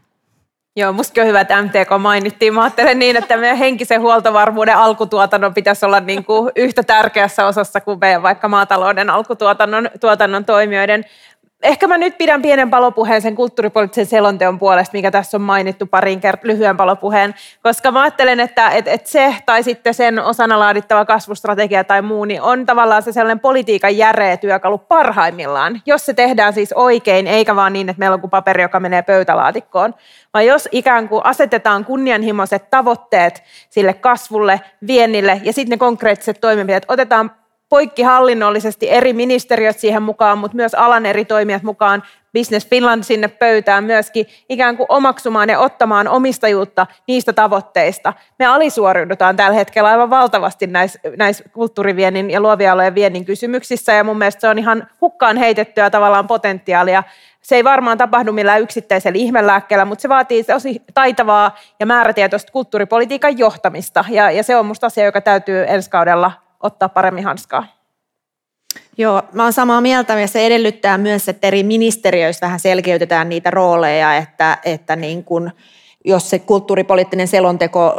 Joo, 0.76 0.94
musta 0.94 1.22
on 1.22 1.28
hyvä, 1.28 1.42
että 1.42 1.62
MTK 1.62 1.90
mainittiin. 2.00 2.54
Mä 2.54 2.64
ajattelen 2.64 3.00
niin, 3.00 3.16
että 3.16 3.38
meidän 3.38 3.58
henkisen 3.58 4.02
huoltovarmuuden 4.02 4.78
alkutuotannon 4.78 5.54
pitäisi 5.54 5.86
olla 5.86 6.00
niin 6.00 6.26
kuin 6.26 6.52
yhtä 6.56 6.84
tärkeässä 6.84 7.46
osassa 7.46 7.82
kuin 7.82 8.00
meidän 8.00 8.24
vaikka 8.24 8.48
maatalouden 8.48 9.10
alkutuotannon 9.10 9.90
tuotannon 10.00 10.46
toimijoiden 10.46 11.06
ehkä 11.64 11.88
mä 11.88 11.98
nyt 11.98 12.18
pidän 12.18 12.42
pienen 12.42 12.70
palopuheen 12.70 13.22
sen 13.22 13.36
kulttuuripoliittisen 13.36 14.06
selonteon 14.06 14.60
puolesta, 14.60 14.98
mikä 14.98 15.12
tässä 15.12 15.38
on 15.38 15.42
mainittu 15.42 15.86
parin 15.86 16.20
kert- 16.20 16.44
lyhyen 16.44 16.78
palopuheen, 16.78 17.36
koska 17.64 17.92
mä 17.92 18.02
ajattelen, 18.02 18.40
että 18.40 18.70
et, 18.70 18.88
et 18.88 19.08
se 19.08 19.36
tai 19.46 19.64
sitten 19.64 19.94
sen 19.94 20.20
osana 20.20 20.60
laadittava 20.60 21.06
kasvustrategia 21.06 21.84
tai 21.84 22.02
muu, 22.02 22.26
niin 22.26 22.42
on 22.42 22.66
tavallaan 22.66 23.04
se 23.04 23.12
sellainen 23.12 23.40
politiikan 23.40 23.98
järeä 23.98 24.38
työkalu 24.38 24.78
parhaimmillaan, 24.78 25.82
jos 25.86 26.06
se 26.06 26.14
tehdään 26.14 26.54
siis 26.54 26.74
oikein, 26.74 27.28
eikä 27.28 27.56
vaan 27.56 27.74
niin, 27.74 27.90
että 27.90 28.00
meillä 28.00 28.14
on 28.14 28.22
kuin 28.22 28.32
paperi, 28.32 28.62
joka 28.62 28.80
menee 28.80 29.02
pöytälaatikkoon, 29.02 29.96
vaan 30.34 30.46
jos 30.46 30.70
ikään 30.72 31.10
kuin 31.10 31.26
asetetaan 31.26 31.86
kunnianhimoiset 31.86 32.70
tavoitteet 32.70 33.44
sille 33.70 33.94
kasvulle, 33.94 34.62
viennille 34.88 35.42
ja 35.44 35.54
sitten 35.54 35.72
ne 35.72 35.78
konkreettiset 35.78 36.42
toimenpiteet 36.42 36.86
otetaan 36.88 37.32
poikkihallinnollisesti 37.70 38.90
eri 38.90 39.14
ministeriöt 39.14 39.80
siihen 39.80 40.04
mukaan, 40.04 40.38
mutta 40.38 40.56
myös 40.56 40.76
alan 40.76 41.06
eri 41.06 41.26
toimijat 41.26 41.64
mukaan, 41.64 42.04
Business 42.34 42.68
Finland 42.68 43.04
sinne 43.04 43.28
pöytään 43.28 43.84
myöskin 43.84 44.26
ikään 44.50 44.78
kuin 44.78 44.86
omaksumaan 44.90 45.50
ja 45.50 45.60
ottamaan 45.60 46.08
omistajuutta 46.08 46.88
niistä 47.08 47.34
tavoitteista. 47.34 48.14
Me 48.40 48.46
alisuoriudutaan 48.46 49.36
tällä 49.36 49.56
hetkellä 49.56 49.90
aivan 49.90 50.10
valtavasti 50.10 50.68
näissä, 50.68 51.00
näissä 51.18 51.44
kulttuuriviennin 51.50 52.32
ja 52.32 52.42
luovia 52.42 52.72
alojen 52.72 52.96
viennin 52.96 53.26
kysymyksissä 53.26 53.94
ja 53.94 54.04
mun 54.04 54.18
mielestä 54.18 54.42
se 54.42 54.50
on 54.50 54.60
ihan 54.60 54.88
hukkaan 55.02 55.38
heitettyä 55.38 55.90
tavallaan 55.90 56.28
potentiaalia. 56.28 57.04
Se 57.42 57.56
ei 57.56 57.64
varmaan 57.64 57.98
tapahdu 57.98 58.32
millään 58.32 58.62
yksittäisellä 58.62 59.18
ihmelääkkeellä, 59.18 59.86
mutta 59.86 60.02
se 60.02 60.10
vaatii 60.10 60.44
tosi 60.44 60.82
taitavaa 60.94 61.58
ja 61.80 61.86
määrätietoista 61.86 62.52
kulttuuripolitiikan 62.52 63.38
johtamista 63.38 64.06
ja, 64.10 64.32
ja 64.32 64.44
se 64.44 64.56
on 64.56 64.66
musta 64.66 64.88
asia, 64.88 65.06
joka 65.06 65.22
täytyy 65.22 65.66
ensi 65.68 65.90
kaudella 65.90 66.32
ottaa 66.64 66.90
paremmin 66.90 67.24
hanskaa. 67.24 67.80
Joo, 68.98 69.22
mä 69.34 69.44
oon 69.44 69.54
samaa 69.54 69.82
mieltä 69.82 70.20
ja 70.20 70.28
se 70.28 70.46
edellyttää 70.46 70.98
myös, 70.98 71.30
että 71.30 71.48
eri 71.48 71.64
ministeriöissä 71.64 72.46
vähän 72.46 72.60
selkeytetään 72.60 73.30
niitä 73.30 73.52
rooleja, 73.52 74.16
että, 74.16 74.58
että 74.66 74.96
niin 74.96 75.24
kun, 75.24 75.52
jos 76.06 76.30
se 76.30 76.40
kulttuuripoliittinen 76.40 77.28
selonteko 77.28 77.96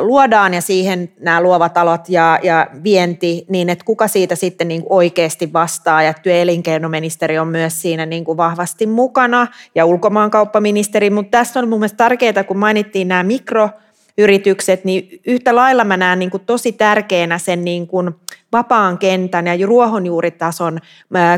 luodaan 0.00 0.54
ja 0.54 0.60
siihen 0.60 1.12
nämä 1.20 1.40
luovat 1.40 1.78
alot 1.78 2.08
ja, 2.08 2.38
ja 2.42 2.66
vienti, 2.84 3.44
niin 3.48 3.70
että 3.70 3.84
kuka 3.84 4.08
siitä 4.08 4.34
sitten 4.34 4.68
niin 4.68 4.82
oikeasti 4.88 5.52
vastaa 5.52 6.02
ja 6.02 6.14
työ- 6.14 6.42
elinkeinoministeri 6.42 7.38
on 7.38 7.48
myös 7.48 7.82
siinä 7.82 8.06
niin 8.06 8.24
vahvasti 8.24 8.86
mukana 8.86 9.46
ja 9.74 9.84
ulkomaankauppaministeri, 9.84 11.10
mutta 11.10 11.38
tässä 11.38 11.60
on 11.60 11.68
mun 11.68 11.78
mielestä 11.78 11.96
tärkeää, 11.96 12.44
kun 12.44 12.58
mainittiin 12.58 13.08
nämä 13.08 13.22
mikro- 13.22 13.70
yritykset, 14.18 14.84
niin 14.84 15.20
yhtä 15.26 15.54
lailla 15.54 15.84
mä 15.84 15.96
näen 15.96 16.18
niin 16.18 16.30
kuin 16.30 16.42
tosi 16.46 16.72
tärkeänä 16.72 17.38
sen 17.38 17.64
niin 17.64 17.86
kuin 17.86 18.10
vapaan 18.52 18.98
kentän 18.98 19.46
ja 19.46 19.66
ruohonjuuritason 19.66 20.78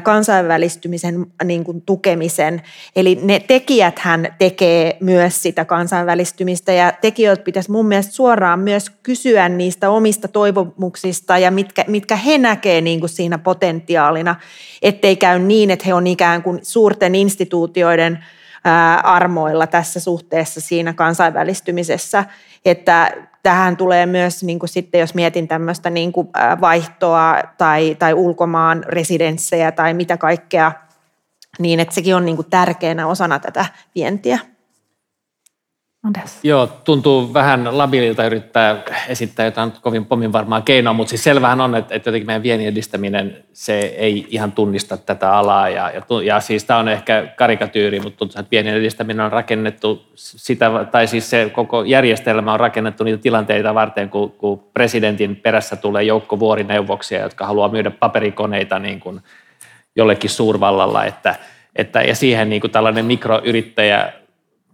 kansainvälistymisen 0.03 1.27
niin 1.45 1.65
kuin 1.65 1.83
tukemisen. 1.83 2.63
Eli 2.97 3.19
ne 3.23 3.41
tekijäthän 3.41 4.35
tekee 4.39 4.97
myös 5.01 5.43
sitä 5.43 5.65
kansainvälistymistä 5.65 6.73
ja 6.73 6.93
tekijöiltä 7.01 7.43
pitäisi 7.43 7.71
mun 7.71 7.87
mielestä 7.87 8.13
suoraan 8.13 8.61
myös 8.61 8.91
kysyä 9.03 9.49
niistä 9.49 9.91
omista 9.91 10.29
toivomuksista 10.29 11.39
ja 11.39 11.51
mitkä, 11.51 11.85
mitkä 11.89 12.17
he 12.17 12.39
näkee 12.39 12.81
niin 12.81 13.01
kuin 13.01 13.11
siinä 13.11 13.39
potentiaalina, 13.39 14.37
ettei 14.83 15.17
käy 15.17 15.39
niin, 15.39 15.71
että 15.71 15.87
he 15.87 15.95
on 15.95 16.07
ikään 16.07 16.43
kuin 16.43 16.59
suurten 16.63 17.15
instituutioiden 17.15 18.25
armoilla 19.03 19.67
tässä 19.67 20.01
suhteessa 20.01 20.61
siinä 20.61 20.93
kansainvälistymisessä 20.93 22.25
että 22.65 23.13
tähän 23.43 23.77
tulee 23.77 24.07
myös, 24.07 24.43
niin 24.43 24.59
kuin 24.59 24.69
sitten 24.69 25.01
jos 25.01 25.15
mietin 25.15 25.49
tämmöistä 25.49 25.91
niin 25.91 26.13
kuin 26.13 26.29
vaihtoa 26.61 27.43
tai, 27.59 27.97
tai 27.99 28.15
ulkomaan 28.15 28.85
residenssejä 28.87 29.73
tai 29.73 29.95
mitä 29.95 30.17
kaikkea, 30.17 30.73
niin 31.59 31.81
että 31.81 31.95
sekin 31.95 32.17
on 32.17 32.25
niin 32.25 32.37
kuin 32.37 32.51
tärkeänä 32.51 33.07
osana 33.07 33.39
tätä 33.39 33.67
vientiä. 33.95 34.39
Anders. 36.03 36.39
Joo, 36.43 36.67
tuntuu 36.67 37.35
vähän 37.35 37.79
labililta 37.79 38.27
yrittää 38.27 38.83
esittää 39.09 39.47
jotain 39.47 39.73
kovin 39.81 40.07
pomin 40.07 40.33
varmaa 40.33 40.61
keinoa, 40.61 40.93
mutta 40.93 41.09
siis 41.09 41.25
selvähän 41.25 41.61
on, 41.61 41.75
että, 41.75 41.95
että 41.95 42.09
jotenkin 42.09 42.27
meidän 42.27 42.43
viennin 42.43 42.69
edistäminen, 42.69 43.45
se 43.53 43.79
ei 43.79 44.27
ihan 44.31 44.53
tunnista 44.53 44.97
tätä 44.97 45.33
alaa. 45.33 45.69
Ja, 45.69 45.91
ja, 45.91 46.03
ja 46.25 46.41
siis 46.41 46.65
tämä 46.65 46.79
on 46.79 46.89
ehkä 46.89 47.27
karikatyyri, 47.37 48.01
mutta 48.01 48.19
tuntuu, 48.19 48.41
että 48.41 48.51
viennin 48.51 48.75
edistäminen 48.75 49.25
on 49.25 49.33
rakennettu 49.33 50.07
sitä, 50.15 50.71
tai 50.91 51.07
siis 51.07 51.31
se 51.31 51.51
koko 51.55 51.85
järjestelmä 51.85 52.53
on 52.53 52.61
rakennettu 52.61 53.05
niitä 53.05 53.23
tilanteita 53.23 53.75
varten, 53.75 54.11
kun, 54.11 54.31
kun 54.31 54.65
presidentin 54.75 55.37
perässä 55.37 55.77
tulee 55.77 56.03
joukko 56.03 56.39
vuorineuvoksia, 56.39 57.21
jotka 57.21 57.47
haluaa 57.47 57.69
myydä 57.69 57.91
paperikoneita 57.91 58.79
niin 58.79 59.01
kuin 59.01 59.21
jollekin 59.97 60.31
suurvallalla, 60.31 61.05
että, 61.05 61.35
että, 61.77 62.03
ja 62.03 62.15
siihen 62.15 62.51
niin 62.51 62.61
kuin 62.61 62.71
tällainen 62.71 63.07
mikroyrittäjä 63.07 64.13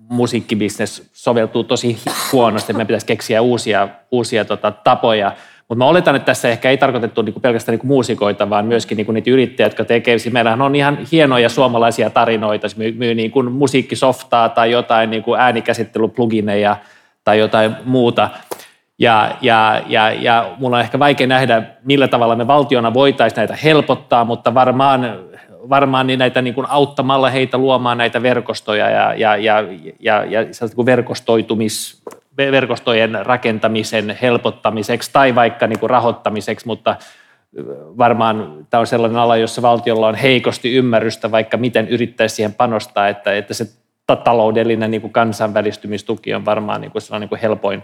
musiikkibisnes 0.08 1.10
soveltuu 1.12 1.64
tosi 1.64 1.98
huonosti, 2.32 2.72
meidän 2.72 2.86
pitäisi 2.86 3.06
keksiä 3.06 3.42
uusia, 3.42 3.88
uusia 4.10 4.44
tota, 4.44 4.70
tapoja. 4.70 5.32
Mutta 5.68 5.84
mä 5.84 5.88
oletan, 5.88 6.16
että 6.16 6.26
tässä 6.26 6.48
ehkä 6.48 6.70
ei 6.70 6.76
tarkoitettu 6.76 7.22
niinku 7.22 7.40
pelkästään 7.40 7.72
niinku 7.72 7.86
muusikoita, 7.86 8.50
vaan 8.50 8.66
myöskin 8.66 8.96
niinku 8.96 9.12
niitä 9.12 9.30
yrittäjiä, 9.30 9.66
jotka 9.66 9.84
tekevät. 9.84 10.22
Siis 10.22 10.32
meillähän 10.32 10.62
on 10.62 10.74
ihan 10.74 10.98
hienoja 11.12 11.48
suomalaisia 11.48 12.10
tarinoita, 12.10 12.66
myy, 12.76 12.92
myy 12.92 13.14
niinku 13.14 13.42
musiikkisoftaa 13.42 14.48
tai 14.48 14.70
jotain 14.70 15.10
niinku 15.10 15.34
äänikäsittelyplugineja 15.34 16.76
tai 17.24 17.38
jotain 17.38 17.76
muuta. 17.84 18.30
Ja, 18.98 19.36
ja, 19.40 19.82
ja, 19.86 20.12
ja 20.12 20.54
mulla 20.58 20.76
on 20.76 20.82
ehkä 20.82 20.98
vaikea 20.98 21.26
nähdä, 21.26 21.62
millä 21.84 22.08
tavalla 22.08 22.36
me 22.36 22.46
valtiona 22.46 22.94
voitaisiin 22.94 23.36
näitä 23.36 23.56
helpottaa, 23.64 24.24
mutta 24.24 24.54
varmaan 24.54 25.18
varmaan 25.68 26.06
niin 26.06 26.18
näitä 26.18 26.42
niin 26.42 26.54
kuin 26.54 26.66
auttamalla 26.70 27.30
heitä 27.30 27.58
luomaan 27.58 27.98
näitä 27.98 28.22
verkostoja 28.22 28.90
ja, 28.90 29.14
ja, 29.14 29.36
ja, 29.36 29.64
ja, 30.00 30.24
ja 30.24 30.40
kuin 30.74 30.86
verkostoitumis, 30.86 32.02
verkostojen 32.36 33.26
rakentamisen 33.26 34.18
helpottamiseksi 34.22 35.10
tai 35.12 35.34
vaikka 35.34 35.66
niin 35.66 35.78
kuin 35.78 35.90
rahoittamiseksi, 35.90 36.66
mutta 36.66 36.96
varmaan 37.98 38.66
tämä 38.70 38.80
on 38.80 38.86
sellainen 38.86 39.18
ala, 39.18 39.36
jossa 39.36 39.62
valtiolla 39.62 40.08
on 40.08 40.14
heikosti 40.14 40.72
ymmärrystä, 40.72 41.30
vaikka 41.30 41.56
miten 41.56 41.88
yrittäisi 41.88 42.34
siihen 42.34 42.54
panostaa, 42.54 43.08
että, 43.08 43.32
että 43.36 43.54
se 43.54 43.66
taloudellinen 44.24 44.90
niin 44.90 45.00
kuin 45.00 45.12
kansainvälistymistuki 45.12 46.34
on 46.34 46.44
varmaan 46.44 46.80
niin 46.80 46.90
kuin 46.90 47.02
sellainen 47.02 47.20
niin 47.20 47.28
kuin 47.28 47.40
helpoin, 47.40 47.82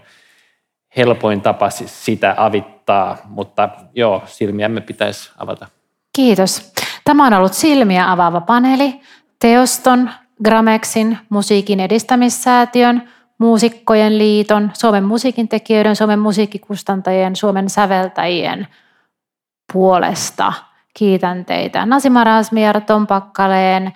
helpoin 0.97 1.41
tapa 1.41 1.69
sitä 1.69 2.33
avittaa, 2.37 3.17
mutta 3.25 3.69
joo, 3.95 4.23
silmiämme 4.25 4.81
pitäisi 4.81 5.31
avata. 5.37 5.67
Kiitos. 6.15 6.73
Tämä 7.03 7.27
on 7.27 7.33
ollut 7.33 7.53
silmiä 7.53 8.11
avaava 8.11 8.41
paneeli. 8.41 9.01
Teoston, 9.39 10.09
Gramexin, 10.43 11.17
musiikin 11.29 11.79
edistämissäätiön, 11.79 13.09
Muusikkojen 13.37 14.17
liiton, 14.17 14.71
Suomen 14.73 15.03
musiikin 15.03 15.47
tekijöiden, 15.47 15.95
Suomen 15.95 16.19
musiikkikustantajien, 16.19 17.35
Suomen 17.35 17.69
säveltäjien 17.69 18.67
puolesta. 19.73 20.53
Kiitän 20.93 21.45
teitä. 21.45 21.85
Nasima 21.85 22.23
Rasmiar, 22.23 22.81
Tom 22.81 23.07
Pakkaleen, 23.07 23.93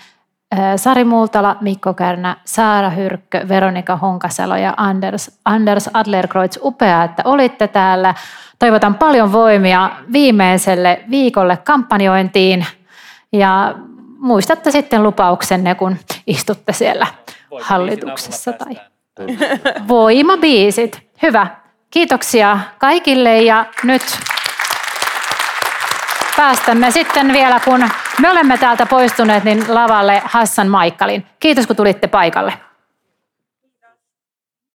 Sari 0.76 1.04
Multala, 1.04 1.56
Mikko 1.62 1.94
Kärnä, 1.94 2.38
Saara 2.46 2.90
Hyrkkö, 2.90 3.48
Veronika 3.48 3.96
Honkasalo 3.96 4.56
ja 4.56 4.74
Anders, 4.78 5.40
Anders 5.46 5.90
Adlerkreutz. 5.94 6.58
Upeaa, 6.62 7.04
että 7.04 7.22
olitte 7.26 7.68
täällä. 7.68 8.14
Toivotan 8.60 8.96
paljon 8.96 9.32
voimia 9.32 9.90
viimeiselle 10.12 11.02
viikolle 11.10 11.58
kampanjointiin 11.58 12.66
ja 13.38 13.76
muistatte 14.20 14.72
sitten 14.72 15.04
lupauksenne, 15.04 15.76
kun 15.76 15.98
istutte 16.28 16.74
siellä 16.74 17.08
hallituksessa. 17.62 18.54
Tai... 18.54 18.80
Voimabiisit. 19.88 21.08
Hyvä. 21.22 21.48
Kiitoksia 21.90 22.60
kaikille 22.78 23.42
ja 23.42 23.66
nyt 23.84 24.02
päästämme 26.38 26.92
sitten 26.92 27.34
vielä, 27.34 27.60
kun 27.60 27.90
me 28.22 28.30
olemme 28.32 28.58
täältä 28.58 28.86
poistuneet, 28.86 29.44
niin 29.44 29.66
lavalle 29.68 30.22
Hassan 30.26 30.68
Maikkalin. 30.68 31.26
Kiitos 31.40 31.68
kun 31.68 31.76
tulitte 31.76 32.08
paikalle. 32.08 32.54